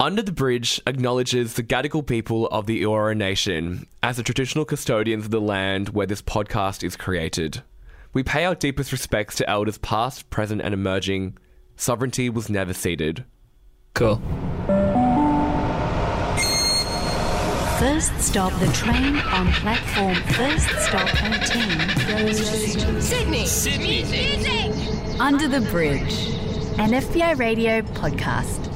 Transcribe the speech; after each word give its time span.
Under 0.00 0.22
the 0.22 0.30
Bridge 0.30 0.80
acknowledges 0.86 1.54
the 1.54 1.62
Gadigal 1.64 2.06
people 2.06 2.46
of 2.48 2.66
the 2.66 2.82
Eora 2.82 3.16
Nation 3.16 3.84
as 4.00 4.16
the 4.16 4.22
traditional 4.22 4.64
custodians 4.64 5.24
of 5.24 5.32
the 5.32 5.40
land 5.40 5.88
where 5.88 6.06
this 6.06 6.22
podcast 6.22 6.84
is 6.84 6.94
created. 6.94 7.64
We 8.12 8.22
pay 8.22 8.44
our 8.44 8.54
deepest 8.54 8.92
respects 8.92 9.34
to 9.36 9.50
elders 9.50 9.76
past, 9.78 10.30
present, 10.30 10.62
and 10.62 10.72
emerging. 10.72 11.36
Sovereignty 11.74 12.30
was 12.30 12.48
never 12.48 12.72
ceded. 12.72 13.24
Cool. 13.94 14.22
First 17.80 18.16
stop, 18.20 18.52
the 18.60 18.70
train 18.72 19.16
on 19.16 19.52
platform. 19.54 20.14
First 20.34 20.68
stop 20.78 21.08
18 21.24 22.28
goes 22.28 22.38
to 22.76 23.02
Sydney. 23.02 23.46
Sydney. 23.46 25.18
Under 25.18 25.48
the 25.48 25.60
Bridge, 25.72 26.28
an 26.78 26.92
FBi 26.92 27.36
radio 27.36 27.82
podcast. 27.82 28.67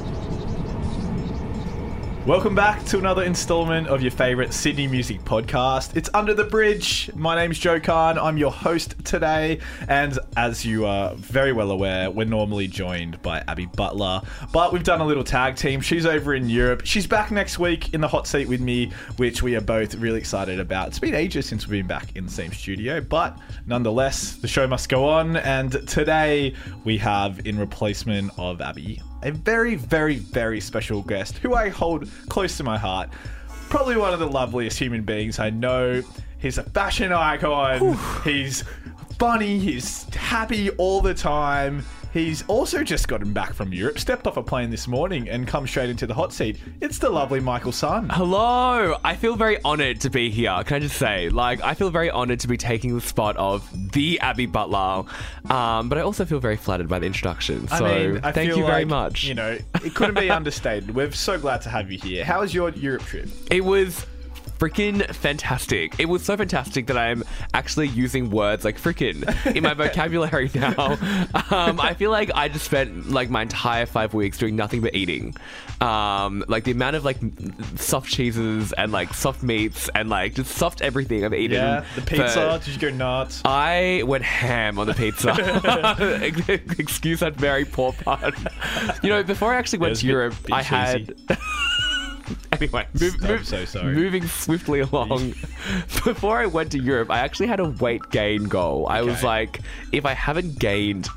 Welcome 2.24 2.54
back 2.54 2.84
to 2.84 2.98
another 2.98 3.24
installment 3.24 3.88
of 3.88 4.00
your 4.00 4.12
favourite 4.12 4.54
Sydney 4.54 4.86
music 4.86 5.22
podcast. 5.22 5.96
It's 5.96 6.08
Under 6.14 6.32
the 6.32 6.44
Bridge. 6.44 7.10
My 7.16 7.34
name's 7.34 7.58
Joe 7.58 7.80
Khan. 7.80 8.16
I'm 8.16 8.38
your 8.38 8.52
host 8.52 8.94
today. 9.04 9.58
And 9.88 10.16
as 10.36 10.64
you 10.64 10.86
are 10.86 11.16
very 11.16 11.52
well 11.52 11.72
aware, 11.72 12.12
we're 12.12 12.24
normally 12.24 12.68
joined 12.68 13.20
by 13.22 13.42
Abby 13.48 13.66
Butler. 13.66 14.22
But 14.52 14.72
we've 14.72 14.84
done 14.84 15.00
a 15.00 15.04
little 15.04 15.24
tag 15.24 15.56
team. 15.56 15.80
She's 15.80 16.06
over 16.06 16.32
in 16.32 16.48
Europe. 16.48 16.82
She's 16.84 17.08
back 17.08 17.32
next 17.32 17.58
week 17.58 17.92
in 17.92 18.00
the 18.00 18.06
hot 18.06 18.28
seat 18.28 18.46
with 18.46 18.60
me, 18.60 18.92
which 19.16 19.42
we 19.42 19.56
are 19.56 19.60
both 19.60 19.96
really 19.96 20.20
excited 20.20 20.60
about. 20.60 20.86
It's 20.88 21.00
been 21.00 21.16
ages 21.16 21.46
since 21.46 21.66
we've 21.66 21.80
been 21.80 21.88
back 21.88 22.14
in 22.14 22.24
the 22.24 22.30
same 22.32 22.52
studio, 22.52 23.00
but 23.00 23.36
nonetheless, 23.66 24.36
the 24.36 24.46
show 24.46 24.68
must 24.68 24.88
go 24.88 25.08
on. 25.08 25.38
And 25.38 25.72
today 25.88 26.54
we 26.84 26.98
have, 26.98 27.44
in 27.48 27.58
replacement 27.58 28.30
of 28.38 28.60
Abby, 28.60 29.02
a 29.22 29.30
very, 29.30 29.74
very, 29.76 30.16
very 30.16 30.60
special 30.60 31.02
guest 31.02 31.38
who 31.38 31.54
I 31.54 31.68
hold 31.68 32.08
close 32.28 32.56
to 32.58 32.64
my 32.64 32.78
heart. 32.78 33.10
Probably 33.68 33.96
one 33.96 34.12
of 34.12 34.20
the 34.20 34.28
loveliest 34.28 34.78
human 34.78 35.02
beings 35.02 35.38
I 35.38 35.50
know. 35.50 36.02
He's 36.38 36.58
a 36.58 36.62
fashion 36.62 37.12
icon. 37.12 37.96
He's 38.24 38.64
funny. 39.18 39.58
He's 39.58 40.04
happy 40.14 40.70
all 40.70 41.00
the 41.00 41.14
time. 41.14 41.84
He's 42.12 42.42
also 42.46 42.84
just 42.84 43.08
gotten 43.08 43.32
back 43.32 43.54
from 43.54 43.72
Europe, 43.72 43.98
stepped 43.98 44.26
off 44.26 44.36
a 44.36 44.42
plane 44.42 44.68
this 44.68 44.86
morning, 44.86 45.30
and 45.30 45.48
come 45.48 45.66
straight 45.66 45.88
into 45.88 46.06
the 46.06 46.12
hot 46.12 46.32
seat. 46.32 46.58
It's 46.82 46.98
the 46.98 47.08
lovely 47.08 47.40
Michael 47.40 47.72
Sun. 47.72 48.10
Hello! 48.10 48.96
I 49.02 49.16
feel 49.16 49.34
very 49.34 49.62
honoured 49.64 50.00
to 50.02 50.10
be 50.10 50.30
here. 50.30 50.62
Can 50.64 50.76
I 50.76 50.78
just 50.80 50.98
say, 50.98 51.30
like, 51.30 51.62
I 51.62 51.72
feel 51.72 51.88
very 51.88 52.10
honoured 52.10 52.40
to 52.40 52.48
be 52.48 52.58
taking 52.58 52.94
the 52.94 53.00
spot 53.00 53.36
of 53.38 53.66
the 53.92 54.20
Abby 54.20 54.44
Butler, 54.44 55.04
um, 55.48 55.88
but 55.88 55.96
I 55.96 56.02
also 56.02 56.26
feel 56.26 56.38
very 56.38 56.56
flattered 56.56 56.88
by 56.88 56.98
the 56.98 57.06
introduction. 57.06 57.66
So 57.68 57.86
I 57.86 58.06
mean, 58.08 58.20
I 58.22 58.32
thank 58.32 58.50
feel 58.50 58.58
you 58.58 58.66
very 58.66 58.84
like, 58.84 58.88
much. 58.88 59.24
You 59.24 59.34
know, 59.34 59.58
it 59.82 59.94
couldn't 59.94 60.20
be 60.20 60.30
understated. 60.30 60.94
We're 60.94 61.12
so 61.12 61.38
glad 61.38 61.62
to 61.62 61.70
have 61.70 61.90
you 61.90 61.98
here. 61.98 62.26
How 62.26 62.40
was 62.40 62.52
your 62.52 62.68
Europe 62.70 63.04
trip? 63.04 63.28
It 63.50 63.64
was 63.64 64.04
freaking 64.62 65.04
fantastic. 65.12 65.98
It 65.98 66.04
was 66.04 66.24
so 66.24 66.36
fantastic 66.36 66.86
that 66.86 66.96
I'm 66.96 67.24
actually 67.52 67.88
using 67.88 68.30
words 68.30 68.64
like 68.64 68.80
freaking 68.80 69.56
in 69.56 69.64
my 69.64 69.74
vocabulary 69.86 70.52
now. 70.54 70.92
Um, 71.50 71.80
I 71.80 71.94
feel 71.94 72.12
like 72.12 72.30
I 72.32 72.46
just 72.46 72.66
spent 72.66 73.10
like 73.10 73.28
my 73.28 73.42
entire 73.42 73.86
five 73.86 74.14
weeks 74.14 74.38
doing 74.38 74.54
nothing 74.54 74.80
but 74.80 74.94
eating. 74.94 75.34
Um, 75.80 76.44
like 76.46 76.62
the 76.62 76.70
amount 76.70 76.94
of 76.94 77.04
like 77.04 77.18
soft 77.74 78.08
cheeses 78.08 78.72
and 78.74 78.92
like 78.92 79.12
soft 79.14 79.42
meats 79.42 79.90
and 79.96 80.08
like 80.08 80.34
just 80.34 80.52
soft 80.52 80.80
everything 80.80 81.24
I've 81.24 81.34
eaten. 81.34 81.56
Yeah, 81.56 81.84
the 81.96 82.02
pizza. 82.02 82.60
Did 82.64 82.74
you 82.74 82.80
go 82.80 82.96
nuts? 82.96 83.42
I 83.44 84.04
went 84.06 84.22
ham 84.22 84.78
on 84.78 84.86
the 84.86 84.94
pizza. 84.94 85.32
Excuse 86.78 87.18
that 87.18 87.34
very 87.34 87.64
poor 87.64 87.94
pun. 87.94 88.32
You 89.02 89.08
know, 89.08 89.24
before 89.24 89.52
I 89.52 89.56
actually 89.56 89.80
went 89.80 89.96
to 89.96 90.06
Europe, 90.06 90.36
I 90.52 90.62
had. 90.62 91.16
Anyway, 92.62 92.86
move, 93.00 93.20
move- 93.20 93.46
so 93.46 93.64
sorry. 93.64 93.94
moving 93.94 94.26
swiftly 94.26 94.80
along. 94.92 95.34
before 96.04 96.38
I 96.38 96.46
went 96.46 96.72
to 96.72 96.78
Europe, 96.78 97.10
I 97.10 97.18
actually 97.20 97.46
had 97.48 97.60
a 97.60 97.68
weight 97.68 98.02
gain 98.10 98.44
goal. 98.44 98.86
I 98.88 99.02
was 99.02 99.22
like, 99.22 99.60
if 99.92 100.04
I 100.06 100.14
haven't 100.14 100.58
gained 100.58 101.08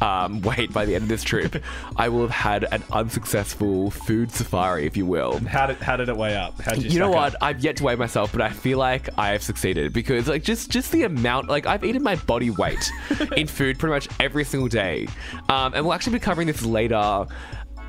um, 0.00 0.40
weight 0.42 0.72
by 0.72 0.84
the 0.84 0.94
end 0.94 1.02
of 1.04 1.08
this 1.08 1.22
trip, 1.22 1.62
I 1.96 2.08
will 2.08 2.22
have 2.22 2.30
had 2.30 2.66
an 2.72 2.82
unsuccessful 2.92 3.90
food 3.90 4.30
safari, 4.30 4.86
if 4.86 4.96
you 4.96 5.06
will. 5.06 5.38
How 5.46 5.66
did 5.66 5.76
how 5.76 5.96
did 5.96 6.08
it 6.08 6.16
weigh 6.16 6.36
up? 6.36 6.60
How 6.60 6.72
did 6.72 6.84
you? 6.84 6.90
You 6.90 6.98
know 6.98 7.10
what? 7.10 7.34
up? 7.34 7.42
I've 7.42 7.60
yet 7.60 7.76
to 7.76 7.84
weigh 7.84 7.94
myself, 7.96 8.32
but 8.32 8.40
I 8.40 8.50
feel 8.50 8.78
like 8.78 9.08
I 9.18 9.28
have 9.30 9.42
succeeded 9.42 9.92
because 9.92 10.28
like 10.28 10.42
just 10.42 10.70
just 10.70 10.92
the 10.92 11.04
amount 11.04 11.48
like 11.48 11.66
I've 11.66 11.84
eaten 11.84 12.02
my 12.02 12.16
body 12.16 12.50
weight 12.50 12.90
in 13.36 13.46
food 13.46 13.78
pretty 13.78 13.92
much 13.92 14.08
every 14.20 14.44
single 14.44 14.68
day. 14.68 15.06
Um, 15.48 15.74
and 15.74 15.84
we'll 15.84 15.94
actually 15.94 16.14
be 16.14 16.20
covering 16.20 16.48
this 16.48 16.62
later 16.64 17.26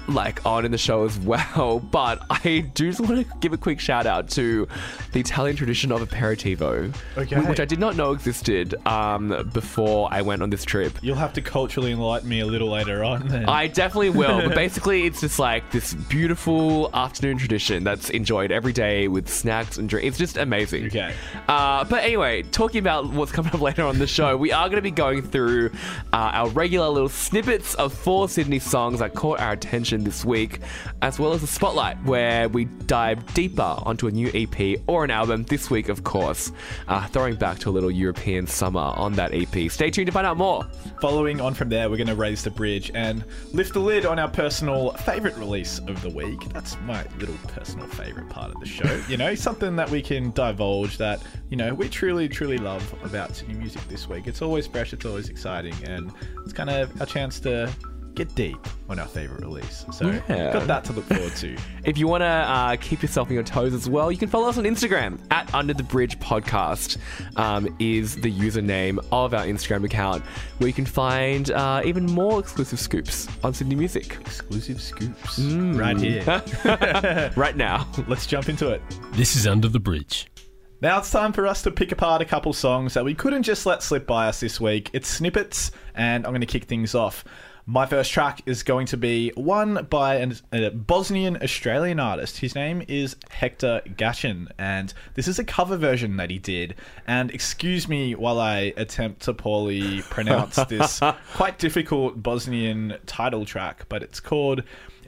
like 0.07 0.45
on 0.45 0.65
in 0.65 0.71
the 0.71 0.77
show 0.77 1.05
as 1.05 1.17
well. 1.19 1.79
But 1.95 2.23
I 2.29 2.65
do 2.73 2.89
just 2.89 2.99
want 2.99 3.27
to 3.27 3.37
give 3.39 3.53
a 3.53 3.57
quick 3.57 3.79
shout 3.79 4.05
out 4.05 4.29
to 4.31 4.67
the 5.13 5.19
Italian 5.19 5.55
tradition 5.55 5.91
of 5.91 6.01
aperitivo, 6.07 6.93
Okay. 7.17 7.39
which 7.41 7.59
I 7.59 7.65
did 7.65 7.79
not 7.79 7.95
know 7.95 8.11
existed 8.11 8.75
um, 8.85 9.49
before 9.53 10.09
I 10.11 10.21
went 10.21 10.41
on 10.41 10.49
this 10.49 10.65
trip. 10.65 10.97
You'll 11.01 11.15
have 11.15 11.31
to 11.33 11.41
culturally 11.41 11.91
enlighten 11.91 12.27
me 12.27 12.41
a 12.41 12.45
little 12.45 12.69
later 12.69 13.03
on. 13.03 13.27
Then. 13.27 13.45
I 13.47 13.67
definitely 13.67 14.09
will. 14.09 14.41
But 14.41 14.55
basically, 14.65 15.05
it's 15.05 15.21
just 15.21 15.39
like 15.39 15.71
this 15.71 15.93
beautiful 15.93 16.89
afternoon 16.93 17.37
tradition 17.37 17.83
that's 17.83 18.09
enjoyed 18.09 18.51
every 18.51 18.73
day 18.73 19.07
with 19.07 19.29
snacks 19.29 19.77
and 19.77 19.87
drinks. 19.87 20.07
It's 20.07 20.17
just 20.17 20.37
amazing. 20.37 20.87
Okay. 20.87 21.13
Uh, 21.47 21.85
but 21.85 22.03
anyway, 22.03 22.41
talking 22.43 22.79
about 22.79 23.07
what's 23.09 23.31
coming 23.31 23.53
up 23.53 23.61
later 23.69 23.83
on 23.83 23.99
the 23.99 24.07
show, 24.07 24.35
we 24.35 24.51
are 24.51 24.67
going 24.67 24.77
to 24.77 24.81
be 24.81 24.91
going 24.91 25.21
through 25.21 25.69
uh, 26.11 26.31
our 26.33 26.49
regular 26.49 26.89
little 26.89 27.09
snippets 27.09 27.75
of 27.75 27.93
four 27.93 28.27
Sydney 28.27 28.59
songs 28.59 28.99
that 28.99 29.13
caught 29.13 29.39
our 29.39 29.53
attention 29.53 29.94
this 30.03 30.25
week, 30.25 30.59
as 31.01 31.19
well 31.19 31.33
as 31.33 31.43
a 31.43 31.47
spotlight 31.47 32.01
where 32.03 32.49
we 32.49 32.65
dive 32.65 33.33
deeper 33.33 33.61
onto 33.61 34.07
a 34.07 34.11
new 34.11 34.29
EP 34.33 34.79
or 34.87 35.03
an 35.03 35.11
album 35.11 35.43
this 35.43 35.69
week, 35.69 35.89
of 35.89 36.03
course, 36.03 36.51
uh, 36.87 37.07
throwing 37.07 37.35
back 37.35 37.59
to 37.59 37.69
a 37.69 37.71
little 37.71 37.91
European 37.91 38.47
summer 38.47 38.79
on 38.79 39.13
that 39.13 39.33
EP. 39.33 39.71
Stay 39.71 39.89
tuned 39.89 40.07
to 40.07 40.11
find 40.11 40.27
out 40.27 40.37
more. 40.37 40.67
Following 41.01 41.41
on 41.41 41.53
from 41.53 41.69
there, 41.69 41.89
we're 41.89 41.97
going 41.97 42.07
to 42.07 42.15
raise 42.15 42.43
the 42.43 42.51
bridge 42.51 42.91
and 42.93 43.23
lift 43.53 43.73
the 43.73 43.79
lid 43.79 44.05
on 44.05 44.19
our 44.19 44.29
personal 44.29 44.91
favourite 44.91 45.37
release 45.37 45.79
of 45.79 46.01
the 46.01 46.09
week. 46.09 46.49
That's 46.49 46.77
my 46.81 47.05
little 47.19 47.37
personal 47.47 47.87
favourite 47.87 48.29
part 48.29 48.53
of 48.53 48.59
the 48.59 48.65
show. 48.65 49.01
you 49.09 49.17
know, 49.17 49.35
something 49.35 49.75
that 49.75 49.89
we 49.89 50.01
can 50.01 50.31
divulge 50.31 50.97
that, 50.97 51.21
you 51.49 51.57
know, 51.57 51.73
we 51.73 51.89
truly, 51.89 52.27
truly 52.27 52.57
love 52.57 52.93
about 53.03 53.35
Sydney 53.35 53.55
music 53.55 53.87
this 53.87 54.07
week. 54.07 54.27
It's 54.27 54.41
always 54.41 54.67
fresh, 54.67 54.93
it's 54.93 55.05
always 55.05 55.29
exciting, 55.29 55.75
and 55.85 56.11
it's 56.43 56.53
kind 56.53 56.69
of 56.69 56.99
our 56.99 57.07
chance 57.07 57.39
to 57.41 57.71
get 58.15 58.33
deep 58.35 58.57
on 58.89 58.99
our 58.99 59.07
favourite 59.07 59.41
release. 59.43 59.85
So, 59.91 60.07
Yeah. 60.29 60.53
got 60.53 60.67
that 60.67 60.83
to 60.85 60.93
look 60.93 61.05
forward 61.05 61.35
to. 61.37 61.55
If 61.85 61.99
you 61.99 62.07
want 62.07 62.21
to 62.21 62.25
uh, 62.25 62.75
keep 62.77 63.03
yourself 63.03 63.27
on 63.27 63.35
your 63.35 63.43
toes 63.43 63.73
as 63.73 63.87
well, 63.87 64.11
you 64.11 64.17
can 64.17 64.27
follow 64.27 64.49
us 64.49 64.57
on 64.57 64.63
Instagram 64.63 65.19
at 65.29 65.53
Under 65.53 65.71
the 65.73 65.83
Bridge 65.83 66.17
Podcast. 66.19 66.97
Um, 67.35 67.75
is 67.79 68.15
the 68.15 68.31
username 68.31 68.97
of 69.11 69.33
our 69.35 69.45
Instagram 69.45 69.83
account, 69.85 70.23
where 70.57 70.67
you 70.67 70.73
can 70.73 70.85
find 70.85 71.51
uh, 71.51 71.81
even 71.85 72.05
more 72.07 72.39
exclusive 72.39 72.79
scoops 72.79 73.27
on 73.43 73.53
Sydney 73.53 73.75
music 73.75 74.17
Exclusive 74.21 74.81
scoops 74.81 75.37
right 75.39 75.97
here. 75.97 76.23
right 77.35 77.55
now. 77.55 77.87
Let's 78.07 78.25
jump 78.25 78.49
into 78.49 78.69
it. 78.69 78.81
This 79.13 79.35
is 79.35 79.45
Under 79.45 79.67
the 79.67 79.79
Bridge. 79.79 80.27
Now 80.81 80.99
it's 80.99 81.09
time 81.11 81.31
for 81.33 81.47
us 81.47 81.61
to 81.63 81.71
pick 81.71 81.91
apart 81.91 82.21
a 82.21 82.25
couple 82.25 82.51
songs 82.51 82.93
that 82.95 83.05
we 83.05 83.13
couldn't 83.15 83.43
just 83.43 83.65
let 83.65 83.81
slip 83.81 84.05
by 84.05 84.27
us 84.27 84.39
this 84.39 84.59
week. 84.59 84.89
It's 84.93 85.07
snippets, 85.07 85.71
and 85.95 86.25
I'm 86.25 86.31
going 86.31 86.41
to 86.41 86.47
kick 86.47 86.65
things 86.65 86.93
off. 86.95 87.23
My 87.67 87.87
first 87.87 88.11
track 88.11 88.43
is 88.45 88.61
going 88.61 88.85
to 88.87 88.97
be 88.97 89.31
one 89.33 89.87
by 89.89 90.17
an, 90.17 90.35
a 90.51 90.69
Bosnian 90.69 91.41
Australian 91.41 91.99
artist. 91.99 92.37
His 92.37 92.53
name 92.53 92.83
is 92.87 93.15
Hector 93.31 93.81
Gachan, 93.87 94.49
and 94.59 94.93
this 95.15 95.27
is 95.27 95.39
a 95.39 95.43
cover 95.43 95.75
version 95.75 96.17
that 96.17 96.29
he 96.29 96.37
did. 96.37 96.75
And 97.07 97.31
excuse 97.31 97.87
me 97.87 98.13
while 98.13 98.39
I 98.39 98.71
attempt 98.77 99.23
to 99.23 99.33
poorly 99.33 100.01
pronounce 100.11 100.57
this 100.65 101.01
quite 101.33 101.57
difficult 101.57 102.21
Bosnian 102.21 102.99
title 103.07 103.45
track, 103.47 103.87
but 103.89 104.03
it's 104.03 104.19
called 104.19 104.61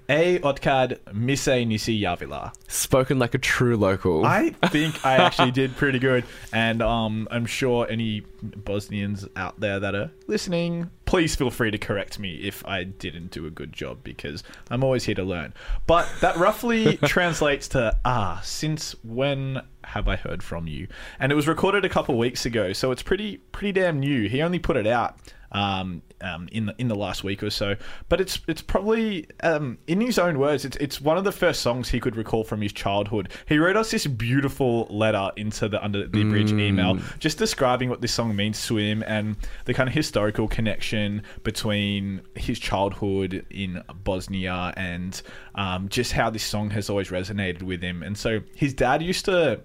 A 0.09 0.39
Otkad 0.39 1.13
Mi 1.13 1.35
Se 1.35 1.65
Nisi 1.65 2.01
Javila. 2.01 2.53
Spoken 2.69 3.19
like 3.19 3.33
a 3.33 3.37
true 3.37 3.75
local. 3.75 4.25
I 4.25 4.49
think 4.67 5.05
I 5.05 5.15
actually 5.15 5.51
did 5.51 5.75
pretty 5.75 5.99
good, 5.99 6.23
and 6.53 6.81
um, 6.81 7.27
I'm 7.29 7.45
sure 7.45 7.85
any 7.89 8.21
Bosnians 8.41 9.27
out 9.35 9.59
there 9.59 9.81
that 9.81 9.95
are 9.95 10.09
listening, 10.27 10.89
please 11.03 11.35
feel 11.35 11.51
free 11.51 11.71
to 11.71 11.77
correct 11.77 12.19
me 12.19 12.35
if 12.35 12.65
I 12.65 12.85
didn't 12.85 13.31
do 13.31 13.45
a 13.47 13.49
good 13.49 13.73
job 13.73 13.97
because 14.03 14.43
I'm 14.71 14.83
always 14.83 15.03
here 15.03 15.15
to 15.15 15.23
learn. 15.23 15.53
But 15.87 16.09
that 16.21 16.37
roughly 16.37 16.97
translates 17.03 17.67
to 17.69 17.97
ah, 18.05 18.39
since 18.43 18.95
when 19.03 19.61
have 19.83 20.07
I 20.07 20.15
heard 20.15 20.41
from 20.41 20.67
you? 20.67 20.87
And 21.19 21.33
it 21.33 21.35
was 21.35 21.49
recorded 21.49 21.83
a 21.83 21.89
couple 21.89 22.17
weeks 22.17 22.45
ago, 22.45 22.71
so 22.71 22.91
it's 22.91 23.03
pretty 23.03 23.37
pretty 23.51 23.73
damn 23.73 23.99
new. 23.99 24.29
He 24.29 24.41
only 24.41 24.59
put 24.59 24.77
it 24.77 24.87
out 24.87 25.17
um, 25.51 26.01
um, 26.21 26.47
in 26.51 26.67
the 26.67 26.75
in 26.77 26.87
the 26.87 26.95
last 26.95 27.23
week 27.23 27.43
or 27.43 27.49
so. 27.49 27.75
But 28.09 28.21
it's 28.21 28.39
it's 28.47 28.61
probably 28.61 29.27
um, 29.43 29.77
in 29.87 30.01
his 30.01 30.19
own 30.19 30.39
words, 30.39 30.65
it's 30.65 30.77
it's 30.77 31.01
one 31.01 31.17
of 31.17 31.23
the 31.23 31.31
first 31.31 31.61
songs 31.61 31.89
he 31.89 31.99
could 31.99 32.15
recall 32.15 32.43
from 32.43 32.61
his 32.61 32.73
childhood. 32.73 33.29
He 33.47 33.57
wrote 33.57 33.75
us 33.75 33.91
this 33.91 34.07
beautiful 34.07 34.87
letter 34.89 35.31
into 35.35 35.67
the 35.69 35.83
under 35.83 36.07
the 36.07 36.23
bridge 36.23 36.51
email, 36.51 36.99
just 37.19 37.37
describing 37.37 37.89
what 37.89 38.01
this 38.01 38.13
song 38.13 38.35
means 38.35 38.65
to 38.67 38.77
him 38.77 39.03
and 39.07 39.35
the 39.65 39.73
kind 39.73 39.87
of 39.87 39.93
historical 39.93 40.47
connection 40.47 41.23
between 41.43 42.21
his 42.35 42.59
childhood 42.59 43.45
in 43.49 43.83
Bosnia 44.03 44.73
and 44.77 45.21
um, 45.55 45.89
just 45.89 46.11
how 46.11 46.29
this 46.29 46.43
song 46.43 46.69
has 46.71 46.89
always 46.89 47.09
resonated 47.09 47.63
with 47.63 47.81
him. 47.81 48.03
And 48.03 48.17
so 48.17 48.41
his 48.55 48.73
dad 48.73 49.01
used 49.01 49.25
to 49.25 49.61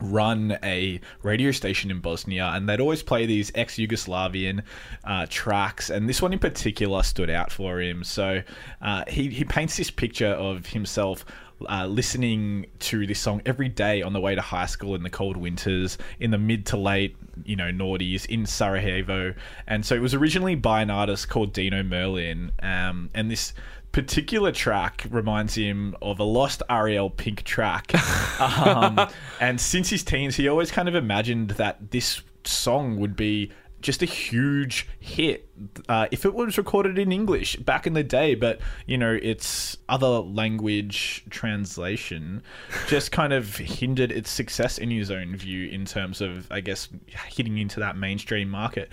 run 0.00 0.58
a 0.62 1.00
radio 1.22 1.50
station 1.50 1.90
in 1.90 2.00
Bosnia, 2.00 2.50
and 2.54 2.68
they'd 2.68 2.80
always 2.80 3.02
play 3.02 3.26
these 3.26 3.50
ex 3.54 3.76
Yugoslavian 3.76 4.62
uh, 5.04 5.26
tracks, 5.28 5.90
and 5.90 6.08
this 6.08 6.20
one 6.20 6.32
in 6.32 6.38
particular 6.38 7.02
stood 7.02 7.30
out 7.30 7.52
for 7.52 7.80
him. 7.80 8.04
So 8.04 8.42
uh, 8.82 9.04
he, 9.08 9.28
he 9.28 9.44
paints 9.44 9.76
this 9.76 9.90
picture 9.90 10.28
of 10.28 10.66
himself. 10.66 11.24
Uh, 11.68 11.86
listening 11.86 12.66
to 12.80 13.06
this 13.06 13.20
song 13.20 13.40
every 13.46 13.68
day 13.68 14.02
on 14.02 14.12
the 14.12 14.20
way 14.20 14.34
to 14.34 14.40
high 14.40 14.66
school 14.66 14.96
in 14.96 15.04
the 15.04 15.08
cold 15.08 15.36
winters, 15.36 15.96
in 16.18 16.32
the 16.32 16.36
mid 16.36 16.66
to 16.66 16.76
late, 16.76 17.16
you 17.44 17.54
know, 17.54 17.70
noughties 17.70 18.26
in 18.26 18.44
Sarajevo, 18.44 19.32
and 19.68 19.86
so 19.86 19.94
it 19.94 20.02
was 20.02 20.14
originally 20.14 20.56
by 20.56 20.82
an 20.82 20.90
artist 20.90 21.28
called 21.28 21.52
Dino 21.52 21.84
Merlin, 21.84 22.50
um, 22.60 23.08
and 23.14 23.30
this 23.30 23.54
particular 23.94 24.50
track 24.50 25.06
reminds 25.08 25.54
him 25.54 25.94
of 26.02 26.18
a 26.18 26.24
lost 26.24 26.64
Ariel 26.68 27.08
Pink 27.08 27.44
track. 27.44 27.94
um, 28.40 29.00
and 29.40 29.60
since 29.60 29.88
his 29.88 30.02
teens, 30.02 30.34
he 30.34 30.48
always 30.48 30.72
kind 30.72 30.88
of 30.88 30.96
imagined 30.96 31.50
that 31.50 31.92
this 31.92 32.20
song 32.42 32.98
would 32.98 33.14
be 33.14 33.52
just 33.82 34.02
a 34.02 34.06
huge 34.06 34.88
hit 34.98 35.46
uh, 35.90 36.08
if 36.10 36.24
it 36.24 36.34
was 36.34 36.56
recorded 36.58 36.98
in 36.98 37.12
English 37.12 37.54
back 37.56 37.86
in 37.86 37.92
the 37.92 38.02
day. 38.02 38.34
But, 38.34 38.60
you 38.84 38.98
know, 38.98 39.16
its 39.22 39.76
other 39.88 40.08
language 40.08 41.22
translation 41.30 42.42
just 42.88 43.12
kind 43.12 43.32
of 43.32 43.58
hindered 43.58 44.10
its 44.10 44.28
success 44.28 44.76
in 44.76 44.90
his 44.90 45.12
own 45.12 45.36
view 45.36 45.68
in 45.68 45.84
terms 45.84 46.20
of, 46.20 46.50
I 46.50 46.60
guess, 46.60 46.88
hitting 47.28 47.58
into 47.58 47.78
that 47.78 47.96
mainstream 47.96 48.48
market 48.48 48.90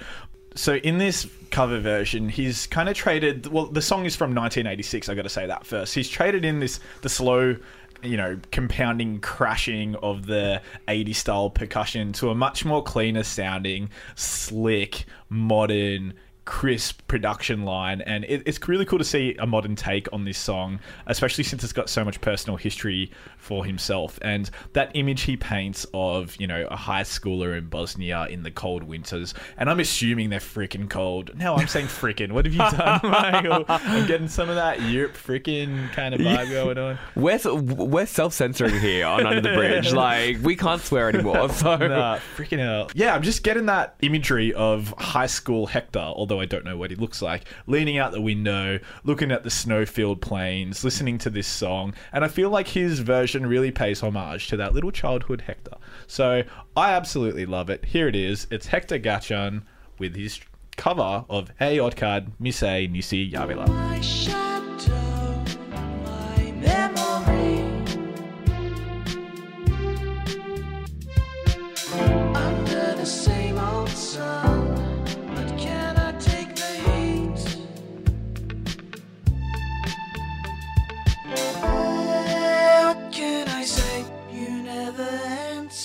so 0.55 0.75
in 0.75 0.97
this 0.97 1.27
cover 1.49 1.79
version, 1.79 2.29
he's 2.29 2.67
kind 2.67 2.89
of 2.89 2.95
traded. 2.95 3.47
Well, 3.47 3.67
the 3.67 3.81
song 3.81 4.05
is 4.05 4.15
from 4.15 4.35
1986. 4.35 5.09
I 5.09 5.15
got 5.15 5.23
to 5.23 5.29
say 5.29 5.47
that 5.47 5.65
first. 5.65 5.95
He's 5.95 6.09
traded 6.09 6.43
in 6.43 6.59
this 6.59 6.79
the 7.01 7.09
slow, 7.09 7.55
you 8.03 8.17
know, 8.17 8.39
compounding 8.51 9.19
crashing 9.21 9.95
of 9.97 10.25
the 10.25 10.61
80 10.87 11.13
style 11.13 11.49
percussion 11.49 12.13
to 12.13 12.29
a 12.29 12.35
much 12.35 12.65
more 12.65 12.83
cleaner 12.83 13.23
sounding, 13.23 13.89
slick, 14.15 15.05
modern 15.29 16.13
crisp 16.45 17.05
production 17.07 17.63
line 17.63 18.01
and 18.01 18.23
it, 18.25 18.41
it's 18.45 18.67
really 18.67 18.85
cool 18.85 18.97
to 18.97 19.05
see 19.05 19.35
a 19.39 19.45
modern 19.45 19.75
take 19.75 20.07
on 20.11 20.25
this 20.25 20.37
song 20.37 20.79
especially 21.05 21.43
since 21.43 21.63
it's 21.63 21.73
got 21.73 21.89
so 21.89 22.03
much 22.03 22.19
personal 22.21 22.57
history 22.57 23.11
for 23.37 23.63
himself 23.63 24.17
and 24.23 24.49
that 24.73 24.89
image 24.95 25.21
he 25.21 25.37
paints 25.37 25.85
of 25.93 26.35
you 26.37 26.47
know 26.47 26.67
a 26.71 26.75
high 26.75 27.03
schooler 27.03 27.55
in 27.57 27.67
bosnia 27.67 28.25
in 28.29 28.41
the 28.43 28.49
cold 28.51 28.81
winters 28.83 29.33
and 29.57 29.69
i'm 29.69 29.79
assuming 29.79 30.29
they're 30.29 30.39
freaking 30.39 30.89
cold 30.89 31.31
no 31.35 31.55
i'm 31.55 31.67
saying 31.67 31.85
freaking 31.85 32.31
what 32.31 32.45
have 32.45 32.53
you 32.53 32.59
done 32.59 32.99
Michael? 33.03 33.65
i'm 33.67 34.07
getting 34.07 34.27
some 34.27 34.49
of 34.49 34.55
that 34.55 34.81
europe 34.81 35.13
freaking 35.13 35.91
kind 35.93 36.15
of 36.15 36.21
vibe 36.21 36.49
going 36.49 36.77
on 36.77 36.97
We're 37.15 37.39
we're 37.53 38.05
self 38.07 38.33
censoring 38.33 38.79
here 38.79 39.05
on 39.05 39.25
Under 39.25 39.41
the 39.41 39.55
Bridge. 39.55 39.91
Like 40.01 40.41
we 40.41 40.55
can't 40.55 40.81
swear 40.81 41.09
anymore. 41.09 41.49
So 41.61 41.75
Nah, 41.75 42.17
freaking 42.35 42.59
hell. 42.59 42.89
Yeah, 42.93 43.13
I'm 43.13 43.21
just 43.21 43.43
getting 43.43 43.65
that 43.67 43.95
imagery 44.01 44.53
of 44.53 44.93
high 44.97 45.27
school 45.27 45.67
Hector, 45.67 45.99
although 46.31 46.41
I 46.41 46.45
don't 46.45 46.63
know 46.63 46.77
what 46.77 46.91
he 46.91 46.95
looks 46.95 47.21
like, 47.21 47.43
leaning 47.67 47.97
out 47.97 48.13
the 48.13 48.21
window, 48.21 48.79
looking 49.03 49.31
at 49.31 49.43
the 49.43 49.49
snow-filled 49.49 50.21
plains, 50.21 50.81
listening 50.81 51.17
to 51.19 51.29
this 51.29 51.47
song, 51.47 51.93
and 52.13 52.23
I 52.23 52.29
feel 52.29 52.49
like 52.49 52.69
his 52.69 52.99
version 52.99 53.45
really 53.45 53.69
pays 53.71 53.99
homage 53.99 54.47
to 54.47 54.57
that 54.57 54.73
little 54.73 54.91
childhood 54.91 55.41
Hector. 55.41 55.75
So 56.07 56.43
I 56.77 56.93
absolutely 56.93 57.45
love 57.45 57.69
it. 57.69 57.83
Here 57.83 58.07
it 58.07 58.15
is. 58.15 58.47
It's 58.49 58.67
Hector 58.67 58.97
Gachan 58.97 59.63
with 59.99 60.15
his 60.15 60.39
cover 60.77 61.25
of 61.29 61.51
Hey 61.59 61.77
Otkad 61.77 62.31
Mi 62.39 62.51
Se 62.51 62.87
Nisi 62.87 63.29
Javila. 63.29 64.50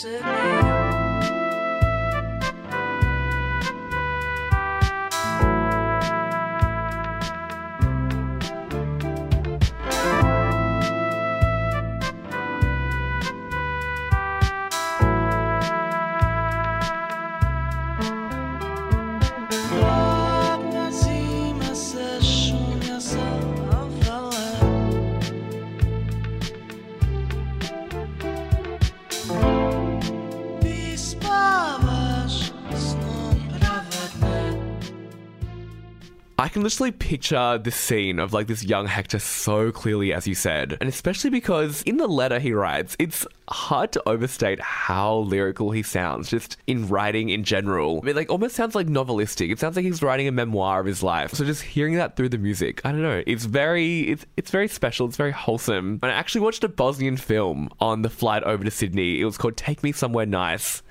Answered 0.06 0.45
I 36.46 36.48
can 36.48 36.62
literally 36.62 36.93
picture 36.93 37.58
this 37.58 37.75
scene 37.75 38.20
of 38.20 38.32
like 38.32 38.46
this 38.46 38.62
young 38.62 38.87
Hector 38.87 39.19
so 39.19 39.72
clearly, 39.72 40.12
as 40.12 40.28
you 40.28 40.37
said, 40.37 40.78
and 40.81 40.88
especially 40.88 41.28
because 41.28 41.82
in 41.82 41.96
the 41.96 42.06
letter 42.06 42.38
he 42.38 42.52
writes, 42.52 42.94
it's 43.00 43.26
hard 43.48 43.90
to 43.90 44.08
overstate 44.08 44.60
how 44.60 45.16
lyrical 45.16 45.72
he 45.72 45.82
sounds, 45.82 46.31
just 46.31 46.56
in 46.69 46.87
writing 46.87 47.31
in 47.31 47.43
general. 47.43 47.98
I 48.00 48.06
mean, 48.06 48.14
like 48.14 48.31
almost 48.31 48.54
sounds 48.54 48.76
like 48.76 48.87
novelistic. 48.87 49.50
It 49.50 49.58
sounds 49.58 49.75
like 49.75 49.84
he's 49.84 50.04
writing 50.04 50.28
a 50.28 50.32
memoir 50.32 50.78
of 50.78 50.87
his 50.87 51.02
life. 51.02 51.34
So 51.34 51.44
just 51.44 51.62
hearing 51.62 51.96
that 51.96 52.14
through 52.14 52.28
the 52.28 52.38
music, 52.38 52.81
I 52.84 52.93
don't 52.93 53.02
know, 53.02 53.25
it's 53.26 53.44
very, 53.44 54.02
it's 54.02 54.25
it's 54.37 54.52
very 54.52 54.69
special. 54.69 55.08
It's 55.08 55.16
very 55.16 55.32
wholesome. 55.32 55.98
And 56.00 56.12
I 56.12 56.14
actually 56.14 56.43
watched 56.43 56.62
a 56.62 56.69
Bosnian 56.69 57.16
film 57.16 57.70
on 57.81 58.02
the 58.02 58.10
flight 58.10 58.44
over 58.44 58.62
to 58.62 58.70
Sydney. 58.70 59.20
It 59.20 59.25
was 59.25 59.37
called 59.37 59.56
Take 59.56 59.82
Me 59.82 59.90
Somewhere 59.90 60.26
Nice 60.26 60.84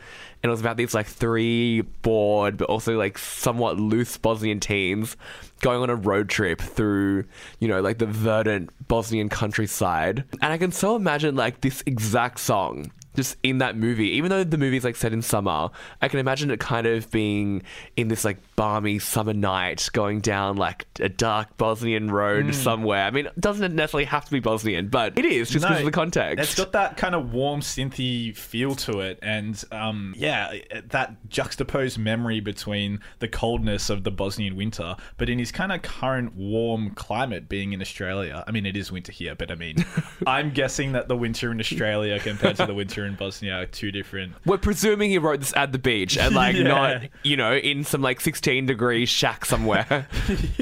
and 0.45 0.51
it 0.51 0.53
was 0.53 0.62
about 0.62 0.77
these 0.77 0.94
like 0.94 1.07
three 1.07 1.81
bored 1.81 2.56
but 2.56 2.65
also 2.65 2.95
like 2.95 3.18
somewhat 3.18 3.80
loose 3.80 4.15
Bosnian 4.15 4.59
teens 4.59 5.18
going 5.62 5.81
on 5.81 5.89
a 5.89 5.95
road 5.95 6.30
trip 6.30 6.62
through, 6.62 7.25
you 7.59 7.68
know, 7.68 7.81
like 7.81 7.97
the 7.97 8.06
verdant 8.06 8.69
Bosnian 8.88 9.27
countryside. 9.27 10.24
And 10.44 10.53
I 10.53 10.59
can 10.59 10.71
so 10.71 10.95
imagine 10.95 11.36
like 11.36 11.62
this 11.62 11.81
exact 11.88 12.39
song 12.39 12.91
just 13.15 13.38
in 13.43 13.60
that 13.60 13.77
movie, 13.77 14.10
even 14.12 14.29
though 14.29 14.43
the 14.43 14.57
movie's 14.57 14.84
like 14.84 14.95
set 14.95 15.13
in 15.13 15.22
summer, 15.22 15.69
I 16.01 16.07
can 16.07 16.19
imagine 16.19 16.51
it 16.51 16.60
kind 16.60 16.88
of 16.88 17.10
being 17.12 17.63
in 17.95 18.07
this 18.07 18.25
like 18.25 18.38
balmy 18.55 19.00
summer 19.00 19.34
night 19.34 19.89
going 19.93 20.22
down 20.22 20.57
like 20.57 20.86
a 21.00 21.10
dark 21.10 21.57
Bosnian 21.57 22.12
road 22.12 22.53
somewhere. 22.55 23.05
I 23.05 23.12
mean, 23.12 23.27
it 23.27 23.39
doesn't 23.39 23.75
necessarily 23.75 24.05
have 24.05 24.25
to 24.25 24.31
be 24.31 24.39
Bosnian, 24.39 24.89
but 24.89 25.17
it 25.17 25.25
is 25.25 25.50
just 25.50 25.65
because 25.65 25.79
of 25.79 25.86
the 25.86 25.91
context. 25.91 26.43
It's 26.43 26.55
got 26.55 26.72
that 26.74 26.98
kind 26.98 27.15
of 27.15 27.34
warm 27.34 27.62
synthy 27.62 28.36
feel 28.36 28.75
to 28.75 29.00
it, 29.00 29.19
and 29.22 29.62
um, 29.72 30.13
yeah, 30.17 30.53
that 30.89 31.29
juxtaposed 31.29 31.98
memory 31.98 32.39
between 32.39 33.00
the 33.19 33.27
coldness 33.27 33.89
of 33.89 34.03
the 34.03 34.12
Bosnian 34.12 34.55
winter, 34.55 34.95
but 35.17 35.29
in 35.29 35.39
his 35.39 35.51
kind 35.51 35.72
of 35.72 35.81
current 35.81 36.36
warm 36.36 36.91
climate, 36.91 37.50
being 37.50 37.74
in 37.74 37.81
Australia. 37.81 38.43
I 38.48 38.51
mean, 38.51 38.65
it 38.65 38.75
is 38.75 38.91
winter 38.91 39.12
here, 39.12 39.36
but 39.36 39.51
I 39.51 39.55
mean, 39.55 39.77
I'm 40.27 40.51
guessing 40.51 40.93
that 40.93 41.07
the 41.07 41.15
winter 41.15 41.51
in 41.51 41.60
Australia 41.60 42.19
compared 42.19 42.57
to 42.57 42.65
the 42.65 42.74
winter 42.74 43.04
in 43.05 43.15
Bosnia 43.15 43.53
are 43.62 43.65
two 43.65 43.91
different. 43.91 44.33
We're 44.45 44.57
presuming 44.57 45.09
he 45.12 45.17
wrote 45.17 45.39
this 45.39 45.53
at 45.55 45.71
the 45.71 45.79
beach 45.79 46.17
and 46.17 46.33
like 46.35 46.55
Yeah. 46.55 46.63
not, 46.63 47.01
you 47.24 47.38
know, 47.38 47.53
in 47.55 47.83
some 47.83 48.01
like 48.01 48.21
16 48.21 48.65
degree 48.65 49.05
shack 49.05 49.45
somewhere. 49.45 50.07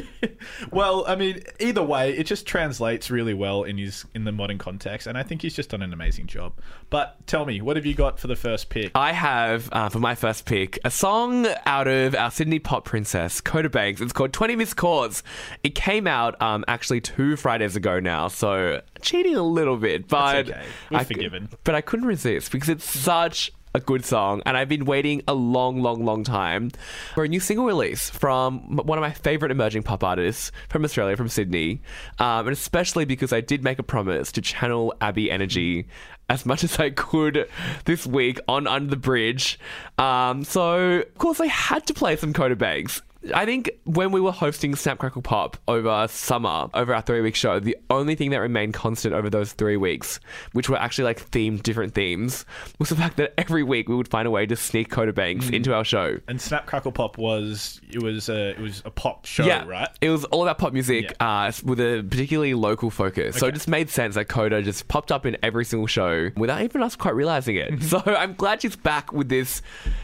well, 0.72 1.04
I 1.08 1.16
mean, 1.16 1.44
either 1.60 1.84
way, 1.84 2.14
it 2.16 2.26
just 2.26 2.46
translates 2.46 3.10
really 3.12 3.34
well 3.34 3.64
in 3.64 3.78
his 3.78 4.06
in 4.14 4.24
the 4.24 4.32
modern 4.32 4.58
context, 4.58 5.08
and 5.08 5.18
I 5.18 5.24
think 5.24 5.42
he's 5.42 5.54
just 5.56 5.70
done 5.70 5.82
an 5.82 5.94
amazing 5.94 6.28
job. 6.28 6.54
But 6.90 7.26
tell 7.28 7.46
me, 7.46 7.62
what 7.62 7.76
have 7.76 7.86
you 7.86 7.94
got 7.94 8.20
for 8.20 8.28
the 8.28 8.36
first 8.36 8.70
pick? 8.70 8.92
I 8.96 9.12
have, 9.14 9.70
uh, 9.72 9.90
for 9.90 10.00
my 10.00 10.16
first 10.16 10.46
pick, 10.46 10.80
a 10.86 10.92
song 10.92 11.48
out 11.66 11.88
of 11.88 12.16
our 12.16 12.32
Sydney 12.32 12.60
pop 12.60 12.86
princess, 12.86 13.42
Kota 13.42 13.70
Banks. 13.70 14.02
It's 14.02 14.14
called 14.14 14.34
20 14.34 14.56
Missed 14.56 14.76
Calls. 14.76 15.24
It 15.64 15.76
came 15.76 16.08
out 16.08 16.40
um, 16.42 16.64
actually 16.68 17.02
two 17.02 17.36
Fridays 17.36 17.76
ago 17.76 18.00
now, 18.00 18.28
so 18.28 18.82
cheating 19.04 19.36
a 19.36 19.44
little 19.44 19.78
bit, 19.78 20.08
but 20.08 20.50
okay. 20.50 20.66
We're 20.90 21.00
I, 21.00 21.04
forgiven. 21.04 21.50
But 21.64 21.76
I 21.76 21.82
couldn't 21.82 22.06
resist 22.06 22.52
because 22.52 22.70
it's 22.70 22.86
such 22.86 23.52
a 23.76 23.80
good 23.80 24.06
song, 24.06 24.42
and 24.46 24.56
I've 24.56 24.70
been 24.70 24.86
waiting 24.86 25.24
a 25.28 25.34
long, 25.34 25.82
long, 25.82 26.06
long 26.06 26.24
time 26.24 26.72
for 27.16 27.24
a 27.24 27.28
new 27.28 27.40
single 27.40 27.66
release 27.66 28.10
from 28.10 28.78
one 28.78 28.98
of 28.98 29.02
my 29.02 29.12
favorite 29.12 29.52
emerging 29.52 29.82
pop 29.84 30.04
artists 30.04 30.52
from 30.70 30.84
Australia, 30.84 31.18
from 31.18 31.28
Sydney, 31.28 31.82
um, 32.20 32.48
and 32.48 32.54
especially 32.54 33.06
because 33.06 33.34
I 33.34 33.42
did 33.42 33.64
make 33.64 33.80
a 33.80 33.84
promise 33.84 34.32
to 34.34 34.42
channel 34.42 34.94
Abby 35.02 35.32
energy 35.32 35.88
as 36.30 36.46
much 36.46 36.64
as 36.64 36.80
I 36.80 36.92
could 36.92 37.48
this 37.86 38.06
week 38.06 38.40
on 38.48 38.68
Under 38.68 38.92
the 38.92 38.96
Bridge. 38.96 39.60
Um, 39.98 40.44
so, 40.44 41.00
of 41.00 41.18
course, 41.18 41.40
I 41.40 41.48
had 41.48 41.88
to 41.88 41.94
play 41.94 42.16
some 42.16 42.32
Kota 42.32 42.56
Banks. 42.56 43.02
I 43.34 43.46
think 43.46 43.72
when 43.86 44.12
we 44.12 44.20
were 44.20 44.32
hosting 44.32 44.76
Snap 44.76 44.98
Crackle 44.98 45.22
Pop 45.22 45.58
over 45.68 46.08
summer, 46.10 46.70
over 46.74 46.94
our 46.94 47.02
three 47.02 47.22
week 47.22 47.36
show, 47.36 47.60
the 47.60 47.78
only 47.90 48.16
thing 48.16 48.32
that 48.32 48.38
remained 48.38 48.74
constant 48.74 49.14
over 49.14 49.30
those 49.30 49.54
three 49.54 49.78
weeks, 49.78 50.20
which 50.52 50.70
were 50.70 50.78
actually 50.78 51.06
like 51.06 51.32
themed 51.32 51.64
different 51.64 51.94
themes, 51.94 52.46
was 52.80 52.90
the 52.90 52.96
fact 52.96 53.18
that 53.18 53.34
every 53.38 53.64
week 53.64 53.88
we 53.88 53.96
would 53.96 54.08
find 54.08 54.28
a 54.28 54.32
way 54.32 54.46
to 54.46 54.56
sneak 54.56 54.90
Kota 54.90 55.14
Banks 55.14 55.50
into 55.50 55.74
our 55.74 55.86
show. 55.86 56.20
And 56.28 56.42
Snap 56.42 56.66
Crackle 56.66 56.92
Pop 56.92 57.18
was 57.18 57.80
it 57.90 58.02
was 58.02 58.30
a 58.30 58.52
it 58.52 58.60
was 58.60 58.82
a 58.86 58.92
pop 58.92 59.26
show, 59.26 59.46
yeah, 59.46 59.66
right? 59.66 59.90
It 60.02 60.10
was 60.10 60.26
all 60.26 60.44
about 60.44 60.58
pop 60.58 60.74
music 60.74 61.14
uh, 61.20 61.52
with 61.64 61.80
a 61.80 62.06
particularly 62.10 62.54
local 62.54 62.90
focus. 62.90 63.38
So 63.38 63.48
it 63.48 63.54
just 63.54 63.68
made 63.68 63.90
sense 63.90 64.16
that 64.16 64.28
Kota 64.28 64.62
just 64.62 64.88
popped 64.88 65.12
up 65.12 65.26
in 65.26 65.38
every 65.44 65.66
single 65.66 65.88
show 65.88 66.30
without 66.36 66.62
even 66.62 66.84
us 66.84 66.96
quite 66.96 67.16
realizing 67.16 67.56
it. 67.56 67.82
so 67.94 68.02
I'm 68.06 68.34
glad 68.34 68.62
she's 68.62 68.76
back 68.76 69.14
with 69.14 69.30
this 69.30 69.62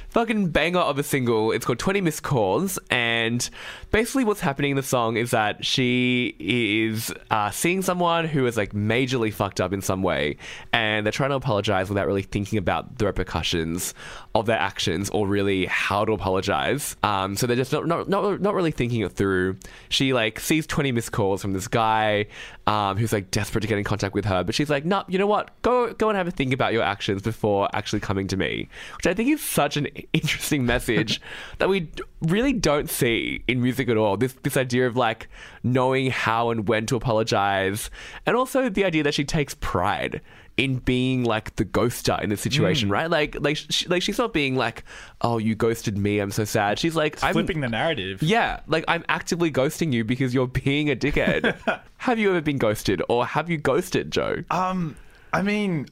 fucking 0.09 0.49
banger 0.49 0.79
of 0.79 0.97
a 0.99 1.03
single. 1.03 1.51
It's 1.51 1.65
called 1.65 1.79
20 1.79 2.01
Missed 2.01 2.23
Calls. 2.23 2.79
And 2.89 3.47
basically, 3.91 4.23
what's 4.23 4.41
happening 4.41 4.71
in 4.71 4.77
the 4.77 4.83
song 4.83 5.17
is 5.17 5.31
that 5.31 5.65
she 5.65 6.35
is 6.39 7.13
uh, 7.31 7.51
seeing 7.51 7.81
someone 7.81 8.25
who 8.25 8.45
is 8.45 8.57
like 8.57 8.73
majorly 8.73 9.33
fucked 9.33 9.61
up 9.61 9.73
in 9.73 9.81
some 9.81 10.03
way. 10.03 10.37
And 10.73 11.05
they're 11.05 11.11
trying 11.11 11.29
to 11.29 11.35
apologize 11.35 11.89
without 11.89 12.07
really 12.07 12.23
thinking 12.23 12.57
about 12.57 12.97
the 12.97 13.05
repercussions 13.05 13.93
of 14.35 14.45
their 14.45 14.59
actions 14.59 15.09
or 15.09 15.27
really 15.27 15.65
how 15.65 16.05
to 16.05 16.11
apologize. 16.11 16.95
Um, 17.03 17.35
so 17.35 17.47
they're 17.47 17.55
just 17.55 17.71
not, 17.71 17.87
not, 17.87 18.09
not, 18.09 18.41
not 18.41 18.53
really 18.53 18.71
thinking 18.71 19.01
it 19.01 19.11
through. 19.11 19.57
She 19.89 20.13
like 20.13 20.39
sees 20.39 20.67
20 20.67 20.91
missed 20.91 21.11
calls 21.11 21.41
from 21.41 21.53
this 21.53 21.67
guy 21.67 22.27
um, 22.69 22.97
who's 22.97 23.11
like 23.11 23.31
desperate 23.31 23.61
to 23.61 23.67
get 23.67 23.79
in 23.79 23.83
contact 23.83 24.13
with 24.13 24.25
her, 24.25 24.43
but 24.43 24.53
she's 24.53 24.69
like, 24.69 24.85
no, 24.85 25.03
you 25.07 25.17
know 25.17 25.25
what? 25.25 25.49
Go 25.63 25.91
go 25.93 26.07
and 26.09 26.15
have 26.15 26.27
a 26.27 26.31
think 26.31 26.53
about 26.53 26.71
your 26.71 26.83
actions 26.83 27.23
before 27.23 27.67
actually 27.73 27.99
coming 27.99 28.27
to 28.27 28.37
me, 28.37 28.69
which 28.97 29.07
I 29.07 29.15
think 29.15 29.29
is 29.29 29.41
such 29.41 29.75
an 29.75 29.87
interesting 30.13 30.67
message 30.67 31.19
that 31.57 31.67
we 31.67 31.89
really 32.21 32.53
don't 32.53 32.87
see 32.87 33.43
in 33.47 33.59
music 33.59 33.89
at 33.89 33.97
all. 33.97 34.17
This 34.17 34.35
this 34.43 34.55
idea 34.55 34.85
of 34.85 34.95
like 34.95 35.27
knowing 35.63 36.11
how 36.11 36.51
and 36.51 36.67
when 36.67 36.85
to 36.85 36.95
apologize, 36.95 37.89
and 38.27 38.35
also 38.35 38.69
the 38.69 38.85
idea 38.85 39.01
that 39.01 39.15
she 39.15 39.25
takes 39.25 39.55
pride 39.55 40.21
in 40.59 40.75
being 40.79 41.23
like 41.23 41.55
the 41.55 41.63
ghoster 41.63 42.21
in 42.21 42.29
the 42.29 42.35
situation, 42.35 42.89
right? 42.89 43.09
Like, 43.09 43.37
like, 43.39 43.55
she, 43.55 43.87
like 43.87 44.01
she's 44.01 44.17
not 44.17 44.33
being 44.33 44.57
like, 44.57 44.83
"Oh, 45.21 45.37
you 45.37 45.55
ghosted 45.55 45.97
me. 45.97 46.19
I'm 46.19 46.31
so 46.31 46.43
sad." 46.43 46.77
She's 46.77 46.97
like, 46.97 47.23
"I'm 47.23 47.31
Flipping 47.31 47.61
the 47.61 47.69
narrative. 47.69 48.21
yeah, 48.21 48.59
like 48.67 48.83
I'm 48.89 49.05
actively 49.07 49.51
ghosting 49.51 49.93
you 49.93 50.03
because 50.03 50.33
you're 50.33 50.47
being 50.47 50.89
a 50.89 50.97
dickhead." 50.97 51.81
have 51.97 52.19
you 52.19 52.29
ever 52.29 52.41
been 52.41 52.57
ghosted, 52.57 53.01
or 53.07 53.25
have 53.25 53.49
you 53.49 53.57
ghosted, 53.57 54.11
Joe? 54.11 54.43
Um, 54.51 54.97
I 55.31 55.43
mean, 55.43 55.87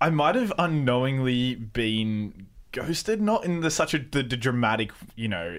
I 0.00 0.10
might 0.10 0.34
have 0.34 0.52
unknowingly 0.58 1.54
been 1.54 2.48
ghosted, 2.72 3.22
not 3.22 3.44
in 3.44 3.60
the 3.60 3.70
such 3.70 3.94
a 3.94 3.98
the, 4.00 4.24
the 4.24 4.36
dramatic, 4.36 4.90
you 5.14 5.28
know, 5.28 5.58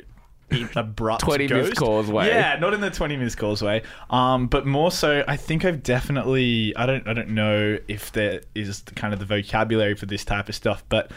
abrupt 0.76 1.22
20 1.22 1.48
missed 1.48 1.70
ghost. 1.70 1.76
calls 1.76 2.08
way. 2.12 2.28
Yeah, 2.28 2.58
not 2.60 2.74
in 2.74 2.82
the 2.82 2.90
twenty 2.90 3.18
missed 3.18 3.38
calls 3.38 3.62
way. 3.62 3.84
Um, 4.10 4.48
but 4.48 4.66
more 4.66 4.92
so, 4.92 5.24
I 5.28 5.38
think 5.38 5.66
I've 5.66 5.84
definitely. 5.84 6.76
I 6.76 6.86
don't. 6.86 7.08
I 7.08 7.14
don't 7.14 7.30
know 7.30 7.78
if 7.88 8.12
there 8.12 8.42
is 8.56 8.82
kind 8.96 9.14
of 9.14 9.20
the 9.20 9.26
vocabulary 9.26 9.96
for 9.96 10.06
this 10.06 10.26
type 10.26 10.50
of 10.50 10.56
stuff, 10.56 10.84
but. 10.90 11.12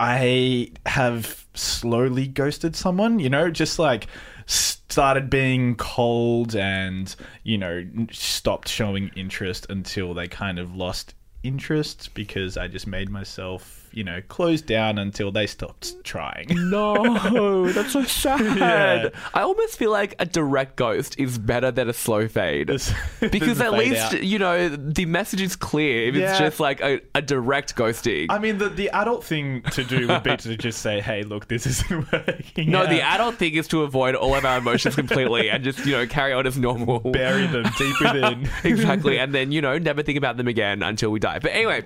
I 0.00 0.70
have 0.86 1.44
slowly 1.54 2.28
ghosted 2.28 2.76
someone, 2.76 3.18
you 3.18 3.28
know, 3.28 3.50
just 3.50 3.80
like 3.80 4.06
started 4.46 5.28
being 5.28 5.74
cold 5.74 6.54
and, 6.54 7.12
you 7.42 7.58
know, 7.58 7.84
stopped 8.12 8.68
showing 8.68 9.10
interest 9.16 9.66
until 9.68 10.14
they 10.14 10.28
kind 10.28 10.60
of 10.60 10.76
lost 10.76 11.14
interest 11.42 12.10
because 12.14 12.56
I 12.56 12.66
just 12.68 12.86
made 12.86 13.08
myself, 13.10 13.88
you 13.92 14.02
know, 14.04 14.20
close 14.28 14.60
down 14.60 14.98
until 14.98 15.30
they 15.30 15.46
stopped 15.46 15.94
trying. 16.04 16.48
No, 16.68 17.70
that's 17.72 17.92
so 17.92 18.02
sad. 18.04 18.38
Yeah. 18.58 19.08
I 19.34 19.42
almost 19.42 19.78
feel 19.78 19.90
like 19.90 20.14
a 20.18 20.26
direct 20.26 20.76
ghost 20.76 21.18
is 21.18 21.38
better 21.38 21.70
than 21.70 21.88
a 21.88 21.92
slow 21.92 22.28
fade. 22.28 22.66
This- 22.66 22.92
because 23.20 23.58
this 23.58 23.60
at 23.60 23.70
fade 23.70 23.78
least, 23.90 24.14
out. 24.14 24.22
you 24.22 24.38
know, 24.38 24.68
the 24.68 25.06
message 25.06 25.40
is 25.40 25.56
clear 25.56 26.08
if 26.08 26.16
it's 26.16 26.38
just 26.38 26.60
like 26.60 26.80
a, 26.80 27.00
a 27.14 27.22
direct 27.22 27.76
ghosting. 27.76 28.26
I 28.30 28.38
mean, 28.38 28.58
the, 28.58 28.68
the 28.68 28.90
adult 28.90 29.24
thing 29.24 29.62
to 29.72 29.84
do 29.84 30.08
would 30.08 30.22
be 30.22 30.36
to 30.36 30.56
just 30.56 30.80
say, 30.82 31.00
hey, 31.00 31.22
look, 31.22 31.48
this 31.48 31.66
isn't 31.66 32.12
working. 32.12 32.70
no, 32.70 32.86
the 32.86 33.00
adult 33.00 33.36
thing 33.36 33.54
is 33.54 33.68
to 33.68 33.82
avoid 33.82 34.14
all 34.14 34.34
of 34.34 34.44
our 34.44 34.58
emotions 34.58 34.94
completely 34.96 35.50
and 35.50 35.62
just, 35.64 35.84
you 35.86 35.92
know, 35.92 36.06
carry 36.06 36.32
on 36.32 36.46
as 36.46 36.58
normal. 36.58 36.98
bury 37.00 37.46
them 37.46 37.64
deep 37.78 38.00
within. 38.00 38.48
exactly. 38.64 39.18
And 39.18 39.34
then, 39.34 39.52
you 39.52 39.62
know, 39.62 39.78
never 39.78 40.02
think 40.02 40.18
about 40.18 40.36
them 40.36 40.48
again 40.48 40.82
until 40.82 41.10
we 41.10 41.20
die. 41.20 41.27
But 41.42 41.52
anyway, 41.52 41.84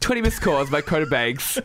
20 0.00 0.22
Missed 0.22 0.42
Calls 0.42 0.70
by 0.70 0.80
Kota 0.80 1.06
Banks. 1.06 1.58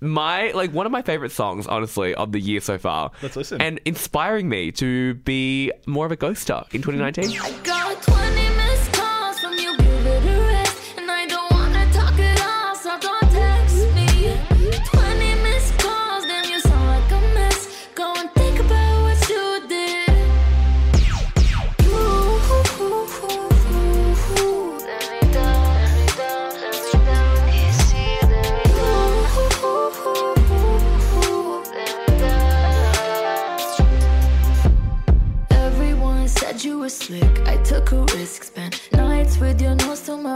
My, 0.00 0.50
like, 0.50 0.72
one 0.72 0.84
of 0.84 0.92
my 0.92 1.00
favorite 1.00 1.32
songs, 1.32 1.66
honestly, 1.66 2.14
of 2.14 2.32
the 2.32 2.40
year 2.40 2.60
so 2.60 2.76
far. 2.76 3.12
Let's 3.22 3.36
listen. 3.36 3.60
And 3.62 3.80
inspiring 3.86 4.48
me 4.48 4.70
to 4.72 5.14
be 5.14 5.72
more 5.86 6.04
of 6.04 6.12
a 6.12 6.16
ghoster 6.16 6.62
in 6.74 6.82
2019. 6.82 7.30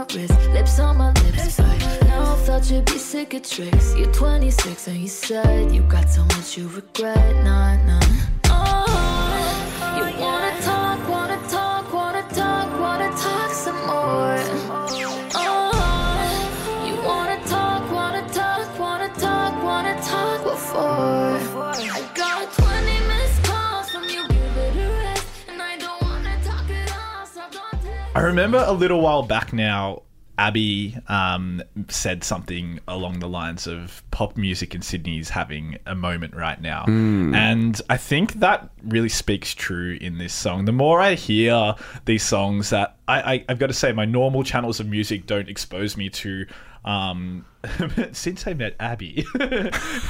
Wrist, 0.09 0.33
lips 0.51 0.79
on 0.79 0.97
my 0.97 1.11
lips. 1.23 1.57
But 1.57 2.03
now 2.07 2.33
I 2.33 2.35
thought 2.45 2.69
you'd 2.71 2.85
be 2.85 2.97
sick 2.97 3.33
of 3.33 3.43
tricks. 3.43 3.95
You're 3.95 4.11
26 4.11 4.87
and 4.87 4.97
you 4.97 5.07
said 5.07 5.71
you 5.71 5.81
got 5.83 6.09
so 6.09 6.23
much 6.25 6.57
you 6.57 6.67
regret. 6.69 7.43
Nah, 7.43 7.77
nah. 7.85 8.30
I 28.13 28.21
remember 28.21 28.63
a 28.65 28.73
little 28.73 28.99
while 29.01 29.23
back 29.23 29.53
now, 29.53 30.03
Abby 30.37 30.97
um, 31.07 31.61
said 31.87 32.23
something 32.23 32.79
along 32.87 33.19
the 33.19 33.27
lines 33.27 33.67
of 33.67 34.03
pop 34.11 34.35
music 34.35 34.75
in 34.75 34.81
Sydney 34.81 35.19
is 35.19 35.29
having 35.29 35.77
a 35.85 35.95
moment 35.95 36.35
right 36.35 36.59
now. 36.59 36.83
And 37.35 37.79
I 37.89 37.97
think 37.97 38.33
that 38.35 38.69
really 38.83 39.09
speaks 39.09 39.53
true 39.53 39.97
in 40.01 40.17
this 40.17 40.33
song. 40.33 40.65
The 40.65 40.71
more 40.71 40.99
I 40.99 41.13
hear 41.13 41.75
these 42.05 42.23
songs 42.23 42.69
that 42.71 42.97
I, 43.07 43.33
I, 43.33 43.45
I've 43.49 43.59
got 43.59 43.67
to 43.67 43.73
say, 43.73 43.91
my 43.91 44.05
normal 44.05 44.43
channels 44.43 44.79
of 44.79 44.87
music 44.87 45.25
don't 45.25 45.47
expose 45.47 45.95
me 45.95 46.09
to. 46.09 46.45
Um, 46.83 47.45
since 48.11 48.47
I 48.47 48.53
met 48.53 48.75
Abby, 48.79 49.25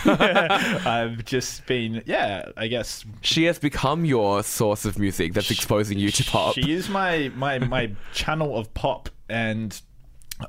I've 0.06 1.26
just 1.26 1.66
been, 1.66 2.02
yeah, 2.06 2.52
I 2.56 2.68
guess 2.68 3.04
She 3.22 3.44
has 3.46 3.60
become 3.60 4.06
your 4.06 4.42
source 4.44 4.86
of 4.86 4.98
music 4.98 5.34
that's 5.34 5.52
exposing 5.52 6.00
you 6.00 6.12
to 6.12 6.24
pop. 6.24 6.56
She 6.56 6.72
is 6.72 6.90
my 6.90 7.30
my 7.36 7.60
my 7.60 7.92
channel 8.14 8.58
of 8.58 8.74
pop, 8.74 9.10
and 9.28 9.80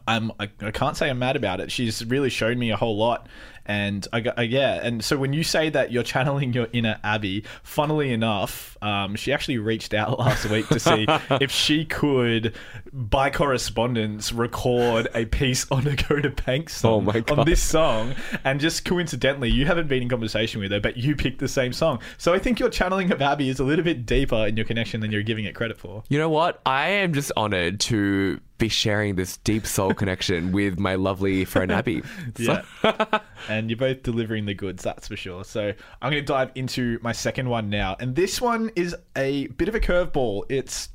I'm 0.07 0.31
I, 0.39 0.49
I 0.61 0.71
can't 0.71 0.97
say 0.97 1.11
I'm 1.11 1.19
mad 1.19 1.37
about 1.37 1.61
it. 1.61 1.73
She's 1.73 2.05
really 2.05 2.31
shown 2.31 2.59
me 2.59 2.71
a 2.71 2.77
whole 2.77 2.97
lot, 2.97 3.29
and 3.67 4.07
I, 4.13 4.21
got- 4.21 4.39
I 4.39 4.43
yeah. 4.43 4.81
And 4.83 5.05
so 5.05 5.17
when 5.17 5.33
you 5.33 5.43
say 5.45 5.71
that 5.71 5.93
you're 5.93 6.03
channeling 6.03 6.53
your 6.53 6.69
inner 6.73 6.99
Abby, 7.05 7.45
funnily 7.63 8.13
enough, 8.13 8.77
um, 8.83 9.15
she 9.17 9.33
actually 9.33 9.59
reached 9.59 9.95
out 9.95 10.19
last 10.19 10.49
week 10.51 10.69
to 10.69 10.81
see 10.81 11.07
if 11.41 11.51
she 11.51 11.85
could, 11.85 12.55
by 12.93 13.31
correspondence, 13.31 14.33
record 14.33 15.09
a 15.15 15.25
piece 15.27 15.67
on 15.71 15.85
Dakota 15.85 16.31
Banks 16.31 16.77
song 16.77 17.09
Oh 17.15 17.35
on 17.35 17.47
this 17.47 17.63
song, 17.63 18.15
and 18.45 18.61
just 18.61 18.85
coincidentally, 18.85 19.51
you 19.51 19.67
haven't 19.67 19.89
been 19.89 20.03
in 20.03 20.09
conversation 20.09 20.61
with 20.61 20.71
her, 20.73 20.81
but 20.81 20.97
you 20.97 21.15
picked 21.17 21.39
the 21.39 21.49
same 21.49 21.73
song. 21.73 22.01
So 22.19 22.33
I 22.35 22.39
think 22.39 22.59
your 22.61 22.71
channeling 22.71 23.13
of 23.13 23.23
Abby 23.23 23.49
is 23.49 23.61
a 23.61 23.65
little 23.65 23.85
bit 23.85 24.07
deeper 24.07 24.47
in 24.47 24.57
your 24.57 24.67
connection 24.67 25.01
than 25.01 25.11
you're 25.13 25.23
giving 25.23 25.45
it 25.45 25.55
credit 25.55 25.79
for. 25.79 26.03
You 26.09 26.19
know 26.19 26.29
what? 26.31 26.61
I 26.67 26.89
am 26.89 27.13
just 27.13 27.33
honored 27.37 27.81
to 27.81 28.41
be 28.63 28.69
sharing 28.69 29.17
this 29.17 29.37
deep 29.39 29.67
soul 29.67 29.93
connection 29.93 30.53
with 30.61 30.79
my 30.79 30.95
lovely 30.95 31.45
friend 31.45 31.73
Abby. 31.73 32.03
So- 32.37 32.63
Yeah. 32.85 33.19
and 33.49 33.69
you're 33.69 33.77
both 33.77 34.03
delivering 34.03 34.47
the 34.47 34.55
goods, 34.55 34.83
that's 34.85 35.09
for 35.09 35.17
sure. 35.17 35.45
So 35.45 35.73
I'm 36.01 36.11
going 36.13 36.23
to 36.23 36.27
dive 36.27 36.53
into 36.55 36.99
my 37.03 37.13
second 37.13 37.49
one 37.49 37.69
now. 37.69 37.97
And 37.99 38.15
this 38.15 38.41
one 38.41 38.71
is 38.77 38.95
a 39.17 39.49
bit 39.49 39.69
of 39.69 39.75
a 39.75 39.81
curveball. 39.81 40.45
It's 40.49 40.89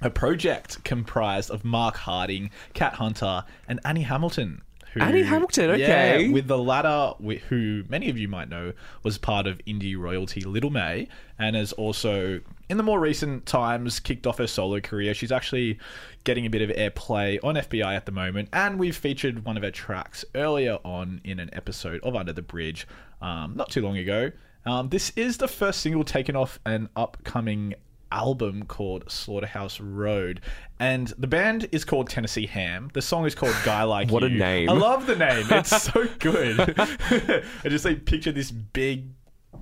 a 0.00 0.08
project 0.10 0.82
comprised 0.84 1.50
of 1.50 1.64
Mark 1.64 1.96
Harding, 1.96 2.50
Cat 2.74 2.94
Hunter, 2.94 3.44
and 3.68 3.80
Annie 3.84 4.02
Hamilton. 4.02 4.62
Who, 4.92 5.00
Annie 5.00 5.22
Hamilton, 5.22 5.70
okay. 5.70 6.26
Yeah, 6.26 6.32
with 6.32 6.48
the 6.48 6.58
latter, 6.58 7.12
who 7.48 7.84
many 7.88 8.08
of 8.08 8.18
you 8.18 8.26
might 8.26 8.48
know 8.48 8.72
was 9.04 9.18
part 9.18 9.46
of 9.46 9.58
indie 9.64 9.96
royalty 9.96 10.40
Little 10.40 10.70
May, 10.70 11.06
and 11.38 11.54
has 11.54 11.72
also, 11.72 12.40
in 12.70 12.76
the 12.76 12.84
more 12.84 13.00
recent 13.00 13.46
times, 13.46 13.98
kicked 13.98 14.28
off 14.28 14.38
her 14.38 14.46
solo 14.46 14.80
career. 14.80 15.12
She's 15.12 15.32
actually 15.32 15.78
getting 16.22 16.46
a 16.46 16.50
bit 16.50 16.62
of 16.62 16.70
airplay 16.76 17.40
on 17.42 17.56
FBi 17.56 17.84
at 17.84 18.06
the 18.06 18.12
moment, 18.12 18.48
and 18.52 18.78
we've 18.78 18.96
featured 18.96 19.44
one 19.44 19.56
of 19.56 19.64
her 19.64 19.72
tracks 19.72 20.24
earlier 20.36 20.78
on 20.84 21.20
in 21.24 21.40
an 21.40 21.50
episode 21.52 22.00
of 22.04 22.14
Under 22.14 22.32
the 22.32 22.42
Bridge 22.42 22.86
um, 23.20 23.54
not 23.56 23.70
too 23.70 23.82
long 23.82 23.98
ago. 23.98 24.30
Um, 24.64 24.88
this 24.88 25.10
is 25.16 25.36
the 25.38 25.48
first 25.48 25.80
single 25.80 26.04
taken 26.04 26.36
off 26.36 26.60
an 26.64 26.88
upcoming 26.94 27.74
album 28.12 28.64
called 28.66 29.10
Slaughterhouse 29.10 29.80
Road, 29.80 30.40
and 30.78 31.08
the 31.18 31.26
band 31.26 31.68
is 31.72 31.84
called 31.84 32.08
Tennessee 32.08 32.46
Ham. 32.46 32.88
The 32.92 33.02
song 33.02 33.26
is 33.26 33.34
called 33.34 33.56
Guy 33.64 33.82
Like 33.82 34.12
What 34.12 34.22
a 34.22 34.28
name. 34.28 34.70
I 34.70 34.74
love 34.74 35.06
the 35.06 35.16
name. 35.16 35.44
It's 35.50 35.82
so 35.82 36.06
good. 36.20 36.60
I 36.78 37.68
just 37.68 37.84
like 37.84 38.04
picture 38.04 38.30
this 38.30 38.52
big, 38.52 39.08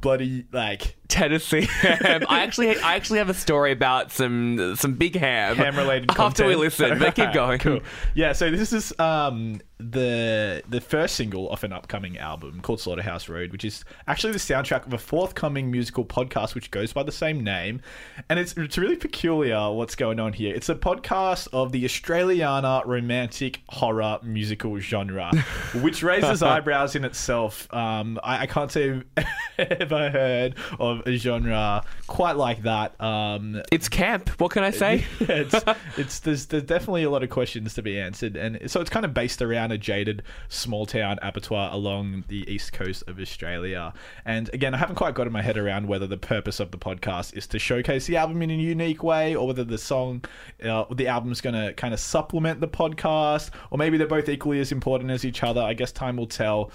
bloody 0.02 0.44
like 0.52 0.97
Tennessee 1.08 1.62
ham. 1.80 2.22
I 2.28 2.40
actually, 2.40 2.78
I 2.80 2.94
actually 2.94 3.18
have 3.18 3.30
a 3.30 3.34
story 3.34 3.72
about 3.72 4.12
some 4.12 4.76
some 4.76 4.94
big 4.94 5.16
ham. 5.16 5.56
ham-related 5.56 6.10
After 6.18 6.46
we 6.46 6.54
listen, 6.54 6.98
but 6.98 7.14
keep 7.14 7.32
going. 7.32 7.58
Cool. 7.58 7.80
Yeah, 8.14 8.32
so 8.32 8.50
this 8.50 8.72
is 8.72 8.92
um 8.98 9.60
the 9.80 10.62
the 10.68 10.80
first 10.80 11.14
single 11.14 11.50
of 11.50 11.62
an 11.62 11.72
upcoming 11.72 12.18
album 12.18 12.60
called 12.60 12.80
Slaughterhouse 12.80 13.28
Road, 13.28 13.52
which 13.52 13.64
is 13.64 13.84
actually 14.08 14.32
the 14.32 14.38
soundtrack 14.38 14.86
of 14.86 14.92
a 14.92 14.98
forthcoming 14.98 15.70
musical 15.70 16.04
podcast 16.04 16.54
which 16.54 16.70
goes 16.70 16.92
by 16.92 17.02
the 17.04 17.12
same 17.12 17.42
name, 17.44 17.80
and 18.28 18.38
it's 18.38 18.54
it's 18.56 18.76
really 18.76 18.96
peculiar 18.96 19.72
what's 19.72 19.94
going 19.94 20.18
on 20.20 20.32
here. 20.32 20.54
It's 20.54 20.68
a 20.68 20.74
podcast 20.74 21.48
of 21.52 21.72
the 21.72 21.84
Australiana 21.84 22.84
romantic 22.86 23.60
horror 23.68 24.18
musical 24.22 24.78
genre, 24.78 25.30
which 25.80 26.02
raises 26.02 26.42
eyebrows 26.42 26.96
in 26.96 27.04
itself. 27.04 27.72
Um, 27.72 28.18
I, 28.22 28.42
I 28.42 28.46
can't 28.46 28.70
say 28.72 29.02
I've 29.16 29.26
ever 29.58 30.10
heard 30.10 30.56
of 30.80 30.97
a 31.06 31.16
genre 31.16 31.82
quite 32.06 32.36
like 32.36 32.62
that. 32.62 33.00
Um, 33.00 33.62
It's 33.70 33.88
camp. 33.88 34.28
What 34.40 34.50
can 34.50 34.62
I 34.62 34.70
say? 34.70 35.04
it's, 35.20 35.54
it's 35.96 36.18
there's, 36.20 36.46
there's 36.46 36.62
definitely 36.62 37.04
a 37.04 37.10
lot 37.10 37.22
of 37.22 37.30
questions 37.30 37.74
to 37.74 37.82
be 37.82 37.98
answered, 37.98 38.36
and 38.36 38.70
so 38.70 38.80
it's 38.80 38.90
kind 38.90 39.04
of 39.04 39.14
based 39.14 39.42
around 39.42 39.72
a 39.72 39.78
jaded 39.78 40.22
small 40.48 40.86
town 40.86 41.18
abattoir 41.22 41.70
along 41.72 42.24
the 42.28 42.50
east 42.50 42.72
coast 42.72 43.04
of 43.06 43.18
Australia. 43.18 43.92
And 44.24 44.52
again, 44.52 44.74
I 44.74 44.78
haven't 44.78 44.96
quite 44.96 45.14
gotten 45.14 45.32
my 45.32 45.42
head 45.42 45.56
around 45.58 45.86
whether 45.88 46.06
the 46.06 46.16
purpose 46.16 46.60
of 46.60 46.70
the 46.70 46.78
podcast 46.78 47.36
is 47.36 47.46
to 47.48 47.58
showcase 47.58 48.06
the 48.06 48.16
album 48.16 48.42
in 48.42 48.50
a 48.50 48.54
unique 48.54 49.02
way, 49.02 49.34
or 49.34 49.46
whether 49.46 49.64
the 49.64 49.78
song, 49.78 50.24
uh, 50.64 50.84
the 50.94 51.08
album's 51.08 51.40
going 51.40 51.54
to 51.54 51.72
kind 51.74 51.94
of 51.94 52.00
supplement 52.00 52.60
the 52.60 52.68
podcast, 52.68 53.50
or 53.70 53.78
maybe 53.78 53.96
they're 53.98 54.06
both 54.06 54.28
equally 54.28 54.60
as 54.60 54.72
important 54.72 55.10
as 55.10 55.24
each 55.24 55.42
other. 55.42 55.60
I 55.60 55.74
guess 55.74 55.92
time 55.92 56.16
will 56.16 56.26
tell. 56.26 56.70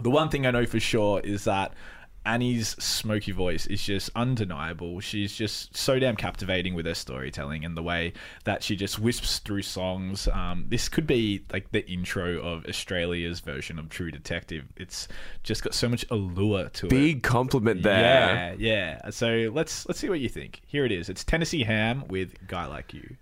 The 0.00 0.10
one 0.10 0.28
thing 0.28 0.46
I 0.46 0.52
know 0.52 0.64
for 0.64 0.78
sure 0.78 1.20
is 1.20 1.44
that 1.44 1.72
Annie's 2.28 2.68
smoky 2.82 3.32
voice 3.32 3.66
is 3.66 3.82
just 3.82 4.10
undeniable. 4.14 5.00
She's 5.00 5.34
just 5.34 5.74
so 5.74 5.98
damn 5.98 6.14
captivating 6.14 6.74
with 6.74 6.84
her 6.84 6.94
storytelling 6.94 7.64
and 7.64 7.74
the 7.74 7.82
way 7.82 8.12
that 8.44 8.62
she 8.62 8.76
just 8.76 8.98
wisps 8.98 9.38
through 9.38 9.62
songs. 9.62 10.28
Um, 10.28 10.66
this 10.68 10.90
could 10.90 11.06
be 11.06 11.46
like 11.50 11.70
the 11.70 11.90
intro 11.90 12.38
of 12.38 12.66
Australia's 12.66 13.40
version 13.40 13.78
of 13.78 13.88
True 13.88 14.10
Detective. 14.10 14.66
It's 14.76 15.08
just 15.42 15.64
got 15.64 15.72
so 15.72 15.88
much 15.88 16.04
allure 16.10 16.68
to 16.68 16.86
it. 16.86 16.90
Big 16.90 17.22
compliment 17.22 17.82
there. 17.82 18.54
Yeah, 18.58 19.00
yeah. 19.02 19.10
So 19.10 19.50
let's 19.54 19.88
let's 19.88 19.98
see 19.98 20.10
what 20.10 20.20
you 20.20 20.28
think. 20.28 20.60
Here 20.66 20.84
it 20.84 20.92
is. 20.92 21.08
It's 21.08 21.24
Tennessee 21.24 21.64
Ham 21.64 22.04
with 22.08 22.46
Guy 22.46 22.66
Like 22.66 22.92
You. 22.92 23.16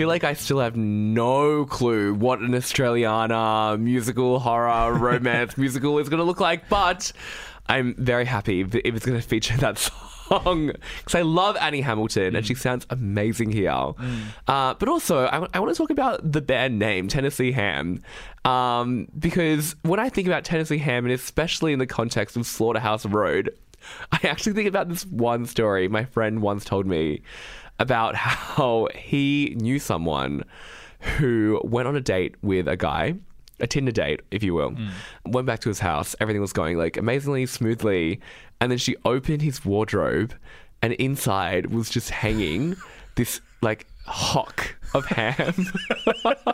Feel 0.00 0.08
like 0.08 0.24
I 0.24 0.32
still 0.32 0.60
have 0.60 0.76
no 0.76 1.66
clue 1.66 2.14
what 2.14 2.38
an 2.38 2.52
Australiana 2.52 3.78
musical, 3.78 4.38
horror, 4.38 4.94
romance 4.98 5.58
musical 5.58 5.98
is 5.98 6.08
going 6.08 6.20
to 6.20 6.24
look 6.24 6.40
like, 6.40 6.70
but 6.70 7.12
I'm 7.68 7.94
very 7.96 8.24
happy 8.24 8.62
if 8.62 8.74
it's 8.74 9.04
going 9.04 9.20
to 9.20 9.26
feature 9.26 9.58
that 9.58 9.76
song. 9.76 9.96
Because 10.98 11.16
I 11.16 11.22
love 11.22 11.56
Annie 11.56 11.80
Hamilton 11.80 12.36
and 12.36 12.46
she 12.46 12.54
sounds 12.54 12.86
amazing 12.88 13.50
here. 13.50 13.72
Uh, 14.46 14.74
but 14.74 14.88
also, 14.88 15.24
I, 15.24 15.58
want 15.58 15.70
to 15.70 15.74
talk 15.74 15.90
about 15.90 16.20
the 16.22 16.40
band 16.40 16.78
name, 16.78 17.08
Tennessee 17.08 17.50
Ham, 17.50 18.00
um, 18.44 19.08
because 19.18 19.74
when 19.82 19.98
I 19.98 20.08
think 20.08 20.28
about 20.28 20.44
Tennessee 20.44 20.78
Ham, 20.78 21.04
and 21.04 21.12
especially 21.12 21.72
in 21.72 21.80
the 21.80 21.86
context 21.86 22.36
of 22.36 22.46
Slaughterhouse 22.46 23.04
Road, 23.04 23.50
I 24.12 24.20
actually 24.22 24.52
think 24.52 24.68
about 24.68 24.88
this 24.88 25.04
one 25.06 25.46
story 25.46 25.88
my 25.88 26.04
friend 26.04 26.40
once 26.40 26.64
told 26.64 26.86
me 26.86 27.22
about 27.80 28.14
how 28.14 28.86
he 28.94 29.56
knew 29.58 29.80
someone 29.80 30.44
who 31.00 31.60
went 31.64 31.88
on 31.88 31.96
a 31.96 32.00
date 32.00 32.36
with 32.42 32.68
a 32.68 32.76
guy, 32.76 33.14
a 33.58 33.66
Tinder 33.66 33.90
date, 33.90 34.20
if 34.30 34.42
you 34.42 34.54
will, 34.54 34.70
mm. 34.72 34.90
went 35.26 35.46
back 35.46 35.60
to 35.60 35.68
his 35.68 35.80
house. 35.80 36.14
Everything 36.20 36.40
was 36.40 36.52
going 36.52 36.78
like 36.78 36.96
amazingly 36.96 37.46
smoothly. 37.46 38.20
And 38.60 38.70
then 38.70 38.78
she 38.78 38.94
opened 39.04 39.42
his 39.42 39.64
wardrobe, 39.64 40.34
and 40.82 40.92
inside 40.94 41.72
was 41.72 41.88
just 41.88 42.10
hanging 42.10 42.76
this 43.16 43.40
like 43.62 43.86
hock 44.06 44.76
of 44.94 45.06
ham. 45.06 45.54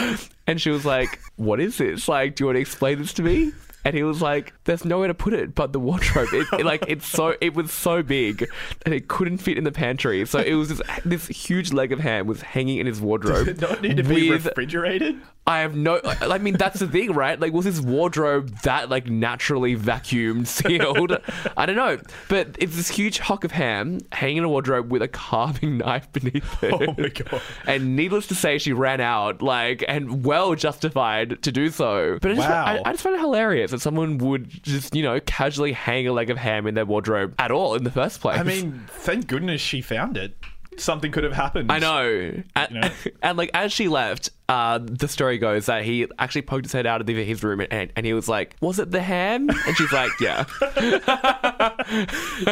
and 0.46 0.60
she 0.60 0.70
was 0.70 0.84
like, 0.84 1.20
What 1.36 1.60
is 1.60 1.78
this? 1.78 2.08
Like, 2.08 2.34
do 2.34 2.42
you 2.42 2.46
want 2.46 2.56
to 2.56 2.60
explain 2.60 2.98
this 2.98 3.12
to 3.14 3.22
me? 3.22 3.52
And 3.84 3.96
he 3.96 4.02
was 4.02 4.22
like, 4.22 4.52
"There's 4.64 4.84
nowhere 4.84 5.08
to 5.08 5.14
put 5.14 5.32
it 5.32 5.54
but 5.54 5.72
the 5.72 5.80
wardrobe. 5.80 6.28
It, 6.32 6.46
it, 6.60 6.64
like 6.64 6.84
it's 6.88 7.06
so 7.06 7.34
it 7.40 7.54
was 7.54 7.72
so 7.72 8.02
big 8.02 8.48
and 8.84 8.94
it 8.94 9.08
couldn't 9.08 9.38
fit 9.38 9.58
in 9.58 9.64
the 9.64 9.72
pantry. 9.72 10.24
So 10.26 10.38
it 10.38 10.54
was 10.54 10.68
this 10.68 10.82
this 11.04 11.26
huge 11.26 11.72
leg 11.72 11.92
of 11.92 12.00
ham 12.00 12.26
was 12.26 12.42
hanging 12.42 12.78
in 12.78 12.86
his 12.86 13.00
wardrobe. 13.00 13.46
Does 13.46 13.48
it 13.48 13.60
not 13.60 13.82
need 13.82 13.96
to 13.96 14.02
be 14.02 14.30
with- 14.30 14.46
refrigerated? 14.46 15.20
I 15.44 15.60
have 15.60 15.74
no. 15.74 16.00
I 16.04 16.38
mean, 16.38 16.54
that's 16.54 16.78
the 16.78 16.86
thing, 16.86 17.12
right? 17.14 17.38
Like, 17.38 17.52
was 17.52 17.64
his 17.64 17.80
wardrobe 17.80 18.50
that 18.62 18.88
like 18.90 19.08
naturally 19.08 19.74
vacuumed, 19.76 20.46
sealed? 20.46 21.18
I 21.56 21.66
don't 21.66 21.74
know, 21.74 21.98
but 22.28 22.54
it's 22.60 22.76
this 22.76 22.88
huge 22.88 23.18
hock 23.18 23.42
of 23.42 23.50
ham 23.50 23.98
hanging 24.12 24.36
in 24.38 24.44
a 24.44 24.48
wardrobe 24.48 24.92
with 24.92 25.02
a 25.02 25.08
carving 25.08 25.78
knife 25.78 26.10
beneath 26.12 26.62
it. 26.62 26.72
Oh 26.72 26.94
my 26.96 27.08
God. 27.08 27.42
And 27.66 27.96
needless 27.96 28.28
to 28.28 28.36
say, 28.36 28.58
she 28.58 28.72
ran 28.72 29.00
out, 29.00 29.42
like, 29.42 29.84
and 29.88 30.24
well 30.24 30.54
justified 30.54 31.42
to 31.42 31.50
do 31.50 31.70
so. 31.70 32.18
But 32.22 32.30
I 32.30 32.34
just, 32.34 32.48
Wow. 32.48 32.64
I, 32.64 32.88
I 32.88 32.92
just 32.92 33.02
find 33.02 33.16
it 33.16 33.20
hilarious 33.20 33.72
that 33.72 33.80
someone 33.80 34.18
would 34.18 34.48
just, 34.62 34.94
you 34.94 35.02
know, 35.02 35.18
casually 35.26 35.72
hang 35.72 36.06
a 36.06 36.12
leg 36.12 36.30
of 36.30 36.38
ham 36.38 36.68
in 36.68 36.74
their 36.74 36.86
wardrobe 36.86 37.34
at 37.40 37.50
all 37.50 37.74
in 37.74 37.82
the 37.82 37.90
first 37.90 38.20
place. 38.20 38.38
I 38.38 38.44
mean, 38.44 38.84
thank 38.88 39.26
goodness 39.26 39.60
she 39.60 39.80
found 39.80 40.16
it. 40.16 40.36
Something 40.78 41.12
could 41.12 41.24
have 41.24 41.34
happened. 41.34 41.70
I 41.70 41.78
know. 41.80 42.32
And, 42.56 42.70
You 42.70 42.80
know? 42.80 42.90
and, 43.22 43.36
like 43.36 43.50
as 43.52 43.72
she 43.72 43.88
left, 43.88 44.30
uh, 44.52 44.78
the 44.82 45.08
story 45.08 45.38
goes 45.38 45.66
that 45.66 45.82
he 45.84 46.06
actually 46.18 46.42
poked 46.42 46.64
his 46.66 46.72
head 46.72 46.86
out 46.86 47.00
of 47.00 47.06
the- 47.06 47.24
his 47.24 47.42
room 47.42 47.60
and, 47.70 47.90
and 47.96 48.04
he 48.06 48.12
was 48.12 48.28
like, 48.28 48.54
"Was 48.60 48.78
it 48.78 48.90
the 48.90 49.00
ham?" 49.00 49.48
And 49.48 49.76
she's 49.76 49.92
like, 49.92 50.10
"Yeah." 50.20 50.44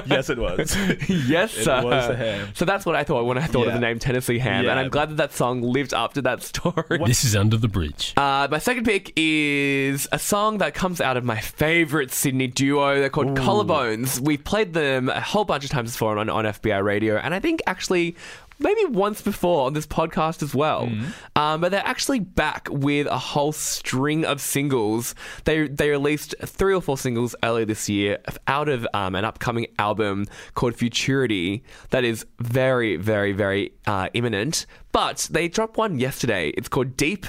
yes, 0.06 0.30
it 0.30 0.38
was. 0.38 0.76
yes, 1.08 1.56
It 1.56 1.64
sir. 1.64 1.82
was 1.82 2.08
the 2.08 2.16
ham. 2.16 2.48
So 2.54 2.64
that's 2.64 2.84
what 2.86 2.96
I 2.96 3.04
thought 3.04 3.24
when 3.24 3.38
I 3.38 3.46
thought 3.46 3.62
of 3.62 3.68
Yeah. 3.68 3.74
the 3.74 3.80
name 3.80 3.98
Tennessee 3.98 4.38
Ham, 4.38 4.64
Yeah. 4.64 4.70
and 4.70 4.80
I'm 4.80 4.88
glad 4.90 5.10
that 5.10 5.16
that 5.16 5.32
song 5.32 5.62
lived 5.62 5.94
up 5.94 6.14
to 6.14 6.22
that 6.22 6.42
story. 6.42 6.98
This 7.04 7.24
is 7.24 7.36
Under 7.36 7.56
the 7.56 7.68
Bridge. 7.68 8.14
Uh, 8.16 8.48
my 8.50 8.58
second 8.58 8.84
pick 8.84 9.12
is 9.16 10.08
a 10.12 10.18
song 10.18 10.58
that 10.58 10.74
comes 10.74 11.00
out 11.00 11.16
of 11.16 11.24
my 11.24 11.38
favorite 11.40 12.10
Sydney 12.12 12.46
duo. 12.46 12.98
They're 13.00 13.10
called 13.10 13.36
Collarbones. 13.36 14.20
We've 14.20 14.42
played 14.42 14.72
them 14.72 15.08
a 15.08 15.20
whole 15.20 15.44
bunch 15.44 15.64
of 15.64 15.70
times 15.70 15.92
before 15.92 16.18
on, 16.18 16.28
on 16.28 16.44
FBi 16.44 16.82
radio, 16.82 17.16
and 17.16 17.34
I 17.34 17.40
think 17.40 17.60
actually 17.66 18.16
maybe 18.60 18.84
once 18.84 19.22
before 19.22 19.66
on 19.66 19.72
this 19.72 19.86
podcast 19.86 20.42
as 20.42 20.54
well. 20.54 20.88
Um, 21.34 21.60
but 21.60 21.70
they're 21.70 21.86
actually 21.86 22.20
back 22.20 22.68
with 22.70 23.06
a 23.06 23.18
whole 23.18 23.52
string 23.52 24.24
of 24.24 24.40
singles. 24.40 25.14
They 25.44 25.66
they 25.68 25.90
released 25.90 26.34
three 26.44 26.74
or 26.74 26.80
four 26.82 26.98
singles 26.98 27.34
earlier 27.42 27.64
this 27.64 27.88
year 27.88 28.18
out 28.46 28.68
of 28.68 28.86
um, 28.94 29.14
an 29.14 29.24
upcoming 29.24 29.66
album 29.78 30.26
called 30.54 30.76
Futurity 30.76 31.64
that 31.90 32.04
is 32.04 32.26
very 32.38 32.96
very 32.96 33.32
very 33.32 33.72
uh, 33.86 34.08
imminent. 34.14 34.66
But 34.92 35.28
they 35.30 35.48
dropped 35.48 35.76
one 35.76 35.98
yesterday. 35.98 36.48
It's 36.50 36.68
called 36.68 36.96
Deep, 36.96 37.26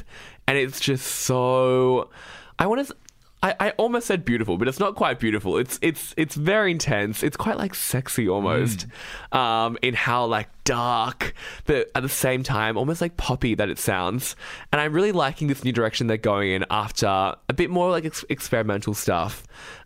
and 0.48 0.58
it's 0.58 0.80
just 0.80 1.06
so. 1.06 2.10
I 2.60 2.67
want 2.67 2.88
to. 2.88 2.96
I, 3.43 3.56
I 3.60 3.69
almost 3.71 4.06
said 4.06 4.23
beautiful, 4.23 4.58
but 4.58 4.67
it's 4.67 4.80
not 4.80 4.95
quite 4.95 5.19
beautiful. 5.19 5.58
It's 5.58 5.80
it's 5.82 6.13
it's 6.15 6.36
very 6.36 6.71
intense. 6.71 7.23
It's 7.23 7.38
quite 7.38 7.58
like 7.58 7.73
sexy 7.73 8.30
almost, 8.30 8.86
um, 9.32 9.77
in 9.82 9.95
how 9.95 10.25
like 10.25 10.47
dark, 10.63 11.34
but 11.65 11.89
at 11.95 12.04
the 12.04 12.10
same 12.10 12.43
time 12.43 12.77
almost 12.77 13.01
like 13.01 13.17
poppy 13.17 13.56
that 13.56 13.69
it 13.69 13.80
sounds. 13.80 14.36
And 14.71 14.80
I'm 14.80 14.93
really 14.93 15.12
liking 15.12 15.47
this 15.47 15.63
new 15.63 15.71
direction 15.71 16.08
they're 16.08 16.17
going 16.17 16.51
in 16.51 16.65
after 16.69 17.08
a 17.08 17.54
bit 17.56 17.71
more 17.71 17.89
like 17.89 18.06
ex- 18.06 18.25
experimental 18.30 18.93
stuff. 18.93 19.43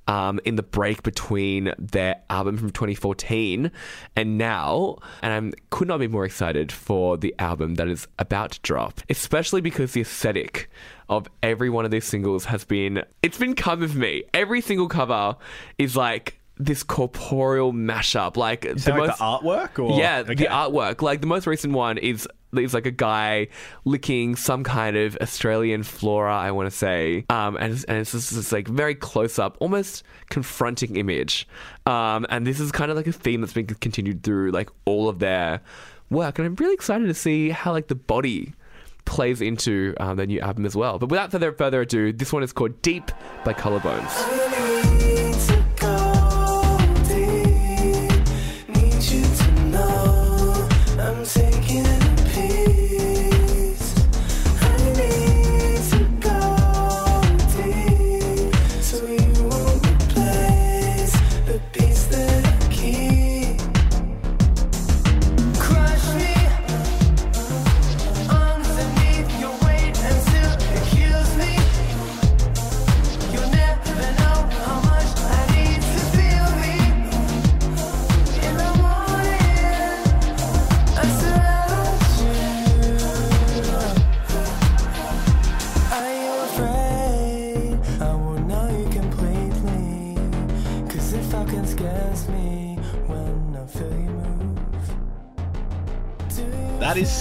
Um, 0.08 0.40
in 0.46 0.56
the 0.56 0.62
break 0.62 1.02
between 1.02 1.74
their 1.80 2.22
album 2.30 2.58
from 2.58 2.70
2014 2.70 3.72
and 4.16 4.38
now, 4.38 4.98
and 5.24 5.52
I 5.56 5.60
could 5.72 5.88
not 5.88 6.00
be 6.00 6.08
more 6.08 6.26
excited 6.26 6.72
for 6.72 7.18
the 7.18 7.34
album 7.40 7.74
that 7.76 7.88
is 7.88 8.08
about 8.20 8.52
to 8.52 8.60
drop, 8.62 9.02
especially 9.10 9.62
because 9.62 9.94
the 9.94 10.02
aesthetic 10.02 10.70
of 11.10 11.28
every 11.42 11.72
one 11.72 11.86
of 11.86 11.92
these 11.92 12.06
singles 12.06 12.46
has 12.46 12.64
been 12.66 13.04
it's 13.24 13.40
been 13.40 13.56
come 13.56 13.80
with 13.80 13.96
me. 13.96 14.24
Every 14.32 14.62
single 14.62 14.88
cover 14.88 15.38
is 15.80 15.96
like 15.96 16.40
this 16.58 16.84
corporeal 16.84 17.74
mashup, 17.74 18.38
like 18.38 18.64
Is 18.64 18.86
that 18.86 18.98
like 19.00 19.18
the 19.18 19.24
artwork 19.24 19.84
or 19.84 20.00
yeah, 20.00 20.20
Okay. 20.20 20.36
the 20.36 20.46
artwork. 20.46 21.02
Like 21.02 21.22
the 21.22 21.28
most 21.28 21.48
recent 21.48 21.74
one 21.74 21.98
is 21.98 22.28
is 22.64 22.74
like 22.74 22.86
a 22.86 22.92
guy 22.92 23.48
licking 23.84 24.36
some 24.36 24.64
kind 24.64 24.96
of 24.96 25.18
Australian 25.22 25.84
flora, 25.84 26.36
I 26.36 26.52
want 26.52 26.70
to 26.70 26.76
say, 26.76 27.26
um, 27.30 27.58
and 27.58 27.74
it's, 27.74 27.84
and 27.86 27.98
it's 27.98 28.12
just 28.12 28.34
this 28.34 28.52
like 28.52 28.68
very 28.68 28.96
close 28.96 29.40
up, 29.40 29.58
almost 29.60 30.04
confronting 30.30 30.96
image. 30.96 31.48
Um, 31.86 32.26
and 32.30 32.46
this 32.48 32.60
is 32.60 32.72
kind 32.72 32.92
of 32.92 32.98
like 32.98 33.08
a 33.08 33.12
theme 33.12 33.42
that's 33.42 33.54
been 33.54 33.68
continued 33.68 34.24
through 34.24 34.52
like 34.52 34.70
all 34.86 35.10
of 35.10 35.20
their 35.20 35.62
work, 36.10 36.40
and 36.40 36.46
I'm 36.46 36.56
really 36.56 36.74
excited 36.74 37.08
to 37.08 37.14
see 37.14 37.50
how 37.50 37.72
like 37.72 37.88
the 37.88 37.96
body 37.96 38.54
plays 39.06 39.40
into 39.40 39.94
um, 40.00 40.18
their 40.18 40.26
new 40.26 40.40
album 40.40 40.66
as 40.66 40.76
well. 40.76 40.98
But 40.98 41.10
without 41.10 41.32
further 41.32 41.82
ado, 41.82 42.12
this 42.12 42.34
one 42.34 42.44
is 42.44 42.52
called 42.52 42.82
Deep 42.82 43.12
by 43.44 43.54
Collarbones. 43.54 44.65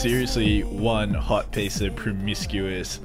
Seriously 0.05 0.61
one 0.65 1.15
hot 1.15 1.51
piece 1.51 1.81
of 1.81 1.97
promiscuous 1.97 3.01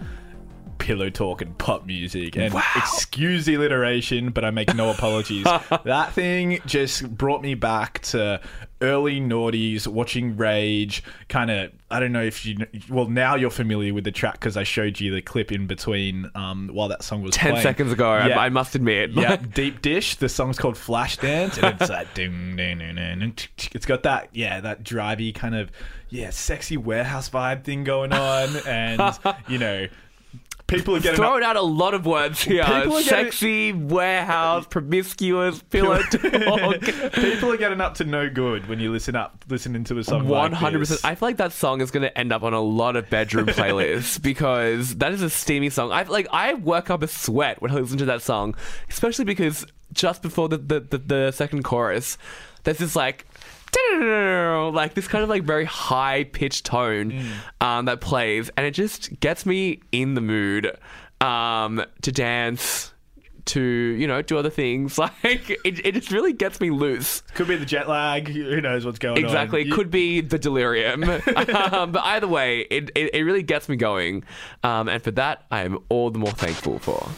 pillow 0.90 1.08
talk 1.12 1.40
and 1.44 1.56
pop 1.60 1.86
music. 1.86 2.36
And 2.36 2.52
excuse 2.76 3.46
the 3.46 3.54
alliteration, 3.54 4.32
but 4.32 4.44
I 4.44 4.50
make 4.50 4.74
no 4.74 4.90
apologies. 4.90 5.44
that 5.84 6.14
thing 6.14 6.60
just 6.66 7.16
brought 7.16 7.44
me 7.44 7.54
back 7.54 8.00
to 8.00 8.42
early 8.82 9.22
noughties, 9.22 9.86
watching 9.86 10.36
Rage. 10.36 11.04
Kind 11.28 11.52
of, 11.52 11.72
I 11.92 12.00
don't 12.00 12.12
know 12.12 12.24
if 12.24 12.44
you, 12.44 12.66
well, 12.90 13.08
now 13.08 13.36
you're 13.36 13.52
familiar 13.52 13.94
with 13.94 14.04
the 14.04 14.12
track 14.12 14.34
because 14.40 14.58
I 14.58 14.64
showed 14.64 15.00
you 15.00 15.14
the 15.14 15.22
clip 15.22 15.52
in 15.52 15.68
between 15.68 16.28
um, 16.34 16.72
while 16.74 16.88
that 16.88 17.04
song 17.04 17.22
was 17.22 17.36
10 17.36 17.52
playing. 17.52 17.62
seconds 17.64 17.92
ago, 17.92 18.10
I- 18.10 18.28
Yeah. 18.30 18.40
I 18.40 18.50
must 18.50 18.74
admit. 18.74 19.12
Yeah, 19.12 19.36
Deep 19.54 19.84
Dish. 19.84 20.16
The 20.16 20.28
song's 20.30 20.58
called 20.58 20.74
Flashdance, 20.74 21.62
and 21.62 21.80
it's 21.80 21.92
like 21.92 22.12
ding, 22.16 22.56
ding, 22.56 22.80
ding, 22.80 22.96
ding, 22.96 23.20
ding. 23.20 23.34
it's 23.76 23.86
got 23.86 24.02
that 24.04 24.30
yeah 24.34 24.60
that 24.62 24.84
drivey 24.84 25.36
kind 25.36 25.54
of 25.54 25.70
yeah 26.10 26.32
sexy 26.32 26.78
warehouse 26.78 27.30
vibe 27.30 27.64
thing 27.64 27.84
going 27.84 28.12
on, 28.12 28.50
and 28.66 29.00
you 29.48 29.60
know 29.60 29.88
people 30.70 30.96
are 30.96 31.00
getting 31.00 31.20
up, 31.20 31.26
Throwing 31.28 31.44
out 31.44 31.56
a 31.56 31.62
lot 31.62 31.94
of 31.94 32.06
words 32.06 32.42
here. 32.44 32.64
People 32.64 32.78
are 32.98 33.04
getting- 33.04 33.04
Sexy, 33.04 33.74
warehouse, 33.74 34.66
promiscuous, 34.70 35.62
pillow 35.64 36.02
talk. 36.12 36.82
people 37.14 37.52
are 37.52 37.58
getting 37.58 37.82
up 37.82 37.96
to 37.96 38.04
no 38.06 38.30
good 38.30 38.68
when 38.68 38.80
you 38.80 38.92
listen 38.92 39.16
up 39.16 39.44
listening 39.50 39.84
to 39.86 39.98
a 39.98 40.04
song. 40.04 40.28
One 40.28 40.52
hundred 40.54 40.80
percent. 40.80 41.02
I 41.04 41.16
feel 41.16 41.28
like 41.30 41.38
that 41.38 41.52
song 41.52 41.82
is 41.82 41.92
going 41.92 42.04
to 42.04 42.18
end 42.18 42.32
up 42.32 42.44
on 42.44 42.54
a 42.54 42.62
lot 42.62 42.96
of 42.96 43.10
bedroom 43.10 43.46
playlists 43.48 44.22
because 44.22 44.96
that 44.98 45.12
is 45.12 45.22
a 45.22 45.30
steamy 45.30 45.70
song. 45.70 45.92
I 45.92 46.04
like 46.04 46.28
I 46.32 46.54
work 46.54 46.90
up 46.90 47.04
a 47.04 47.08
sweat 47.08 47.62
when 47.62 47.72
I 47.72 47.76
listen 47.76 47.98
to 48.00 48.06
that 48.06 48.22
song, 48.22 48.56
especially 48.90 49.26
because 49.26 49.66
just 49.92 50.22
before 50.22 50.48
the 50.50 50.58
the, 50.58 50.80
the, 50.80 50.98
the 50.98 51.32
second 51.32 51.64
chorus, 51.64 52.18
there's 52.64 52.78
this 52.78 52.96
like. 52.96 53.26
Like 54.74 54.94
this 54.94 55.08
kind 55.08 55.24
of 55.24 55.30
like 55.30 55.44
very 55.44 55.66
high 55.66 56.24
pitched 56.26 56.66
tone 56.66 57.12
Mm. 57.12 57.32
um, 57.66 57.86
that 57.86 58.02
plays, 58.02 58.50
and 58.56 58.66
it 58.66 58.72
just 58.72 59.20
gets 59.20 59.46
me 59.46 59.82
in 59.92 60.14
the 60.14 60.22
mood 60.22 60.72
um, 61.22 61.84
to 62.04 62.12
dance, 62.12 62.94
to 63.46 63.60
you 63.62 64.06
know 64.08 64.22
do 64.22 64.38
other 64.38 64.50
things. 64.52 64.98
Like 65.24 65.50
it, 65.50 65.86
it 65.86 65.92
just 65.94 66.12
really 66.12 66.34
gets 66.34 66.62
me 66.62 66.70
loose. 66.70 67.22
Could 67.34 67.48
be 67.48 67.56
the 67.56 67.66
jet 67.66 67.90
lag. 67.90 68.28
Who 68.28 68.62
knows 68.62 68.86
what's 68.86 69.00
going 69.00 69.18
on? 69.18 69.24
Exactly. 69.26 69.66
You- 69.66 69.74
could 69.74 69.90
be 69.92 70.22
the 70.22 70.38
delirium. 70.40 71.04
um, 71.74 71.92
but 71.92 72.04
either 72.04 72.28
way, 72.28 72.62
it, 72.62 72.92
it, 72.96 73.14
it 73.16 73.24
really 73.24 73.44
gets 73.44 73.68
me 73.68 73.76
going. 73.76 74.24
Um, 74.64 74.88
and 74.88 75.02
for 75.04 75.12
that, 75.12 75.46
I 75.52 75.62
am 75.64 75.80
all 75.90 76.12
the 76.12 76.20
more 76.20 76.32
thankful 76.32 76.78
for. 76.80 77.10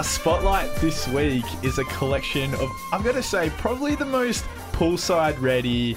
Our 0.00 0.04
spotlight 0.04 0.74
this 0.76 1.06
week 1.08 1.44
is 1.62 1.76
a 1.76 1.84
collection 1.84 2.54
of, 2.54 2.70
I'm 2.90 3.02
going 3.02 3.16
to 3.16 3.22
say, 3.22 3.50
probably 3.58 3.96
the 3.96 4.06
most 4.06 4.46
poolside 4.72 5.38
ready, 5.42 5.94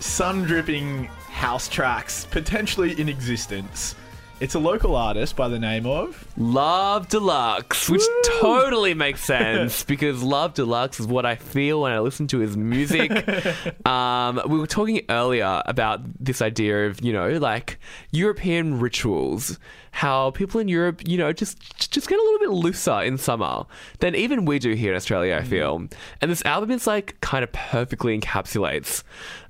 sun 0.00 0.42
dripping 0.42 1.04
house 1.04 1.68
tracks 1.68 2.24
potentially 2.24 3.00
in 3.00 3.08
existence. 3.08 3.94
It's 4.38 4.54
a 4.54 4.58
local 4.58 4.94
artist 4.96 5.34
by 5.34 5.48
the 5.48 5.58
name 5.58 5.86
of. 5.86 6.28
Love 6.36 7.08
Deluxe, 7.08 7.88
which 7.88 8.02
totally 8.38 8.92
makes 8.92 9.24
sense 9.24 9.82
because 9.82 10.22
Love 10.22 10.52
Deluxe 10.52 11.00
is 11.00 11.06
what 11.06 11.24
I 11.24 11.36
feel 11.36 11.80
when 11.80 11.92
I 11.92 12.00
listen 12.00 12.26
to 12.28 12.40
his 12.40 12.54
music. 12.54 13.10
um, 13.86 14.42
we 14.46 14.58
were 14.58 14.66
talking 14.66 15.00
earlier 15.08 15.62
about 15.64 16.02
this 16.22 16.42
idea 16.42 16.86
of, 16.86 17.02
you 17.02 17.14
know, 17.14 17.30
like 17.38 17.78
European 18.10 18.78
rituals, 18.78 19.58
how 19.92 20.32
people 20.32 20.60
in 20.60 20.68
Europe, 20.68 21.00
you 21.08 21.16
know, 21.16 21.32
just 21.32 21.90
just 21.90 22.06
get 22.06 22.18
a 22.18 22.22
little 22.22 22.38
bit 22.38 22.50
looser 22.50 23.00
in 23.00 23.16
summer 23.16 23.64
than 24.00 24.14
even 24.14 24.44
we 24.44 24.58
do 24.58 24.74
here 24.74 24.90
in 24.90 24.96
Australia, 24.96 25.36
I 25.36 25.44
feel. 25.44 25.88
And 26.20 26.30
this 26.30 26.44
album 26.44 26.70
is 26.72 26.86
like 26.86 27.18
kind 27.22 27.42
of 27.42 27.50
perfectly 27.52 28.18
encapsulates 28.20 29.02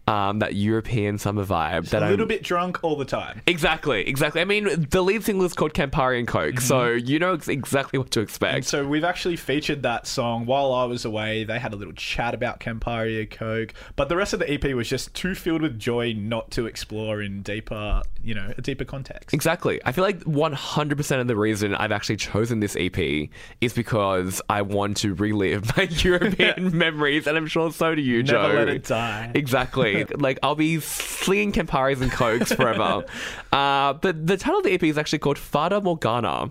um, 0.06 0.38
that 0.38 0.54
European 0.54 1.18
summer 1.18 1.44
vibe 1.44 1.88
that 1.90 2.02
a 2.02 2.04
I'm 2.04 2.08
a 2.08 2.10
little 2.12 2.26
bit 2.26 2.42
drunk 2.42 2.78
all 2.84 2.96
the 2.96 3.04
time. 3.04 3.42
Exactly, 3.46 4.06
exactly. 4.06 4.40
I 4.40 4.44
mean, 4.44 4.86
the 4.90 5.02
lead 5.02 5.24
single 5.24 5.44
is 5.46 5.52
called 5.52 5.74
Campari 5.74 6.18
and 6.18 6.28
Coke, 6.28 6.60
so 6.60 6.90
you 6.90 7.18
know 7.18 7.34
ex- 7.34 7.48
exactly 7.48 7.98
what 7.98 8.10
to 8.12 8.20
expect. 8.20 8.66
So 8.66 8.86
we've 8.86 9.04
actually 9.04 9.36
featured 9.36 9.82
that 9.82 10.06
song 10.06 10.46
while 10.46 10.72
I 10.72 10.84
was 10.84 11.04
away. 11.04 11.44
They 11.44 11.58
had 11.58 11.72
a 11.72 11.76
little 11.76 11.94
chat 11.94 12.34
about 12.34 12.60
Campari 12.60 13.20
and 13.20 13.30
Coke, 13.30 13.74
but 13.96 14.08
the 14.08 14.16
rest 14.16 14.32
of 14.32 14.38
the 14.38 14.50
EP 14.50 14.64
was 14.74 14.88
just 14.88 15.12
too 15.14 15.34
filled 15.34 15.62
with 15.62 15.78
joy 15.78 16.12
not 16.12 16.50
to 16.52 16.66
explore 16.66 17.20
in 17.20 17.42
deeper, 17.42 18.02
you 18.22 18.34
know, 18.34 18.52
a 18.56 18.62
deeper 18.62 18.84
context. 18.84 19.34
Exactly. 19.34 19.80
I 19.84 19.92
feel 19.92 20.04
like 20.04 20.20
100% 20.20 21.20
of 21.20 21.26
the 21.26 21.36
reason 21.36 21.74
I've 21.74 21.92
actually 21.92 22.16
chosen 22.16 22.60
this 22.60 22.76
EP 22.78 23.28
is 23.60 23.72
because 23.72 24.40
I 24.48 24.62
want 24.62 24.98
to 24.98 25.14
relive 25.14 25.76
my 25.76 25.82
European 25.90 26.76
memories, 26.76 27.26
and 27.26 27.36
I'm 27.36 27.46
sure 27.48 27.72
so 27.72 27.94
do 27.94 28.02
you, 28.02 28.22
Never 28.22 28.48
Joe. 28.48 28.54
let 28.54 28.68
it 28.68 28.84
die. 28.84 29.32
Exactly. 29.34 29.95
Like, 30.18 30.38
I'll 30.42 30.54
be 30.54 30.80
slinging 30.80 31.52
Camparis 31.52 32.00
and 32.00 32.10
Cokes 32.12 32.52
forever. 32.52 33.04
uh, 33.52 33.92
but 33.94 34.26
the 34.26 34.36
title 34.36 34.58
of 34.58 34.64
the 34.64 34.72
EP 34.72 34.82
is 34.84 34.98
actually 34.98 35.18
called 35.20 35.38
Fata 35.38 35.80
Morgana, 35.80 36.50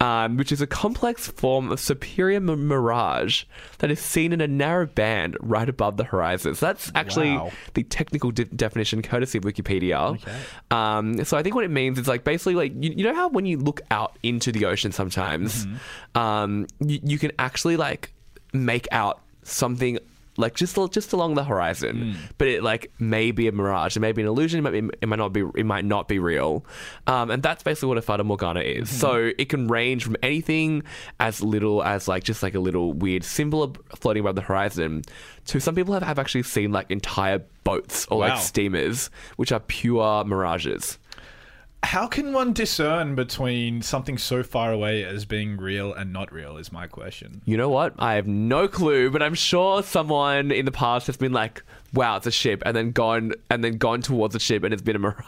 um, 0.00 0.36
which 0.36 0.52
is 0.52 0.60
a 0.60 0.66
complex 0.66 1.28
form 1.28 1.70
of 1.72 1.80
superior 1.80 2.36
m- 2.36 2.66
mirage 2.68 3.44
that 3.78 3.90
is 3.90 4.00
seen 4.00 4.32
in 4.32 4.40
a 4.40 4.48
narrow 4.48 4.86
band 4.86 5.36
right 5.40 5.68
above 5.68 5.96
the 5.96 6.04
horizon. 6.04 6.54
So 6.54 6.66
that's 6.66 6.90
actually 6.94 7.36
Wow. 7.36 7.50
the 7.74 7.82
technical 7.84 8.30
de- 8.30 8.44
definition, 8.44 9.02
courtesy 9.02 9.38
of 9.38 9.44
Wikipedia. 9.44 10.18
Um, 10.70 11.24
so 11.24 11.36
I 11.36 11.42
think 11.42 11.54
what 11.54 11.64
it 11.64 11.70
means 11.70 11.98
is 11.98 12.08
like 12.08 12.24
basically 12.24 12.54
like 12.54 12.72
you, 12.78 12.92
you 12.96 13.04
know 13.04 13.14
how 13.14 13.28
when 13.28 13.46
you 13.46 13.58
look 13.58 13.80
out 13.90 14.18
into 14.22 14.52
the 14.52 14.64
ocean 14.66 14.92
sometimes, 14.92 15.66
um, 16.14 16.66
you, 16.80 17.00
you 17.02 17.18
can 17.18 17.32
actually 17.38 17.76
like 17.76 18.12
make 18.52 18.86
out 18.92 19.20
something 19.42 19.98
like 20.36 20.54
just 20.54 20.76
just 20.90 21.12
along 21.12 21.34
the 21.34 21.44
horizon, 21.44 22.16
but 22.38 22.48
it 22.48 22.62
like 22.62 22.92
may 22.98 23.30
be 23.30 23.46
a 23.48 23.52
mirage, 23.52 23.96
it 23.96 24.00
may 24.00 24.12
be 24.12 24.22
an 24.22 24.28
illusion, 24.28 24.58
it 24.58 24.62
might 24.62 24.72
be, 24.72 24.88
it 25.02 25.08
might 25.08 25.18
not 25.18 25.32
be 25.32 25.44
it 25.54 25.64
might 25.66 25.84
not 25.84 26.08
be 26.08 26.18
real, 26.18 26.64
um, 27.06 27.30
and 27.30 27.42
that's 27.42 27.62
basically 27.62 27.88
what 27.88 27.98
a 27.98 28.02
fata 28.02 28.24
morgana 28.24 28.60
is. 28.60 28.90
So 28.90 29.30
it 29.38 29.48
can 29.48 29.68
range 29.68 30.04
from 30.04 30.16
anything 30.22 30.82
as 31.20 31.40
little 31.42 31.82
as 31.84 32.08
like 32.08 32.24
just 32.24 32.42
like 32.42 32.54
a 32.54 32.60
little 32.60 32.92
weird 32.92 33.22
symbol 33.24 33.76
floating 33.96 34.20
above 34.22 34.34
the 34.34 34.42
horizon, 34.42 35.02
to 35.46 35.60
some 35.60 35.74
people 35.74 35.94
have, 35.94 36.02
have 36.02 36.18
actually 36.18 36.42
seen 36.42 36.72
like 36.72 36.90
entire 36.90 37.40
boats 37.62 38.06
or 38.10 38.18
Wow. 38.18 38.28
like 38.30 38.40
steamers, 38.40 39.10
which 39.36 39.52
are 39.52 39.60
pure 39.60 40.24
mirages. 40.24 40.98
How 41.84 42.06
can 42.06 42.32
one 42.32 42.54
discern 42.54 43.14
between 43.14 43.82
something 43.82 44.16
so 44.16 44.42
far 44.42 44.72
away 44.72 45.04
as 45.04 45.26
being 45.26 45.58
real 45.58 45.92
and 45.92 46.14
not 46.14 46.32
real? 46.32 46.56
Is 46.56 46.72
my 46.72 46.86
question. 46.86 47.42
You 47.44 47.58
know 47.58 47.68
what? 47.68 47.92
I 47.98 48.14
have 48.14 48.26
no 48.26 48.68
clue, 48.68 49.10
but 49.10 49.22
I'm 49.22 49.34
sure 49.34 49.82
someone 49.82 50.50
in 50.50 50.64
the 50.64 50.72
past 50.72 51.06
has 51.08 51.18
been 51.18 51.32
like, 51.32 51.62
"Wow, 51.92 52.16
it's 52.16 52.26
a 52.26 52.30
ship," 52.30 52.62
and 52.64 52.74
then 52.74 52.92
gone 52.92 53.32
and 53.50 53.62
then 53.62 53.76
gone 53.76 54.00
towards 54.00 54.32
the 54.32 54.40
ship, 54.40 54.64
and 54.64 54.72
it's 54.72 54.82
been 54.82 54.96
a 54.96 54.98
mirage. 54.98 55.18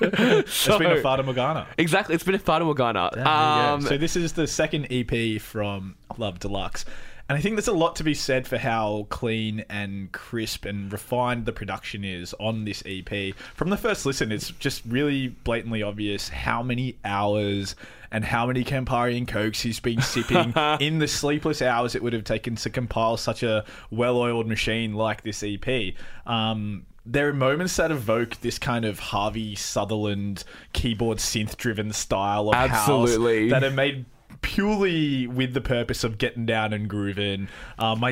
It's 0.00 0.66
been 0.68 0.92
a 0.92 0.96
Fata 1.02 1.22
Morgana. 1.22 1.66
exactly. 1.78 2.14
It's 2.14 2.24
been 2.24 2.34
a 2.34 2.38
Fata 2.38 2.66
Morgana. 2.66 3.08
There 3.14 3.20
you 3.20 3.24
go. 3.24 3.30
Um, 3.30 3.80
so 3.80 3.96
this 3.96 4.16
is 4.16 4.34
the 4.34 4.46
second 4.46 4.86
EP 4.90 5.40
from 5.40 5.96
Love 6.18 6.38
Deluxe. 6.40 6.84
And 7.30 7.38
I 7.38 7.42
think 7.42 7.54
there's 7.54 7.68
a 7.68 7.72
lot 7.72 7.94
to 7.94 8.02
be 8.02 8.12
said 8.12 8.48
for 8.48 8.58
how 8.58 9.06
clean 9.08 9.64
and 9.68 10.10
crisp 10.10 10.64
and 10.64 10.92
refined 10.92 11.46
the 11.46 11.52
production 11.52 12.04
is 12.04 12.34
on 12.40 12.64
this 12.64 12.82
EP. 12.84 13.36
From 13.54 13.70
the 13.70 13.76
first 13.76 14.04
listen, 14.04 14.32
it's 14.32 14.50
just 14.50 14.82
really 14.84 15.28
blatantly 15.28 15.80
obvious 15.80 16.28
how 16.28 16.60
many 16.60 16.98
hours 17.04 17.76
and 18.10 18.24
how 18.24 18.48
many 18.48 18.64
Campari 18.64 19.16
and 19.16 19.28
Cokes 19.28 19.60
he's 19.60 19.78
been 19.78 20.02
sipping 20.02 20.52
in 20.80 20.98
the 20.98 21.06
sleepless 21.06 21.62
hours 21.62 21.94
it 21.94 22.02
would 22.02 22.14
have 22.14 22.24
taken 22.24 22.56
to 22.56 22.68
compile 22.68 23.16
such 23.16 23.44
a 23.44 23.64
well-oiled 23.92 24.48
machine 24.48 24.94
like 24.94 25.22
this 25.22 25.44
EP. 25.46 25.94
Um, 26.26 26.84
there 27.06 27.28
are 27.28 27.32
moments 27.32 27.76
that 27.76 27.92
evoke 27.92 28.40
this 28.40 28.58
kind 28.58 28.84
of 28.84 28.98
Harvey 28.98 29.54
Sutherland 29.54 30.42
keyboard 30.72 31.18
synth 31.18 31.56
driven 31.56 31.92
style 31.92 32.48
of 32.48 32.56
Absolutely. 32.56 33.50
house 33.50 33.60
that 33.60 33.64
are 33.64 33.74
made 33.74 34.04
purely 34.42 35.26
with 35.26 35.54
the 35.54 35.60
purpose 35.60 36.04
of 36.04 36.18
getting 36.18 36.46
down 36.46 36.72
and 36.72 36.88
grooving. 36.88 37.48
Um, 37.78 38.00
my 38.00 38.10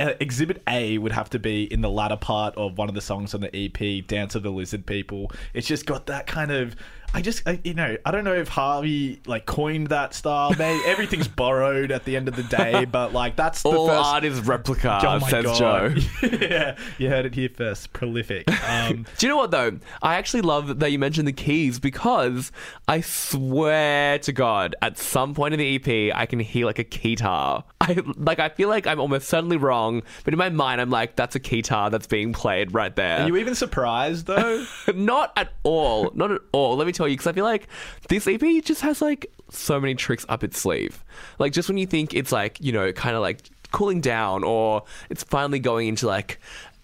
uh, 0.00 0.14
exhibit 0.20 0.62
A 0.68 0.98
would 0.98 1.12
have 1.12 1.30
to 1.30 1.38
be 1.38 1.64
in 1.72 1.80
the 1.80 1.90
latter 1.90 2.16
part 2.16 2.54
of 2.56 2.78
one 2.78 2.88
of 2.88 2.94
the 2.94 3.00
songs 3.00 3.34
on 3.34 3.40
the 3.40 3.54
EP, 3.54 4.06
"Dance 4.06 4.34
of 4.34 4.42
the 4.42 4.50
Lizard 4.50 4.86
People." 4.86 5.30
It's 5.54 5.66
just 5.66 5.86
got 5.86 6.06
that 6.06 6.26
kind 6.26 6.50
of. 6.50 6.74
I 7.12 7.22
just, 7.22 7.42
I, 7.44 7.58
you 7.64 7.74
know, 7.74 7.96
I 8.06 8.12
don't 8.12 8.22
know 8.22 8.34
if 8.34 8.46
Harvey 8.46 9.20
like 9.26 9.44
coined 9.44 9.88
that 9.88 10.14
style. 10.14 10.54
Maybe 10.56 10.80
everything's 10.86 11.26
borrowed 11.26 11.90
at 11.90 12.04
the 12.04 12.16
end 12.16 12.28
of 12.28 12.36
the 12.36 12.44
day, 12.44 12.84
but 12.84 13.12
like 13.12 13.34
that's 13.34 13.62
the 13.64 13.68
all 13.70 13.88
first. 13.88 14.04
art 14.04 14.24
is 14.24 14.40
replica, 14.42 15.00
Oh 15.02 15.18
my 15.18 15.28
says 15.28 15.44
God. 15.44 15.58
Joe. 15.58 15.94
yeah, 16.40 16.76
you 16.98 17.08
heard 17.08 17.26
it 17.26 17.34
here 17.34 17.48
first. 17.48 17.92
Prolific. 17.92 18.48
Um, 18.68 19.06
Do 19.18 19.26
you 19.26 19.28
know 19.28 19.36
what 19.36 19.50
though? 19.50 19.80
I 20.02 20.14
actually 20.14 20.42
love 20.42 20.78
that 20.78 20.92
you 20.92 21.00
mentioned 21.00 21.26
the 21.26 21.32
keys 21.32 21.80
because 21.80 22.52
I 22.86 23.00
swear 23.00 24.20
to 24.20 24.32
God, 24.32 24.76
at 24.80 24.96
some 24.96 25.34
point 25.34 25.52
in 25.52 25.58
the 25.58 25.74
EP, 25.74 26.14
I 26.16 26.26
can 26.26 26.38
hear 26.38 26.64
like 26.64 26.78
a 26.78 26.84
keytar. 26.84 27.64
I 27.80 27.98
like. 28.16 28.38
I 28.38 28.50
feel 28.50 28.68
like 28.68 28.86
I'm 28.86 29.00
almost 29.00 29.28
certainly 29.28 29.56
wrong, 29.56 30.02
but 30.24 30.34
in 30.34 30.38
my 30.38 30.50
mind, 30.50 30.82
I'm 30.82 30.90
like, 30.90 31.16
that's 31.16 31.34
a 31.34 31.40
keytar 31.40 31.90
that's 31.90 32.06
being 32.06 32.34
played 32.34 32.74
right 32.74 32.94
there. 32.94 33.20
are 33.20 33.26
you 33.26 33.36
even 33.38 33.54
surprised 33.54 34.26
though? 34.26 34.66
not 34.94 35.32
at 35.36 35.54
all. 35.62 36.10
Not 36.14 36.30
at 36.30 36.42
all. 36.52 36.76
Let 36.76 36.86
me 36.86 36.92
tell 36.92 37.08
you, 37.08 37.14
because 37.14 37.26
I 37.26 37.32
feel 37.32 37.44
like 37.44 37.68
this 38.08 38.26
EP 38.26 38.42
just 38.62 38.82
has 38.82 39.00
like 39.00 39.32
so 39.48 39.80
many 39.80 39.94
tricks 39.94 40.26
up 40.28 40.44
its 40.44 40.58
sleeve. 40.58 41.02
Like 41.38 41.52
just 41.52 41.68
when 41.68 41.78
you 41.78 41.86
think 41.86 42.12
it's 42.12 42.32
like 42.32 42.58
you 42.60 42.72
know 42.72 42.92
kind 42.92 43.16
of 43.16 43.22
like 43.22 43.48
cooling 43.72 44.02
down, 44.02 44.44
or 44.44 44.82
it's 45.08 45.24
finally 45.24 45.58
going 45.58 45.88
into 45.88 46.06
like 46.06 46.38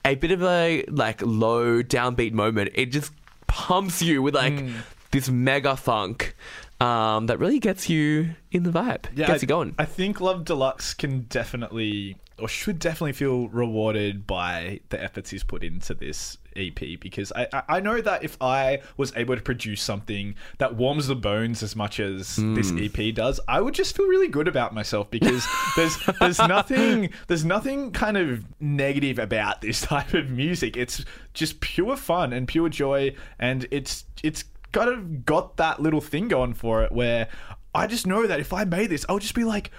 a 0.07 0.15
bit 0.15 0.31
of 0.31 0.43
a 0.43 0.83
like 0.89 1.21
low 1.21 1.83
downbeat 1.83 2.33
moment, 2.33 2.71
it 2.75 2.87
just 2.87 3.13
pumps 3.49 4.01
you 4.01 4.23
with 4.23 4.35
like 4.35 4.59
hmm. 4.59 4.77
this 5.11 5.29
mega 5.29 5.77
funk. 5.77 6.35
Um, 6.81 7.27
that 7.27 7.39
really 7.39 7.59
gets 7.59 7.89
you 7.89 8.35
in 8.53 8.63
the 8.65 8.71
vibe. 8.71 9.07
yeah, 9.15 9.27
gets 9.29 9.43
I, 9.43 9.45
you 9.45 9.49
going. 9.49 9.75
I 9.79 9.85
think 9.87 10.21
Love 10.21 10.45
Deluxe 10.45 10.93
can 10.93 11.23
definitely, 11.23 12.19
or 12.39 12.49
should 12.49 12.79
definitely 12.79 13.15
feel 13.15 13.49
rewarded 13.49 14.27
by 14.27 14.81
the 14.91 15.03
efforts 15.03 15.31
he's 15.31 15.43
put 15.43 15.65
into 15.65 15.95
this 15.95 16.37
EP 16.55 16.79
because 17.01 17.33
I, 17.37 17.47
I- 17.53 17.63
I 17.77 17.81
know 17.81 18.01
that 18.01 18.25
if 18.25 18.37
I 18.43 18.81
was 18.99 19.13
able 19.17 19.37
to 19.37 19.43
produce 19.43 19.81
something 19.83 20.35
that 20.59 20.75
warms 20.75 21.07
the 21.07 21.15
bones 21.15 21.63
as 21.63 21.75
much 21.77 21.99
as 22.01 22.37
this 22.37 22.73
EP 22.77 23.15
does, 23.15 23.41
I 23.49 23.61
would 23.63 23.75
just 23.75 23.97
feel 23.97 24.07
really 24.07 24.29
good 24.29 24.49
about 24.49 24.75
myself 24.75 25.11
because 25.11 25.47
there's 25.77 25.99
there's 26.21 26.39
nothing 26.39 27.11
there's 27.27 27.45
nothing 27.45 27.91
kind 27.93 28.17
of 28.19 28.45
negative 28.61 29.19
about 29.19 29.61
this 29.63 29.81
type 29.83 30.13
of 30.15 30.29
music. 30.31 30.77
It's 30.77 31.05
just 31.35 31.61
pure 31.61 31.97
fun 31.97 32.33
and 32.35 32.47
pure 32.49 32.69
joy, 32.71 33.15
and 33.39 33.67
it's 33.71 34.05
it's 34.23 34.45
kind 34.77 34.91
of 34.91 35.25
got 35.25 35.57
that 35.57 35.81
little 35.81 36.01
thing 36.01 36.29
going 36.29 36.53
for 36.53 36.83
it 36.83 36.93
where 36.93 37.29
I 37.75 37.87
just 37.87 38.07
know 38.07 38.27
that 38.27 38.41
if 38.41 38.53
I 38.53 38.65
made 38.65 38.91
this, 38.91 39.07
I 39.09 39.13
would 39.13 39.23
just 39.23 39.35
be 39.35 39.45
like, 39.45 39.71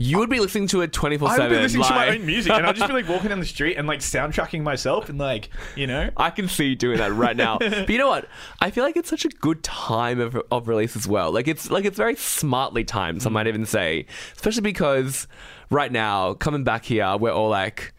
you 0.00 0.18
would 0.18 0.30
be 0.30 0.38
listening 0.38 0.68
to 0.68 0.80
it 0.82 0.92
twenty 0.92 1.18
four 1.18 1.28
7. 1.28 1.40
I 1.40 1.48
would 1.48 1.56
be 1.56 1.60
listening 1.60 1.82
to 1.82 1.90
my 1.90 2.08
own 2.10 2.24
music, 2.24 2.52
and 2.52 2.64
I'd 2.64 2.76
just 2.76 2.86
be 2.86 2.94
like 2.94 3.08
walking 3.08 3.30
down 3.30 3.40
the 3.40 3.46
street 3.46 3.76
and 3.76 3.88
like 3.88 3.98
soundtracking 3.98 4.62
myself, 4.62 5.08
and 5.08 5.18
like 5.18 5.50
you 5.74 5.88
know, 5.88 6.10
I 6.16 6.30
can 6.30 6.46
see 6.46 6.66
you 6.66 6.76
doing 6.76 6.98
that 6.98 7.12
right 7.12 7.36
now. 7.36 7.58
but 7.58 7.88
you 7.88 7.98
know 7.98 8.06
what? 8.06 8.28
I 8.60 8.70
feel 8.70 8.84
like 8.84 8.96
it's 8.96 9.10
such 9.10 9.24
a 9.24 9.28
good 9.28 9.64
time 9.64 10.20
of, 10.20 10.40
of 10.52 10.68
release 10.68 10.94
as 10.94 11.08
well. 11.08 11.32
Like 11.32 11.48
it's 11.48 11.68
like 11.68 11.84
it's 11.84 11.96
very 11.96 12.14
smartly 12.14 12.84
timed. 12.84 13.22
Some 13.22 13.32
mm. 13.32 13.34
might 13.34 13.48
even 13.48 13.66
say, 13.66 14.06
especially 14.36 14.62
because 14.62 15.26
right 15.68 15.90
now 15.90 16.34
coming 16.34 16.62
back 16.62 16.84
here, 16.84 17.16
we're 17.16 17.32
all 17.32 17.48
like, 17.48 17.92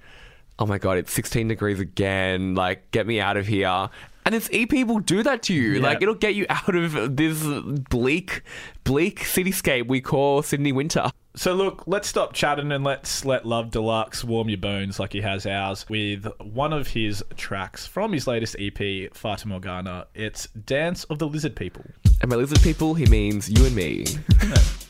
"Oh 0.58 0.66
my 0.66 0.78
god, 0.78 1.00
it's 1.00 1.12
16 1.12 1.50
degrees 1.50 1.82
again! 1.82 2.56
Like, 2.56 2.92
get 2.92 3.08
me 3.08 3.20
out 3.20 3.36
of 3.36 3.46
here!" 3.46 3.90
And 4.30 4.36
this 4.36 4.48
EP 4.54 4.86
will 4.86 5.00
do 5.00 5.24
that 5.24 5.42
to 5.44 5.56
you. 5.56 5.72
Yeah. 5.72 5.82
Like 5.82 6.04
it'll 6.04 6.14
get 6.14 6.36
you 6.36 6.46
out 6.50 6.76
of 6.76 7.18
this 7.18 7.44
bleak, 7.90 8.44
bleak 8.84 9.22
cityscape 9.22 9.88
we 9.88 10.02
call 10.02 10.44
Sydney 10.44 10.72
winter. 10.72 11.10
So 11.36 11.56
look, 11.56 11.86
let's 11.88 12.08
stop 12.08 12.34
chatting 12.34 12.72
and 12.72 12.84
let's 12.84 13.26
let 13.26 13.48
Love 13.48 13.72
Deluxe 13.72 14.24
warm 14.24 14.48
your 14.48 14.60
bones 14.60 15.00
like 15.00 15.14
he 15.14 15.22
has 15.22 15.48
ours 15.48 15.90
with 15.90 16.28
one 16.40 16.74
of 16.74 16.90
his 16.90 17.24
tracks 17.38 17.88
from 17.88 18.14
his 18.14 18.28
latest 18.28 18.56
EP, 18.60 19.12
Fata 19.16 19.48
Morgana. 19.48 20.06
It's 20.14 20.46
Dance 20.50 21.06
of 21.06 21.18
the 21.18 21.28
Lizard 21.28 21.56
People. 21.56 21.86
And 22.22 22.30
by 22.30 22.36
lizard 22.36 22.62
people, 22.62 22.94
he 22.94 23.08
means 23.08 23.50
you 23.50 23.66
and 23.66 23.76
me. 23.76 24.06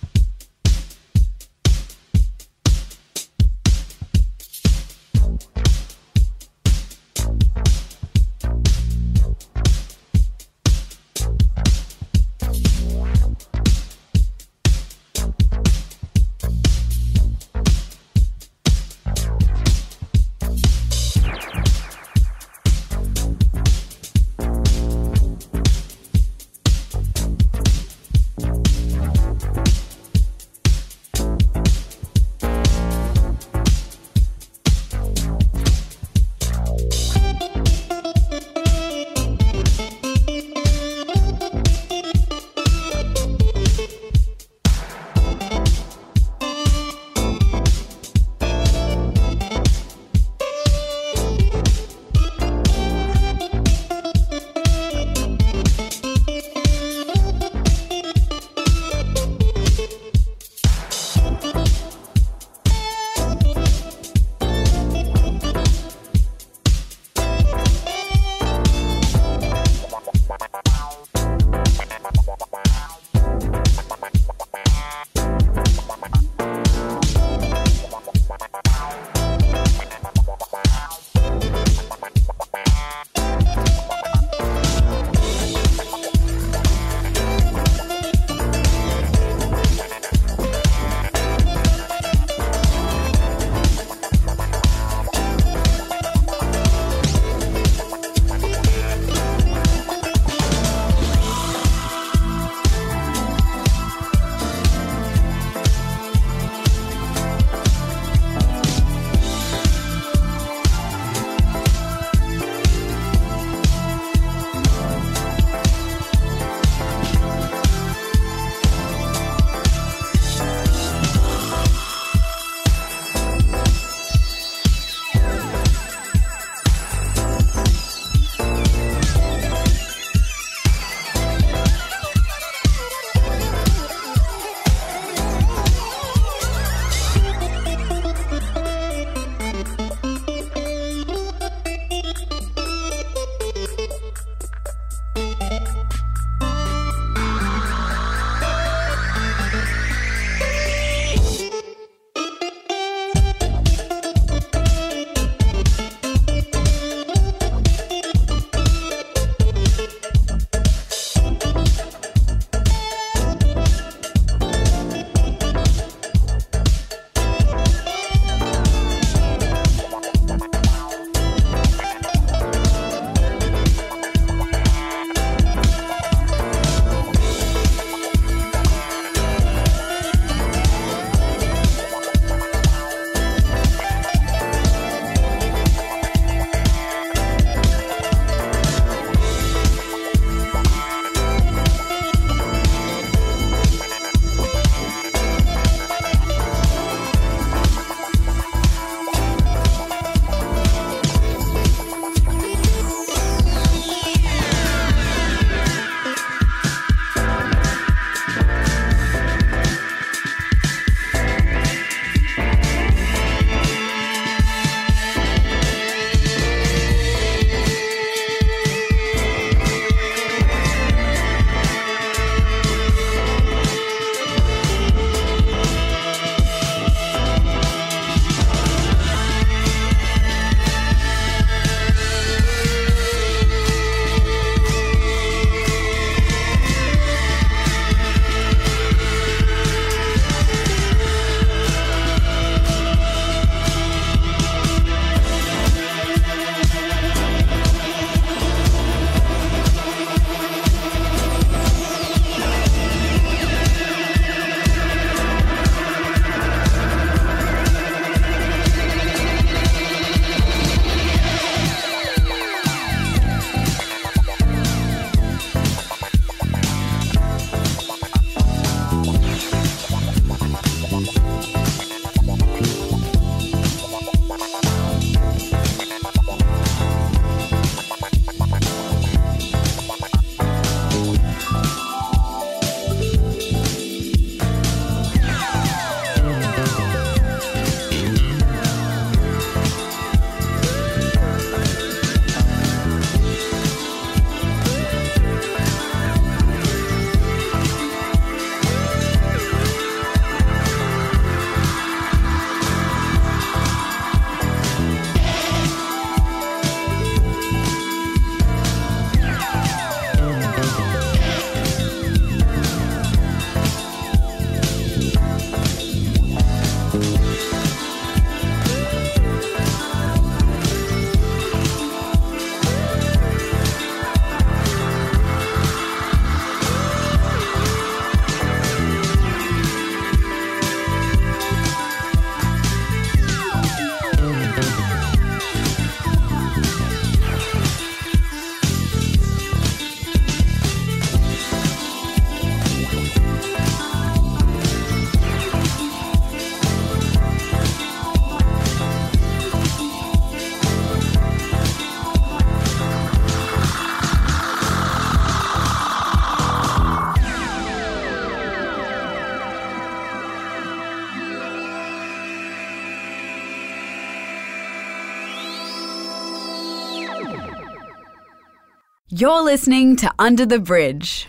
You're 369.20 369.44
listening 369.44 369.98
to 369.98 370.14
Under 370.18 370.46
the 370.46 370.60
Bridge. 370.60 371.28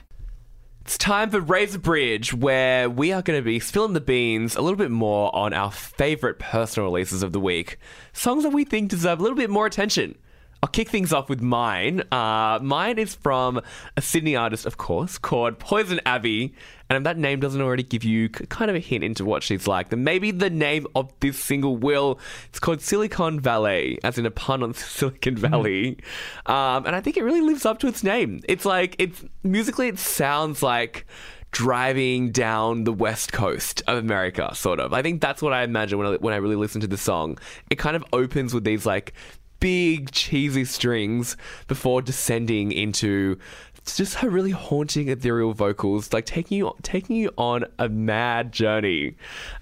It's 0.83 0.97
time 0.97 1.29
for 1.29 1.41
Raise 1.41 1.71
Razor 1.71 1.79
Bridge, 1.81 2.33
where 2.33 2.89
we 2.89 3.11
are 3.11 3.21
going 3.21 3.37
to 3.37 3.45
be 3.45 3.59
spilling 3.59 3.95
the 3.95 4.01
beans 4.01 4.55
a 4.55 4.63
little 4.63 4.77
bit 4.77 4.93
more 4.93 5.35
on 5.35 5.53
our 5.53 5.73
favorite 5.73 6.39
personal 6.39 6.89
releases 6.89 7.25
of 7.25 7.33
the 7.33 7.41
week. 7.41 7.79
Songs 8.13 8.45
that 8.45 8.51
we 8.51 8.63
think 8.63 8.91
deserve 8.91 9.19
a 9.19 9.23
little 9.23 9.37
bit 9.37 9.51
more 9.51 9.67
attention. 9.67 10.17
I'll 10.63 10.69
kick 10.69 10.89
things 10.89 11.13
off 11.13 11.29
with 11.29 11.43
mine. 11.43 12.05
Uh, 12.13 12.61
mine 12.63 12.97
is 12.97 13.17
from 13.17 13.61
a 13.97 14.03
Sydney 14.03 14.37
artist, 14.37 14.67
of 14.67 14.77
course, 14.77 15.19
called 15.19 15.59
Poison 15.59 16.01
Abbey. 16.07 16.55
And 16.91 16.97
if 16.97 17.05
that 17.05 17.17
name 17.17 17.39
doesn't 17.39 17.61
already 17.61 17.85
give 17.85 18.03
you 18.03 18.29
kind 18.29 18.69
of 18.69 18.77
a 18.77 18.81
hint 18.81 19.05
into 19.05 19.25
what 19.25 19.45
she's 19.45 19.69
like, 19.69 19.91
then 19.91 20.03
maybe 20.03 20.33
the 20.33 20.51
name 20.51 20.89
of 20.97 21.13
this 21.21 21.39
single 21.39 21.77
will. 21.77 22.19
It's 22.49 22.59
called 22.59 22.81
Silicon 22.81 23.39
Valet, 23.39 23.99
as 24.03 24.19
in 24.19 24.27
a 24.27 24.31
pun 24.31 24.65
on 24.65 24.75
Silicon 24.75 25.37
Valley. 25.37 25.99
Um, 26.47 26.85
and 26.85 26.97
I 26.97 27.01
think 27.01 27.17
it 27.17 27.23
really 27.23 27.43
lives 27.43 27.65
up 27.65 27.79
to 27.79 27.87
its 27.87 28.03
name. 28.03 28.41
It's 28.49 28.65
like, 28.65 28.97
it's 28.99 29.25
musically, 29.45 29.87
it 29.87 30.01
sounds 30.01 30.65
like 30.65 31.07
driving 31.53 32.33
down 32.33 32.83
the 32.83 32.93
west 32.93 33.33
coast 33.33 33.83
of 33.87 33.99
America, 33.99 34.53
sort 34.55 34.81
of. 34.81 34.93
I 34.93 35.01
think 35.01 35.21
that's 35.21 35.41
what 35.41 35.53
I 35.53 35.63
imagine 35.63 35.97
when 35.97 36.09
I, 36.09 36.17
when 36.17 36.35
I 36.35 36.39
really 36.39 36.57
listen 36.57 36.81
to 36.81 36.89
the 36.89 36.97
song. 36.97 37.39
It 37.71 37.77
kind 37.77 37.95
of 37.95 38.05
opens 38.13 38.53
with 38.53 38.65
these 38.65 38.85
like 38.85 39.15
big 39.61 40.11
cheesy 40.11 40.65
strings 40.65 41.37
before 41.69 42.03
descending 42.03 42.73
into 42.73 43.39
just 43.87 44.17
her 44.17 44.29
really 44.31 44.51
haunting 44.51 45.09
ethereal 45.09 45.53
vocals, 45.53 46.13
like 46.13 46.27
taking 46.27 46.59
you 46.59 46.75
taking 46.83 47.17
you 47.17 47.31
on 47.37 47.65
a 47.79 47.89
mad 47.89 48.53
journey. 48.53 49.17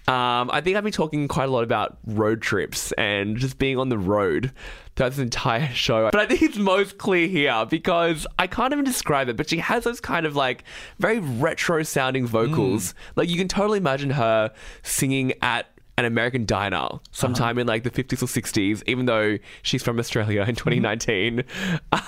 Um, 0.06 0.50
I 0.52 0.60
think 0.60 0.76
I've 0.76 0.84
been 0.84 0.92
talking 0.92 1.28
quite 1.28 1.48
a 1.48 1.52
lot 1.52 1.64
about 1.64 1.98
road 2.06 2.42
trips 2.42 2.92
and 2.92 3.36
just 3.36 3.58
being 3.58 3.78
on 3.78 3.88
the 3.88 3.98
road 3.98 4.52
throughout 4.96 5.10
this 5.10 5.18
entire 5.18 5.68
show. 5.74 6.10
But 6.10 6.20
I 6.20 6.26
think 6.26 6.42
it's 6.42 6.58
most 6.58 6.98
clear 6.98 7.28
here 7.28 7.66
because 7.68 8.26
I 8.38 8.46
can't 8.46 8.72
even 8.72 8.84
describe 8.84 9.28
it, 9.28 9.36
but 9.36 9.48
she 9.48 9.58
has 9.58 9.84
those 9.84 10.00
kind 10.00 10.26
of 10.26 10.36
like 10.36 10.64
very 10.98 11.20
retro 11.20 11.82
sounding 11.82 12.26
vocals. 12.26 12.94
Like 13.16 13.28
you 13.28 13.36
can 13.36 13.48
totally 13.48 13.78
imagine 13.78 14.10
her 14.10 14.52
singing 14.82 15.32
at 15.42 15.66
an 15.99 16.05
American 16.05 16.46
diner 16.46 16.88
sometime 17.11 17.59
in 17.59 17.66
like 17.66 17.82
the 17.82 17.90
50s 17.90 18.22
or 18.22 18.26
60s, 18.26 18.84
even 18.86 19.07
though 19.07 19.36
she's 19.62 19.82
from 19.82 19.99
Australia 19.99 20.42
in 20.49 20.55
2019. 20.55 21.44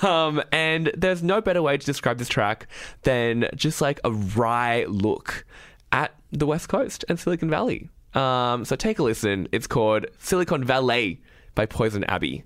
Um, 0.01 0.41
and 0.51 0.91
there's 0.97 1.21
no 1.21 1.41
better 1.41 1.61
way 1.61 1.77
to 1.77 1.85
describe 1.85 2.17
this 2.17 2.29
track 2.29 2.67
than 3.03 3.49
just 3.53 3.81
like 3.81 3.99
a 4.03 4.11
wry 4.11 4.85
look 4.85 5.45
at 5.91 6.15
the 6.31 6.47
West 6.47 6.69
Coast 6.69 7.03
and 7.09 7.19
Silicon 7.19 7.49
Valley. 7.49 7.89
Um, 8.13 8.63
so 8.63 8.75
take 8.75 8.97
a 8.97 9.03
listen. 9.03 9.47
It's 9.51 9.67
called 9.67 10.05
Silicon 10.17 10.63
Valet 10.63 11.19
by 11.53 11.65
Poison 11.65 12.05
Abbey. 12.05 12.43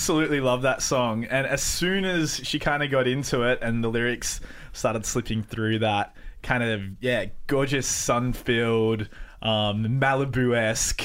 Absolutely 0.00 0.40
love 0.40 0.62
that 0.62 0.80
song. 0.80 1.24
And 1.24 1.46
as 1.46 1.62
soon 1.62 2.06
as 2.06 2.36
she 2.42 2.58
kind 2.58 2.82
of 2.82 2.90
got 2.90 3.06
into 3.06 3.42
it 3.42 3.58
and 3.60 3.84
the 3.84 3.88
lyrics 3.88 4.40
started 4.72 5.04
slipping 5.04 5.42
through 5.42 5.80
that 5.80 6.16
kind 6.42 6.62
of, 6.62 6.80
yeah, 7.02 7.26
gorgeous 7.48 7.86
sun 7.86 8.32
filled, 8.32 9.10
um, 9.42 10.00
Malibu 10.00 10.56
esque. 10.56 11.04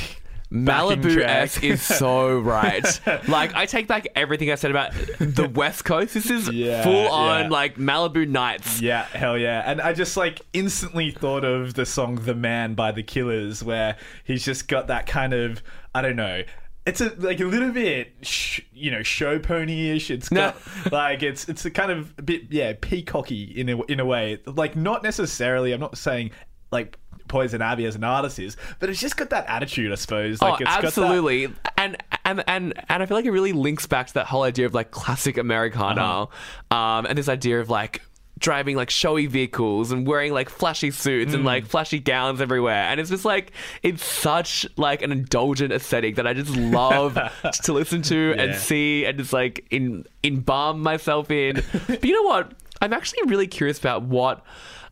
Malibu 0.50 1.18
esque 1.18 1.66
is 1.66 1.82
so 1.82 2.40
right. 2.40 2.86
like 3.28 3.54
I 3.54 3.66
take 3.66 3.88
back 3.90 4.08
everything 4.16 4.50
I 4.50 4.56
said 4.56 4.72
about 4.72 4.94
the 5.20 5.50
West 5.54 5.84
Coast. 5.84 6.14
This 6.14 6.30
is 6.30 6.48
Yeah, 6.48 6.82
full 6.84 7.10
on 7.10 7.44
yeah. 7.46 7.50
like 7.50 7.76
Malibu 7.76 8.26
nights. 8.30 8.80
Yeah, 8.80 9.04
hell 9.04 9.38
yeah. 9.38 9.62
And 9.70 9.82
I 9.82 9.92
just 9.92 10.16
like 10.16 10.40
instantly 10.54 11.12
thought 11.12 11.44
of 11.44 11.74
the 11.74 11.86
song 11.86 12.16
The 12.16 12.36
Man 12.36 12.76
by 12.76 12.94
the 12.94 13.04
Killers, 13.04 13.62
where 13.62 13.98
he's 14.24 14.46
just 14.46 14.70
got 14.70 14.88
that 14.88 15.06
kind 15.06 15.34
of, 15.34 15.62
I 15.94 16.02
don't 16.02 16.16
know. 16.16 16.44
It's 16.86 17.02
a 17.02 17.14
like 17.18 17.40
a 17.40 17.46
little 17.46 17.72
bit, 17.72 18.14
sh- 18.22 18.62
you 18.72 18.92
know, 18.92 19.02
show 19.02 19.40
pony-ish. 19.40 20.12
It's 20.12 20.30
got 20.30 20.56
like 20.92 21.24
it's 21.24 21.50
it's 21.50 21.66
a 21.66 21.72
kind 21.72 21.92
of 21.92 22.14
a 22.18 22.22
bit 22.22 22.44
yeah 22.52 22.74
peacocky 22.74 23.56
in 23.58 23.70
a 23.70 23.82
in 23.86 24.00
a 24.00 24.06
way. 24.06 24.40
Like 24.46 24.76
not 24.76 25.02
necessarily. 25.02 25.72
I'm 25.74 25.80
not 25.80 25.98
saying 25.98 26.30
like 26.72 26.98
Poison 27.28 27.60
Abbey 27.62 27.86
as 27.86 27.96
an 27.96 28.04
artist 28.04 28.38
is, 28.38 28.56
but 28.80 28.90
it's 28.90 29.00
just 29.00 29.18
got 29.18 29.32
that 29.32 29.48
attitude, 29.48 29.92
I 29.92 29.96
suppose. 29.96 30.42
Like 30.44 30.54
oh, 30.54 30.56
it's 30.58 30.64
got 30.66 30.82
that- 30.82 30.88
absolutely. 30.88 31.48
And 31.78 31.98
and 32.24 32.44
and 32.48 32.74
and 32.88 33.02
I 33.02 33.06
feel 33.08 33.18
like 33.18 33.26
it 33.26 33.32
really 33.32 33.54
links 33.54 33.88
back 33.88 34.06
to 34.08 34.14
that 34.16 34.28
whole 34.28 34.44
idea 34.44 34.68
of 34.68 34.76
like 34.76 34.92
classic 34.92 35.38
Americana, 35.38 36.02
Uh-huh. 36.02 36.78
um, 36.78 37.06
and 37.08 37.18
this 37.18 37.30
idea 37.30 37.60
of 37.62 37.70
like 37.72 38.04
driving 38.38 38.76
like 38.76 38.90
showy 38.90 39.26
vehicles 39.28 39.92
and 39.92 40.06
wearing 40.06 40.34
like 40.34 40.50
flashy 40.50 40.92
suits 40.92 41.32
Mm. 41.32 41.36
and 41.36 41.46
like 41.46 41.66
flashy 41.66 42.00
gowns 42.00 42.42
everywhere 42.42 42.84
and 42.90 43.00
it's 43.00 43.10
just 43.10 43.24
like 43.26 43.52
it's 43.82 44.04
such 44.04 44.68
like 44.76 45.02
an 45.02 45.12
indulgent 45.12 45.72
aesthetic 45.72 46.16
that 46.18 46.28
I 46.28 46.34
just 46.34 46.56
love 46.56 47.18
to 47.64 47.74
listen 47.74 48.02
to 48.04 48.36
and 48.38 48.54
see 48.56 49.06
and 49.06 49.18
just 49.18 49.32
like 49.32 49.66
in 49.72 50.06
embalm 50.24 50.82
myself 50.82 51.32
in 51.32 51.64
but 51.88 52.04
you 52.04 52.14
know 52.14 52.24
what 52.30 52.54
I'm 52.82 52.92
actually 52.92 53.24
really 53.28 53.48
curious 53.48 53.80
about 53.80 54.04
what 54.04 54.44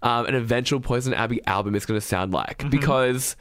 um, 0.01 0.25
an 0.25 0.35
eventual 0.35 0.79
Poison 0.79 1.13
Abbey 1.13 1.45
album 1.45 1.75
is 1.75 1.85
going 1.85 1.99
to 1.99 2.05
sound 2.05 2.33
like 2.33 2.69
because 2.69 3.35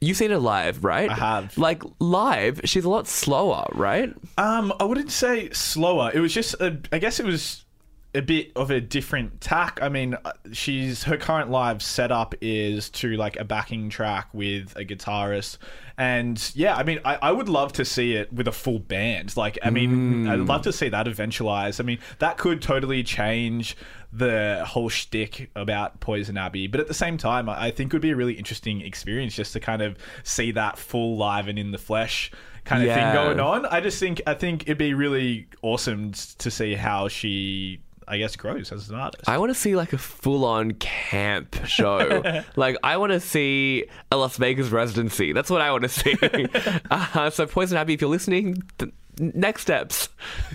you've 0.00 0.16
seen 0.16 0.30
her 0.30 0.38
live, 0.38 0.84
right? 0.84 1.10
Mm-hmm. 1.10 1.22
I 1.22 1.26
have. 1.40 1.58
Like 1.58 1.82
live, 2.00 2.60
she's 2.64 2.84
a 2.84 2.88
lot 2.88 3.06
slower, 3.08 3.66
right? 3.74 4.12
Um, 4.36 4.72
I 4.80 4.84
wouldn't 4.84 5.10
say 5.10 5.50
slower. 5.50 6.10
It 6.14 6.20
was 6.20 6.32
just, 6.32 6.54
a, 6.54 6.78
I 6.92 6.98
guess 6.98 7.18
it 7.20 7.26
was 7.26 7.64
a 8.14 8.22
bit 8.22 8.50
of 8.56 8.70
a 8.70 8.80
different 8.80 9.40
tack. 9.40 9.78
I 9.82 9.88
mean, 9.88 10.14
uh, 10.24 10.32
she's 10.52 11.04
her 11.04 11.16
current 11.18 11.50
live 11.50 11.82
setup 11.82 12.34
is 12.40 12.88
to 12.90 13.16
like 13.16 13.38
a 13.38 13.44
backing 13.44 13.90
track 13.90 14.28
with 14.32 14.74
a 14.76 14.84
guitarist, 14.84 15.58
and 15.98 16.50
yeah, 16.54 16.74
I 16.74 16.84
mean, 16.84 17.00
I, 17.04 17.16
I 17.16 17.32
would 17.32 17.48
love 17.48 17.72
to 17.74 17.84
see 17.84 18.14
it 18.14 18.32
with 18.32 18.48
a 18.48 18.52
full 18.52 18.78
band. 18.78 19.36
Like, 19.36 19.58
I 19.62 19.70
mean, 19.70 20.26
I'd 20.26 20.40
love 20.40 20.62
to 20.62 20.72
see 20.72 20.88
that 20.88 21.06
eventualize. 21.06 21.80
I 21.80 21.82
mean, 21.84 21.98
that 22.18 22.38
could 22.38 22.62
totally 22.62 23.02
change 23.02 23.76
the 24.10 24.64
whole 24.66 24.88
shtick 24.88 25.50
about 25.54 26.00
Poison 26.00 26.38
Abbey, 26.38 26.66
but 26.66 26.80
at 26.80 26.88
the 26.88 26.94
same 26.94 27.18
time, 27.18 27.48
I 27.48 27.66
I 27.66 27.70
think 27.70 27.92
it 27.92 27.96
would 27.96 28.02
be 28.02 28.10
a 28.10 28.16
really 28.16 28.34
interesting 28.34 28.80
experience 28.80 29.34
just 29.34 29.52
to 29.52 29.60
kind 29.60 29.82
of 29.82 29.96
see 30.22 30.50
that 30.52 30.78
full 30.78 31.18
live 31.18 31.46
and 31.48 31.58
in 31.58 31.72
the 31.72 31.78
flesh 31.78 32.30
kind 32.64 32.82
of 32.82 32.88
Yeah. 32.88 33.12
thing 33.12 33.22
going 33.22 33.40
on. 33.40 33.66
I 33.66 33.80
just 33.80 33.98
think 34.00 34.22
I 34.26 34.32
think 34.32 34.62
it'd 34.62 34.78
be 34.78 34.94
really 34.94 35.48
awesome 35.62 36.12
to 36.38 36.50
see 36.50 36.74
how 36.74 37.08
she, 37.08 37.80
I 38.08 38.18
guess, 38.18 38.36
grows 38.36 38.72
as 38.72 38.88
an 38.88 38.96
artist. 38.96 39.28
I 39.28 39.38
want 39.38 39.50
to 39.50 39.54
see 39.54 39.76
like 39.76 39.92
a 39.92 39.98
full 39.98 40.44
on 40.44 40.72
camp 40.72 41.56
show. 41.66 42.42
like, 42.56 42.76
I 42.82 42.96
want 42.96 43.12
to 43.12 43.20
see 43.20 43.84
a 44.10 44.16
Las 44.16 44.36
Vegas 44.38 44.70
residency. 44.70 45.32
That's 45.32 45.50
what 45.50 45.60
I 45.60 45.70
want 45.70 45.82
to 45.82 45.88
see. 45.88 46.16
uh, 46.90 47.30
so, 47.30 47.46
Poison 47.46 47.76
Abbey, 47.76 47.94
if 47.94 48.00
you're 48.00 48.10
listening, 48.10 48.62
th- 48.78 48.92
next 49.20 49.62
steps. 49.62 50.08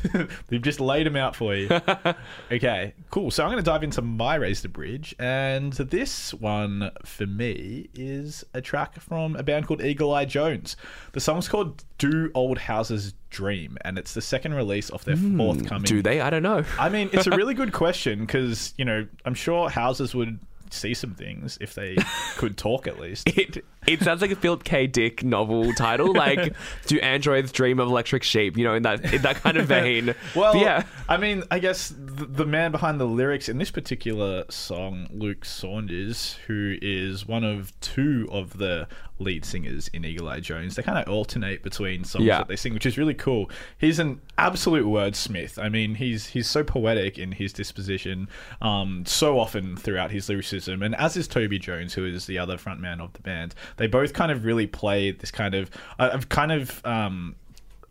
They've 0.47 0.61
just 0.61 0.79
laid 0.79 1.05
them 1.05 1.15
out 1.15 1.35
for 1.35 1.55
you. 1.55 1.69
okay, 2.51 2.93
cool. 3.09 3.31
So 3.31 3.43
I'm 3.43 3.49
going 3.49 3.63
to 3.63 3.69
dive 3.69 3.83
into 3.83 4.01
my 4.01 4.35
Raise 4.35 4.61
the 4.61 4.69
Bridge, 4.69 5.15
and 5.19 5.73
this 5.73 6.33
one 6.33 6.91
for 7.05 7.25
me 7.25 7.89
is 7.93 8.43
a 8.53 8.61
track 8.61 8.99
from 8.99 9.35
a 9.35 9.43
band 9.43 9.67
called 9.67 9.83
Eagle 9.83 10.13
Eye 10.13 10.25
Jones. 10.25 10.75
The 11.13 11.19
song's 11.19 11.47
called 11.47 11.83
"Do 11.97 12.31
Old 12.33 12.57
Houses 12.57 13.13
Dream," 13.29 13.77
and 13.81 13.97
it's 13.97 14.13
the 14.13 14.21
second 14.21 14.53
release 14.53 14.89
of 14.89 15.03
their 15.05 15.15
hmm. 15.15 15.37
forthcoming. 15.37 15.83
Do 15.83 16.01
they? 16.01 16.21
I 16.21 16.29
don't 16.29 16.43
know. 16.43 16.63
I 16.79 16.89
mean, 16.89 17.09
it's 17.13 17.27
a 17.27 17.31
really 17.31 17.53
good 17.55 17.73
question 17.73 18.25
because 18.25 18.73
you 18.77 18.85
know 18.85 19.07
I'm 19.25 19.35
sure 19.35 19.69
houses 19.69 20.13
would 20.15 20.39
see 20.73 20.93
some 20.93 21.13
things 21.15 21.57
if 21.61 21.73
they 21.75 21.95
could 22.37 22.57
talk 22.57 22.87
at 22.87 22.99
least. 22.99 23.27
It 23.29 23.63
it 23.85 24.01
sounds 24.01 24.21
like 24.21 24.31
a 24.31 24.35
Philip 24.35 24.63
K. 24.63 24.87
Dick 24.87 25.23
novel 25.23 25.73
title, 25.73 26.13
like 26.15 26.53
"Do 26.87 26.99
Androids 26.99 27.51
Dream 27.51 27.79
of 27.79 27.87
Electric 27.89 28.23
Sheep?" 28.23 28.57
You 28.57 28.63
know, 28.65 28.73
in 28.75 28.83
that 28.83 29.13
in 29.13 29.21
that 29.23 29.37
kind 29.37 29.57
of 29.57 29.67
vein. 29.67 30.15
Well, 30.35 30.53
But 30.53 30.61
yeah, 30.61 30.83
I 31.07 31.17
mean, 31.17 31.43
I 31.51 31.59
guess 31.59 31.89
the, 31.89 32.25
the 32.25 32.45
man 32.45 32.71
behind 32.71 32.99
the 32.99 33.05
lyrics 33.05 33.49
in 33.49 33.57
this 33.57 33.69
particular 33.71 34.45
song, 34.49 35.07
Luke 35.11 35.45
Saunders, 35.45 36.37
who 36.47 36.75
is 36.81 37.27
one 37.27 37.43
of 37.43 37.77
two 37.81 38.27
of 38.31 38.57
the 38.57 38.87
lead 39.19 39.45
singers 39.45 39.89
in 39.89 40.03
Eagle 40.05 40.27
Eye 40.27 40.39
Jones, 40.39 40.75
they 40.75 40.81
kind 40.81 40.97
of 40.97 41.07
alternate 41.07 41.61
between 41.61 42.03
songs 42.03 42.25
Yeah. 42.25 42.39
that 42.39 42.47
they 42.47 42.55
sing, 42.55 42.73
which 42.73 42.85
is 42.85 42.97
really 42.97 43.13
cool. 43.13 43.49
He's 43.77 43.99
an 43.99 44.19
absolute 44.37 44.85
wordsmith. 44.85 45.61
I 45.61 45.69
mean, 45.69 45.95
he's 45.95 46.27
he's 46.27 46.49
so 46.49 46.63
poetic 46.63 47.19
in 47.19 47.31
his 47.33 47.53
disposition, 47.53 48.27
um, 48.61 49.03
so 49.05 49.39
often 49.39 49.77
throughout 49.77 50.09
his 50.11 50.29
lyricism, 50.29 50.62
and 50.67 50.95
as 50.95 51.17
is 51.17 51.27
Toby 51.27 51.59
Jones, 51.59 51.93
who 51.93 52.05
is 52.05 52.25
the 52.25 52.37
other 52.37 52.57
frontman 52.57 53.01
of 53.01 53.13
the 53.13 53.21
band. 53.21 53.55
They 53.77 53.87
both 53.87 54.13
kind 54.13 54.31
of 54.31 54.45
really 54.45 54.67
play 54.67 55.11
this 55.11 55.31
kind 55.31 55.55
of. 55.55 55.69
I've 55.99 56.29
kind 56.29 56.51
of. 56.51 56.85
Um, 56.85 57.35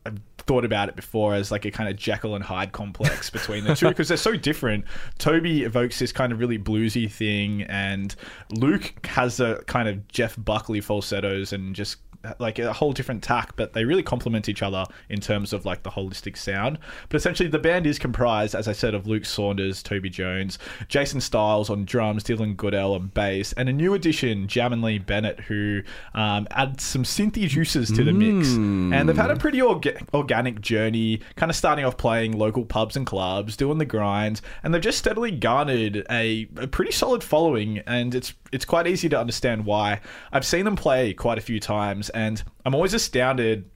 I've 0.05 0.19
thought 0.39 0.65
about 0.65 0.89
it 0.89 0.97
before 0.97 1.35
as 1.35 1.53
like 1.53 1.65
a 1.65 1.71
kind 1.71 1.89
of 1.89 1.97
Jekyll 1.97 2.35
and 2.35 2.45
Hyde 2.45 2.73
complex 2.73 3.31
between 3.31 3.65
the 3.65 3.77
two 3.77 3.89
because 3.89 4.09
they're 4.09 4.17
so 4.17 4.37
different. 4.37 4.85
Toby 5.19 5.63
evokes 5.63 5.99
this 5.99 6.11
kind 6.13 6.33
of 6.33 6.41
really 6.41 6.59
bluesy 6.59 7.11
thing, 7.11 7.63
and 7.63 8.15
Luke 8.51 9.07
has 9.07 9.39
a 9.41 9.63
kind 9.67 9.89
of 9.89 10.09
Jeff 10.09 10.37
Buckley 10.37 10.81
falsettos 10.81 11.53
and 11.53 11.75
just 11.75 11.99
like 12.39 12.59
a 12.59 12.73
whole 12.73 12.93
different 12.93 13.23
tack, 13.23 13.55
but 13.57 13.73
they 13.73 13.85
really 13.85 14.03
complement 14.03 14.49
each 14.49 14.63
other 14.63 14.85
in 15.09 15.21
terms 15.21 15.53
of 15.53 15.65
like 15.65 15.83
the 15.83 15.91
holistic 15.91 16.37
sound. 16.37 16.79
But 17.09 17.17
essentially, 17.17 17.49
the 17.49 17.59
band 17.59 17.87
is 17.87 17.99
comprised, 17.99 18.55
as 18.55 18.69
I 18.69 18.73
said, 18.73 18.95
of 18.95 19.07
Luke 19.07 19.25
Saunders, 19.25 19.83
Toby 19.83 20.11
Jones, 20.11 20.59
Jason 20.89 21.21
Styles 21.21 21.71
on 21.71 21.85
drums, 21.85 22.25
Dylan 22.25 22.57
Goodell 22.57 22.95
on 22.95 23.09
bass, 23.09 23.53
and 23.55 23.69
a 23.69 23.73
new 23.73 23.95
addition, 23.95 24.47
Jamin 24.47 24.83
Lee 24.83 24.99
Bennett, 24.99 25.41
who 25.41 25.83
um, 26.15 26.47
adds 26.51 26.85
some 26.85 27.05
synthy 27.05 27.49
juices 27.49 27.91
to 27.91 28.05
the 28.05 28.13
mix. 28.13 28.49
And 28.93 29.09
they've 29.09 29.17
had 29.17 29.31
a 29.31 29.37
pretty 29.37 29.59
orga- 29.59 30.07
organic 30.15 30.61
journey, 30.61 31.21
kind 31.37 31.51
of 31.51 31.57
starting 31.57 31.85
off 31.85 31.97
playing 31.97 32.33
local 32.39 32.65
pubs 32.65 32.97
and 32.97 33.07
clubs, 33.07 33.57
doing 33.57 33.79
the 33.79 33.85
grind, 33.85 34.41
and 34.63 34.73
they've 34.73 34.83
just 34.83 34.99
steadily 34.99 35.31
garnered 35.31 36.07
a, 36.11 36.49
a 36.57 36.67
pretty 36.67 36.93
solid 36.93 37.25
following. 37.25 37.79
And 37.87 38.15
it's 38.15 38.35
it's 38.53 38.65
quite 38.67 38.87
easy 38.87 39.09
to 39.09 39.19
understand 39.19 39.65
why. 39.65 40.01
I've 40.31 40.45
seen 40.45 40.65
them 40.67 40.77
play 40.77 41.15
quite 41.15 41.39
a 41.39 41.41
few 41.41 41.59
times, 41.59 42.11
and 42.15 42.43
I'm 42.65 42.75
always 42.75 42.95
astounded 42.95 43.69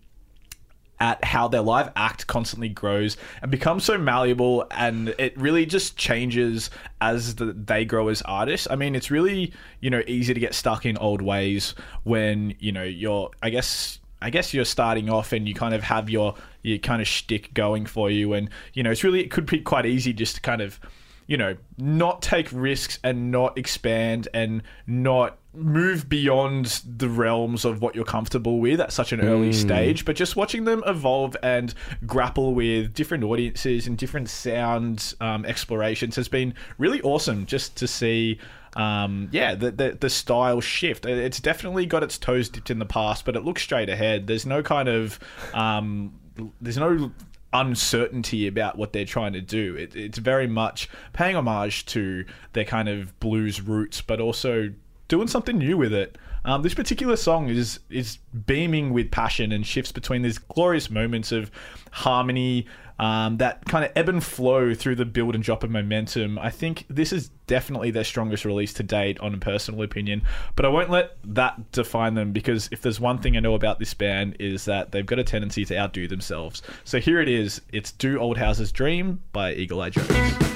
at 0.99 1.23
how 1.25 1.49
their 1.49 1.61
live 1.61 1.91
act 1.95 2.27
constantly 2.27 2.69
grows 2.69 3.17
and 3.43 3.51
becomes 3.51 3.85
so 3.85 3.99
malleable 3.99 4.67
and 4.71 5.15
it 5.19 5.37
really 5.37 5.67
just 5.67 5.97
changes 5.97 6.71
as 7.01 7.35
the, 7.35 7.47
they 7.53 7.85
grow 7.85 8.09
as 8.09 8.23
artists. 8.23 8.67
I 8.71 8.77
mean, 8.77 8.95
it's 8.95 9.11
really, 9.11 9.53
you 9.81 9.91
know, 9.91 10.03
easy 10.07 10.33
to 10.33 10.41
get 10.41 10.55
stuck 10.55 10.87
in 10.87 10.97
old 10.97 11.21
ways 11.21 11.75
when, 12.05 12.55
you 12.59 12.73
know, 12.73 12.85
you're 12.85 13.31
I 13.43 13.51
guess 13.51 13.99
I 14.23 14.31
guess 14.31 14.55
you're 14.55 14.65
starting 14.65 15.11
off 15.11 15.33
and 15.33 15.47
you 15.47 15.55
kind 15.55 15.75
of 15.75 15.83
have 15.83 16.09
your 16.09 16.35
your 16.63 16.79
kind 16.79 17.03
of 17.03 17.09
shtick 17.09 17.53
going 17.53 17.85
for 17.85 18.11
you 18.11 18.33
and, 18.33 18.49
you 18.73 18.83
know, 18.83 18.91
it's 18.91 19.05
really 19.05 19.21
it 19.21 19.31
could 19.31 19.47
be 19.47 19.61
quite 19.61 19.85
easy 19.85 20.15
just 20.15 20.37
to 20.37 20.41
kind 20.41 20.63
of 20.63 20.81
you 21.27 21.37
know, 21.37 21.57
not 21.77 22.23
take 22.23 22.49
risks 22.53 22.99
and 23.03 23.31
not 23.31 23.59
expand 23.59 24.29
and 24.33 24.63
not 24.87 25.39
move 25.57 26.09
beyond 26.09 26.83
the 26.87 27.09
realms 27.09 27.65
of 27.65 27.81
what 27.81 27.95
you're 27.95 28.05
comfortable 28.05 28.59
with 28.61 28.81
at 28.81 28.93
such 28.93 29.13
an 29.13 29.21
early 29.21 29.53
stage, 29.53 30.05
but 30.05 30.17
just 30.17 30.37
watching 30.37 30.65
them 30.65 30.83
evolve 30.87 31.37
and 31.43 31.75
grapple 32.07 32.55
with 32.55 32.93
different 32.95 33.25
audiences 33.25 33.87
and 33.87 33.97
different 33.97 34.29
sound 34.29 35.15
um, 35.21 35.45
explorations 35.45 36.17
has 36.17 36.29
been 36.29 36.55
really 36.79 37.01
awesome 37.03 37.47
just 37.47 37.77
to 37.77 37.87
see. 37.87 38.39
Um, 38.77 39.29
yeah, 39.33 39.55
the, 39.55 39.71
the 39.71 39.97
the 39.99 40.11
style 40.11 40.61
shift. 40.61 41.07
It's 41.07 41.41
definitely 41.41 41.87
got 41.87 42.03
its 42.03 42.19
toes 42.19 42.51
dipped 42.51 42.71
in 42.71 42.79
the 42.79 42.85
past, 42.85 43.25
but 43.25 43.35
it 43.35 43.43
looks 43.43 43.63
straight 43.63 43.89
ahead. 43.89 44.27
There's 44.27 44.45
no 44.45 44.63
kind 44.63 44.89
of 44.89 45.19
um, 45.55 46.13
there's 46.61 46.77
no 46.77 47.11
uncertainty 47.53 48.47
about 48.47 48.77
what 48.77 48.93
they're 48.93 49.07
trying 49.07 49.33
to 49.33 49.41
do. 49.41 49.77
It, 49.77 49.97
it's 49.97 50.19
very 50.19 50.47
much 50.47 50.91
paying 51.15 51.37
homage 51.37 51.87
to 51.87 52.27
their 52.53 52.65
kind 52.65 52.89
of 52.89 53.19
blues 53.19 53.63
roots, 53.63 54.03
but 54.03 54.21
also 54.21 54.73
doing 55.09 55.29
something 55.29 55.59
new 55.59 55.77
with 55.77 55.93
it. 55.93 56.19
Um, 56.45 56.63
this 56.63 56.75
particular 56.75 57.17
song 57.17 57.49
is 57.49 57.81
is 57.91 58.19
beaming 58.47 58.93
with 58.93 59.11
passion 59.11 59.51
and 59.53 59.67
shifts 59.67 59.93
between 59.93 60.23
these 60.23 60.39
glorious 60.39 60.91
moments 60.91 61.33
of 61.33 61.51
harmony, 61.91 62.67
um, 63.01 63.39
that 63.39 63.65
kind 63.65 63.85
of 63.85 63.91
ebb 63.97 64.09
and 64.09 64.23
flow 64.23 64.73
through 64.73 64.95
the 64.95 65.05
build 65.05 65.35
and 65.35 65.43
drop 65.43 65.65
of 65.65 65.71
momentum. 65.71 66.39
I 66.39 66.51
think 66.51 66.85
this 66.89 67.13
is 67.13 67.31
definitely 67.49 67.91
their 67.91 68.05
strongest 68.05 68.45
release 68.45 68.73
to 68.75 68.85
date, 68.85 69.19
on 69.19 69.35
a 69.35 69.39
personal 69.39 69.83
opinion. 69.83 70.23
But 70.55 70.65
I 70.67 70.69
won't 70.69 70.91
let 70.91 71.17
that 71.25 71.73
define 71.73 72.15
them 72.15 72.33
because 72.33 72.69
if 72.71 72.81
there's 72.81 73.01
one 73.01 73.19
thing 73.19 73.37
I 73.37 73.41
know 73.41 73.55
about 73.55 73.81
this 73.81 73.93
band 73.93 74.37
is 74.39 74.67
that 74.67 74.93
they've 74.93 75.05
got 75.05 75.19
a 75.19 75.25
tendency 75.25 75.65
to 75.65 75.77
outdo 75.77 76.07
themselves. 76.07 76.63
So 76.85 77.01
here 77.01 77.21
it 77.21 77.29
is. 77.29 77.61
It's 77.73 77.91
"Do 77.91 78.21
Old 78.21 78.39
Houses 78.39 78.71
Dream" 78.71 79.21
by 79.33 79.53
Eagle 79.53 79.81
Eye 79.81 79.91
Jones. 79.91 80.56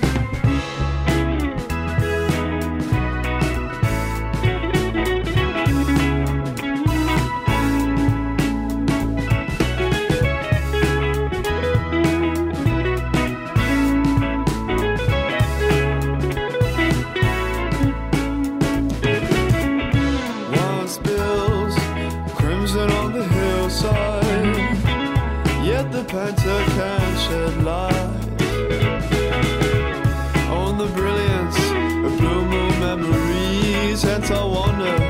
Memories. 32.96 34.02
Hence, 34.02 34.30
I 34.30 34.44
wonder, 34.44 35.09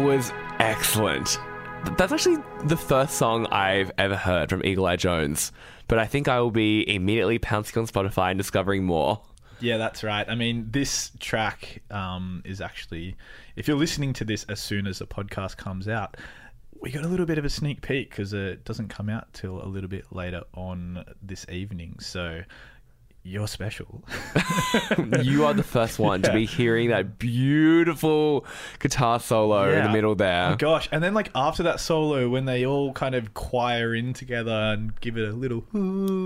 was 0.00 0.32
excellent. 0.58 1.38
That's 1.96 2.12
actually 2.12 2.38
the 2.64 2.76
first 2.76 3.14
song 3.14 3.46
I've 3.46 3.90
ever 3.98 4.16
heard 4.16 4.50
from 4.50 4.64
Eagle 4.64 4.86
Eye 4.86 4.96
Jones, 4.96 5.52
but 5.88 5.98
I 5.98 6.06
think 6.06 6.28
I 6.28 6.40
will 6.40 6.50
be 6.50 6.88
immediately 6.92 7.38
pouncing 7.38 7.80
on 7.80 7.86
Spotify 7.86 8.30
and 8.30 8.38
discovering 8.38 8.84
more. 8.84 9.20
Yeah, 9.60 9.76
that's 9.76 10.02
right. 10.02 10.26
I 10.28 10.34
mean, 10.34 10.68
this 10.70 11.10
track 11.20 11.82
um, 11.90 12.42
is 12.44 12.60
actually, 12.60 13.16
if 13.56 13.68
you're 13.68 13.76
listening 13.76 14.12
to 14.14 14.24
this 14.24 14.44
as 14.44 14.60
soon 14.60 14.86
as 14.86 15.00
the 15.00 15.06
podcast 15.06 15.58
comes 15.58 15.86
out, 15.86 16.16
we 16.80 16.90
got 16.90 17.04
a 17.04 17.08
little 17.08 17.26
bit 17.26 17.36
of 17.36 17.44
a 17.44 17.50
sneak 17.50 17.82
peek 17.82 18.10
because 18.10 18.32
it 18.32 18.64
doesn't 18.64 18.88
come 18.88 19.10
out 19.10 19.32
till 19.34 19.62
a 19.62 19.68
little 19.68 19.90
bit 19.90 20.06
later 20.10 20.42
on 20.54 21.04
this 21.22 21.44
evening. 21.50 21.96
So 22.00 22.40
you're 23.22 23.46
special. 23.48 24.02
you 25.22 25.44
are 25.44 25.52
the 25.54 25.62
first 25.62 25.98
one 25.98 26.22
to 26.22 26.32
be 26.32 26.46
hearing 26.46 26.88
that 26.88 27.18
beautiful 27.18 28.46
guitar 28.78 29.20
solo 29.20 29.64
in 29.68 29.70
the 29.70 29.84
Yeah. 29.84 29.92
middle 29.92 30.14
there. 30.14 30.50
Oh 30.52 30.56
gosh! 30.56 30.88
And 30.90 31.02
then 31.02 31.12
like 31.14 31.30
after 31.34 31.62
that 31.64 31.80
solo, 31.80 32.28
when 32.28 32.44
they 32.46 32.64
all 32.64 32.92
kind 32.92 33.14
of 33.14 33.34
choir 33.34 33.94
in 33.94 34.12
together 34.14 34.50
and 34.50 34.98
give 35.00 35.16
it 35.18 35.28
a 35.28 35.32
little, 35.32 35.64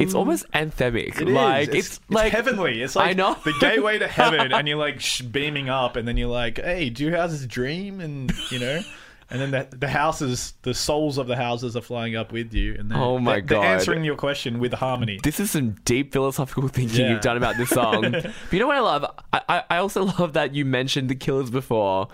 It's 0.00 0.14
almost 0.14 0.48
anthemic. 0.52 1.20
It 1.20 1.28
is. 1.28 1.34
like 1.34 1.68
it's, 1.68 1.74
it's, 1.74 2.00
like 2.08 2.32
heavenly. 2.32 2.82
It's 2.82 2.96
like 2.96 3.10
I 3.10 3.12
know. 3.14 3.36
the 3.44 3.54
gateway 3.60 3.98
to 3.98 4.06
heaven, 4.20 4.52
and 4.52 4.68
you're 4.68 4.78
like 4.78 5.00
sh- 5.00 5.22
beaming 5.22 5.68
up, 5.68 5.96
and 5.96 6.06
then 6.06 6.16
you're 6.16 6.28
like, 6.28 6.58
"Hey, 6.62 6.90
do 6.90 7.04
you 7.04 7.10
houses 7.16 7.46
dream?" 7.46 8.00
And 8.00 8.32
you 8.50 8.58
know, 8.60 8.80
and 9.30 9.40
then 9.40 9.50
the, 9.50 9.76
the 9.76 9.88
houses, 9.88 10.54
the 10.62 10.74
souls 10.74 11.18
of 11.18 11.26
the 11.26 11.36
houses 11.36 11.76
are 11.76 11.80
flying 11.80 12.16
up 12.16 12.32
with 12.32 12.52
you, 12.54 12.74
and 12.78 12.90
they're, 12.90 12.98
Oh 12.98 13.18
my 13.18 13.34
they're, 13.34 13.40
they're 13.42 13.58
God. 13.58 13.64
answering 13.66 14.04
your 14.04 14.16
question 14.16 14.58
with 14.58 14.72
harmony. 14.74 15.18
This 15.22 15.40
is 15.40 15.50
some 15.50 15.72
deep 15.84 16.12
philosophical 16.12 16.68
thinking 16.68 17.00
Yeah. 17.00 17.10
you've 17.12 17.20
done 17.20 17.36
about 17.36 17.56
this 17.56 17.70
song. 17.70 18.02
but 18.12 18.32
you 18.52 18.58
know 18.58 18.66
what 18.66 18.76
I 18.76 18.80
love? 18.80 19.04
I, 19.32 19.62
I 19.70 19.76
also 19.78 20.04
love 20.04 20.34
that 20.34 20.54
you 20.54 20.64
mentioned 20.64 21.08
the 21.08 21.14
Killers 21.14 21.50
before. 21.50 22.08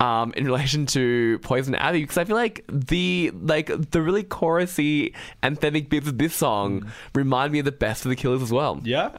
Um, 0.00 0.34
in 0.36 0.44
relation 0.44 0.86
to 0.86 1.38
Poison 1.38 1.74
Abbey, 1.76 2.00
because 2.00 2.18
I 2.18 2.24
feel 2.24 2.36
like 2.36 2.64
the 2.68 3.30
like 3.32 3.70
the 3.90 4.02
really 4.02 4.24
chorusy 4.24 5.14
anthemic 5.42 5.88
bits 5.88 6.08
of 6.08 6.18
this 6.18 6.34
song 6.34 6.90
remind 7.14 7.52
me 7.52 7.60
of 7.60 7.64
the 7.64 7.72
best 7.72 8.04
of 8.04 8.10
the 8.10 8.16
Killers 8.16 8.42
as 8.42 8.52
well. 8.52 8.76
Mm. 8.76 8.86
Yeah. 8.86 9.10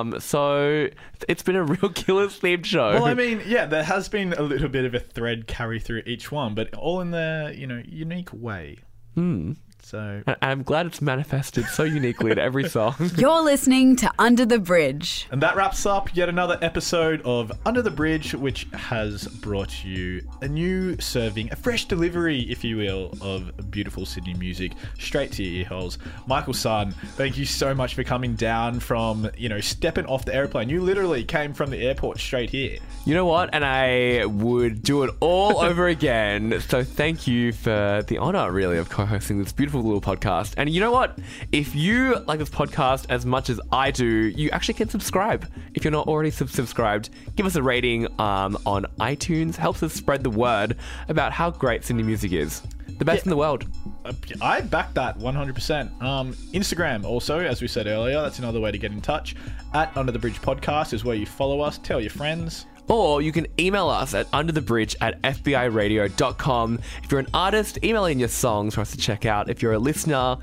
Um. 0.00 0.18
So 0.20 0.88
it's 1.28 1.42
been 1.42 1.56
a 1.56 1.62
real 1.62 1.90
Killers 1.94 2.40
themed 2.40 2.64
show. 2.64 2.94
Well, 2.94 3.04
I 3.04 3.14
mean, 3.14 3.42
yeah, 3.46 3.66
there 3.66 3.84
has 3.84 4.08
been 4.08 4.32
a 4.32 4.42
little 4.42 4.70
bit 4.70 4.86
of 4.86 4.94
a 4.94 5.00
thread 5.00 5.46
carry 5.46 5.78
through 5.78 6.02
each 6.06 6.32
one, 6.32 6.54
but 6.54 6.74
all 6.74 7.00
in 7.00 7.10
their 7.10 7.52
you 7.52 7.66
know 7.66 7.82
unique 7.84 8.30
way. 8.32 8.78
Hmm. 9.14 9.52
So 9.84 10.22
And 10.26 10.36
I'm 10.40 10.62
glad 10.62 10.86
it's 10.86 11.02
manifested 11.02 11.66
so 11.66 11.82
uniquely 11.82 12.30
in 12.30 12.38
every 12.38 12.68
song. 12.68 12.94
You're 13.16 13.42
listening 13.42 13.96
to 13.96 14.10
Under 14.18 14.46
the 14.46 14.58
Bridge. 14.58 15.26
And 15.30 15.42
that 15.42 15.56
wraps 15.56 15.84
up 15.86 16.14
yet 16.14 16.28
another 16.28 16.58
episode 16.62 17.20
of 17.22 17.52
Under 17.66 17.82
the 17.82 17.90
Bridge, 17.90 18.34
which 18.34 18.66
has 18.72 19.26
brought 19.26 19.84
you 19.84 20.22
a 20.40 20.48
new 20.48 20.98
serving, 21.00 21.52
a 21.52 21.56
fresh 21.56 21.86
delivery, 21.86 22.40
if 22.42 22.64
you 22.64 22.76
will, 22.76 23.12
of 23.20 23.70
beautiful 23.70 24.06
Sydney 24.06 24.34
music 24.34 24.72
straight 24.98 25.32
to 25.32 25.42
your 25.42 25.60
ear 25.60 25.66
holes. 25.66 25.98
Michael 26.26 26.54
Sun, 26.54 26.92
thank 27.16 27.36
you 27.36 27.44
so 27.44 27.74
much 27.74 27.94
for 27.94 28.04
coming 28.04 28.34
down 28.34 28.80
from, 28.80 29.28
you 29.36 29.48
know, 29.48 29.60
stepping 29.60 30.06
off 30.06 30.24
the 30.24 30.34
airplane. 30.34 30.68
You 30.68 30.80
literally 30.82 31.24
came 31.24 31.52
from 31.52 31.70
the 31.70 31.78
airport 31.78 32.18
straight 32.18 32.50
here. 32.50 32.78
You 33.04 33.14
know 33.14 33.26
what? 33.26 33.50
And 33.52 33.64
I 33.64 34.24
would 34.26 34.82
do 34.82 35.02
it 35.02 35.14
all 35.20 35.58
over 35.64 35.88
again. 35.88 36.60
So 36.68 36.84
thank 36.84 37.26
you 37.26 37.52
for 37.52 38.04
the 38.06 38.18
honor, 38.18 38.50
really, 38.52 38.78
of 38.78 38.88
co 38.88 39.04
hosting 39.04 39.42
this 39.42 39.52
beautiful 39.52 39.71
little 39.80 40.00
podcast. 40.00 40.54
And 40.56 40.68
you 40.70 40.80
know 40.80 40.92
what? 40.92 41.18
If 41.52 41.74
you 41.74 42.16
like 42.26 42.38
this 42.38 42.50
podcast 42.50 43.06
as 43.08 43.24
much 43.24 43.50
as 43.50 43.60
I 43.70 43.90
do, 43.90 44.06
you 44.06 44.50
actually 44.50 44.74
can 44.74 44.88
subscribe. 44.88 45.50
If 45.74 45.84
you're 45.84 45.92
not 45.92 46.08
already 46.08 46.30
sub- 46.30 46.50
subscribed, 46.50 47.10
give 47.36 47.46
us 47.46 47.56
a 47.56 47.62
rating 47.62 48.06
um, 48.20 48.58
on 48.66 48.86
iTunes. 49.00 49.56
Helps 49.56 49.82
us 49.82 49.92
spread 49.92 50.22
the 50.22 50.30
word 50.30 50.76
about 51.08 51.32
how 51.32 51.50
great 51.50 51.84
Sydney 51.84 52.02
music 52.02 52.32
is. 52.32 52.62
The 52.98 53.04
best 53.04 53.24
in 53.24 53.30
the 53.30 53.36
world. 53.36 53.66
Uh, 54.04 54.12
I 54.40 54.60
back 54.60 54.94
that 54.94 55.18
100%. 55.18 56.02
Um, 56.02 56.34
Instagram, 56.52 57.04
also, 57.04 57.40
as 57.40 57.60
we 57.60 57.68
said 57.68 57.86
earlier, 57.86 58.20
that's 58.22 58.38
another 58.38 58.60
way 58.60 58.70
to 58.70 58.78
get 58.78 58.92
in 58.92 59.00
touch. 59.00 59.34
At 59.74 59.96
Under 59.96 60.12
the 60.12 60.18
Bridge 60.18 60.40
Podcast 60.40 60.92
is 60.92 61.04
where 61.04 61.16
you 61.16 61.26
follow 61.26 61.60
us, 61.60 61.78
tell 61.78 62.00
your 62.00 62.10
friends. 62.10 62.66
Or 62.92 63.22
you 63.22 63.32
can 63.32 63.46
email 63.58 63.88
us 63.88 64.12
at 64.12 64.30
underthebridge 64.32 64.96
at 65.00 65.20
fbiradio.com. 65.22 66.78
If 67.02 67.10
you're 67.10 67.20
an 67.20 67.28
artist, 67.32 67.78
email 67.82 68.04
in 68.04 68.18
your 68.18 68.28
songs 68.28 68.74
for 68.74 68.82
us 68.82 68.90
to 68.90 68.98
check 68.98 69.24
out. 69.24 69.48
If 69.48 69.62
you're 69.62 69.72
a 69.72 69.78
listener, 69.78 70.36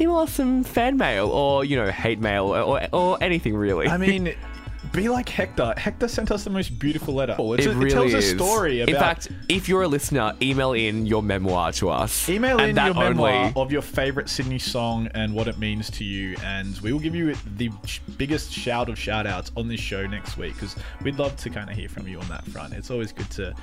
email 0.00 0.16
us 0.16 0.32
some 0.32 0.64
fan 0.64 0.96
mail 0.96 1.28
or, 1.28 1.64
you 1.64 1.76
know, 1.76 1.90
hate 1.92 2.18
mail 2.18 2.46
or, 2.46 2.60
or, 2.60 2.88
or 2.92 3.18
anything 3.22 3.54
really. 3.54 3.86
I 3.86 3.98
mean, 3.98 4.34
be 4.92 5.08
like 5.08 5.28
Hector. 5.28 5.74
Hector 5.76 6.06
sent 6.08 6.30
us 6.30 6.44
the 6.44 6.50
most 6.50 6.78
beautiful 6.78 7.14
letter. 7.14 7.34
It's 7.38 7.66
it 7.66 7.70
a- 7.70 7.74
really 7.74 7.90
tells 7.90 8.14
is. 8.14 8.32
a 8.32 8.36
story 8.36 8.80
about. 8.82 8.94
In 8.94 9.00
fact, 9.00 9.28
if 9.48 9.68
you're 9.68 9.82
a 9.82 9.88
listener, 9.88 10.34
email 10.42 10.72
in 10.74 11.06
your 11.06 11.22
memoir 11.22 11.72
to 11.72 11.88
us. 11.90 12.28
email 12.28 12.58
in 12.60 12.76
your 12.76 12.94
memoir 12.94 13.30
only. 13.32 13.52
of 13.56 13.72
your 13.72 13.82
favorite 13.82 14.28
Sydney 14.28 14.58
song 14.58 15.08
and 15.14 15.34
what 15.34 15.48
it 15.48 15.58
means 15.58 15.90
to 15.92 16.04
you, 16.04 16.36
and 16.44 16.78
we 16.80 16.92
will 16.92 17.00
give 17.00 17.14
you 17.14 17.34
the 17.56 17.70
biggest 18.18 18.52
shout 18.52 18.88
of 18.88 18.98
shout 18.98 19.26
outs 19.26 19.50
on 19.56 19.68
this 19.68 19.80
show 19.80 20.06
next 20.06 20.36
week 20.36 20.54
because 20.54 20.76
we'd 21.02 21.18
love 21.18 21.34
to 21.36 21.50
kind 21.50 21.70
of 21.70 21.76
hear 21.76 21.88
from 21.88 22.06
you 22.06 22.18
on 22.20 22.28
that 22.28 22.44
front. 22.46 22.72
It's 22.74 22.90
always 22.90 23.12
good 23.12 23.30
to. 23.32 23.54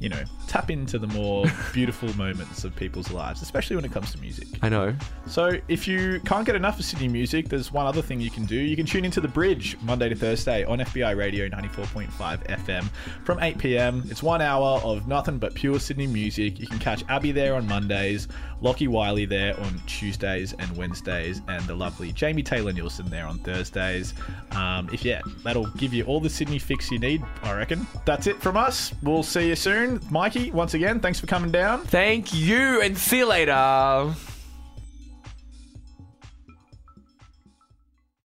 You 0.00 0.08
know, 0.08 0.22
tap 0.46 0.70
into 0.70 0.98
the 0.98 1.06
more 1.08 1.44
beautiful 1.72 2.14
moments 2.16 2.64
of 2.64 2.74
people's 2.76 3.10
lives, 3.10 3.42
especially 3.42 3.76
when 3.76 3.84
it 3.84 3.92
comes 3.92 4.12
to 4.12 4.18
music. 4.18 4.46
I 4.62 4.68
know. 4.68 4.94
So, 5.26 5.58
if 5.68 5.88
you 5.88 6.20
can't 6.24 6.46
get 6.46 6.54
enough 6.54 6.78
of 6.78 6.84
Sydney 6.84 7.08
music, 7.08 7.48
there's 7.48 7.72
one 7.72 7.86
other 7.86 8.02
thing 8.02 8.20
you 8.20 8.30
can 8.30 8.46
do. 8.46 8.56
You 8.56 8.76
can 8.76 8.86
tune 8.86 9.04
into 9.04 9.20
The 9.20 9.28
Bridge 9.28 9.76
Monday 9.82 10.08
to 10.08 10.14
Thursday 10.14 10.64
on 10.64 10.78
FBi 10.78 11.16
Radio 11.16 11.48
94.5 11.48 12.46
FM 12.46 12.88
from 13.24 13.40
8 13.40 13.58
pm. 13.58 14.04
It's 14.08 14.22
one 14.22 14.40
hour 14.40 14.80
of 14.84 15.08
nothing 15.08 15.38
but 15.38 15.54
pure 15.54 15.80
Sydney 15.80 16.06
music. 16.06 16.58
You 16.58 16.66
can 16.66 16.78
catch 16.78 17.04
Abby 17.08 17.32
there 17.32 17.54
on 17.54 17.66
Mondays, 17.66 18.28
Lockie 18.60 18.88
Wiley 18.88 19.24
there 19.24 19.58
on 19.60 19.80
Tuesdays 19.86 20.54
and 20.58 20.76
Wednesdays, 20.76 21.42
and 21.48 21.64
the 21.66 21.74
lovely 21.74 22.12
Jamie 22.12 22.42
Taylor 22.42 22.72
Nielsen 22.72 23.08
there 23.10 23.26
on 23.26 23.38
Thursdays. 23.38 24.14
Um, 24.52 24.88
if 24.92 25.04
yeah, 25.04 25.20
that'll 25.44 25.68
give 25.72 25.92
you 25.92 26.04
all 26.04 26.20
the 26.20 26.30
Sydney 26.30 26.58
fix 26.58 26.90
you 26.90 26.98
need, 26.98 27.22
I 27.42 27.54
reckon. 27.54 27.86
That's 28.04 28.26
it 28.26 28.40
from 28.40 28.56
us. 28.56 28.92
We'll 29.02 29.22
see 29.22 29.48
you 29.48 29.56
soon. 29.56 29.87
Mikey, 30.10 30.50
once 30.50 30.74
again, 30.74 31.00
thanks 31.00 31.20
for 31.20 31.26
coming 31.26 31.50
down. 31.50 31.80
Thank 31.80 32.34
you 32.34 32.80
and 32.80 32.96
see 32.96 33.18
you 33.18 33.26
later. 33.26 34.14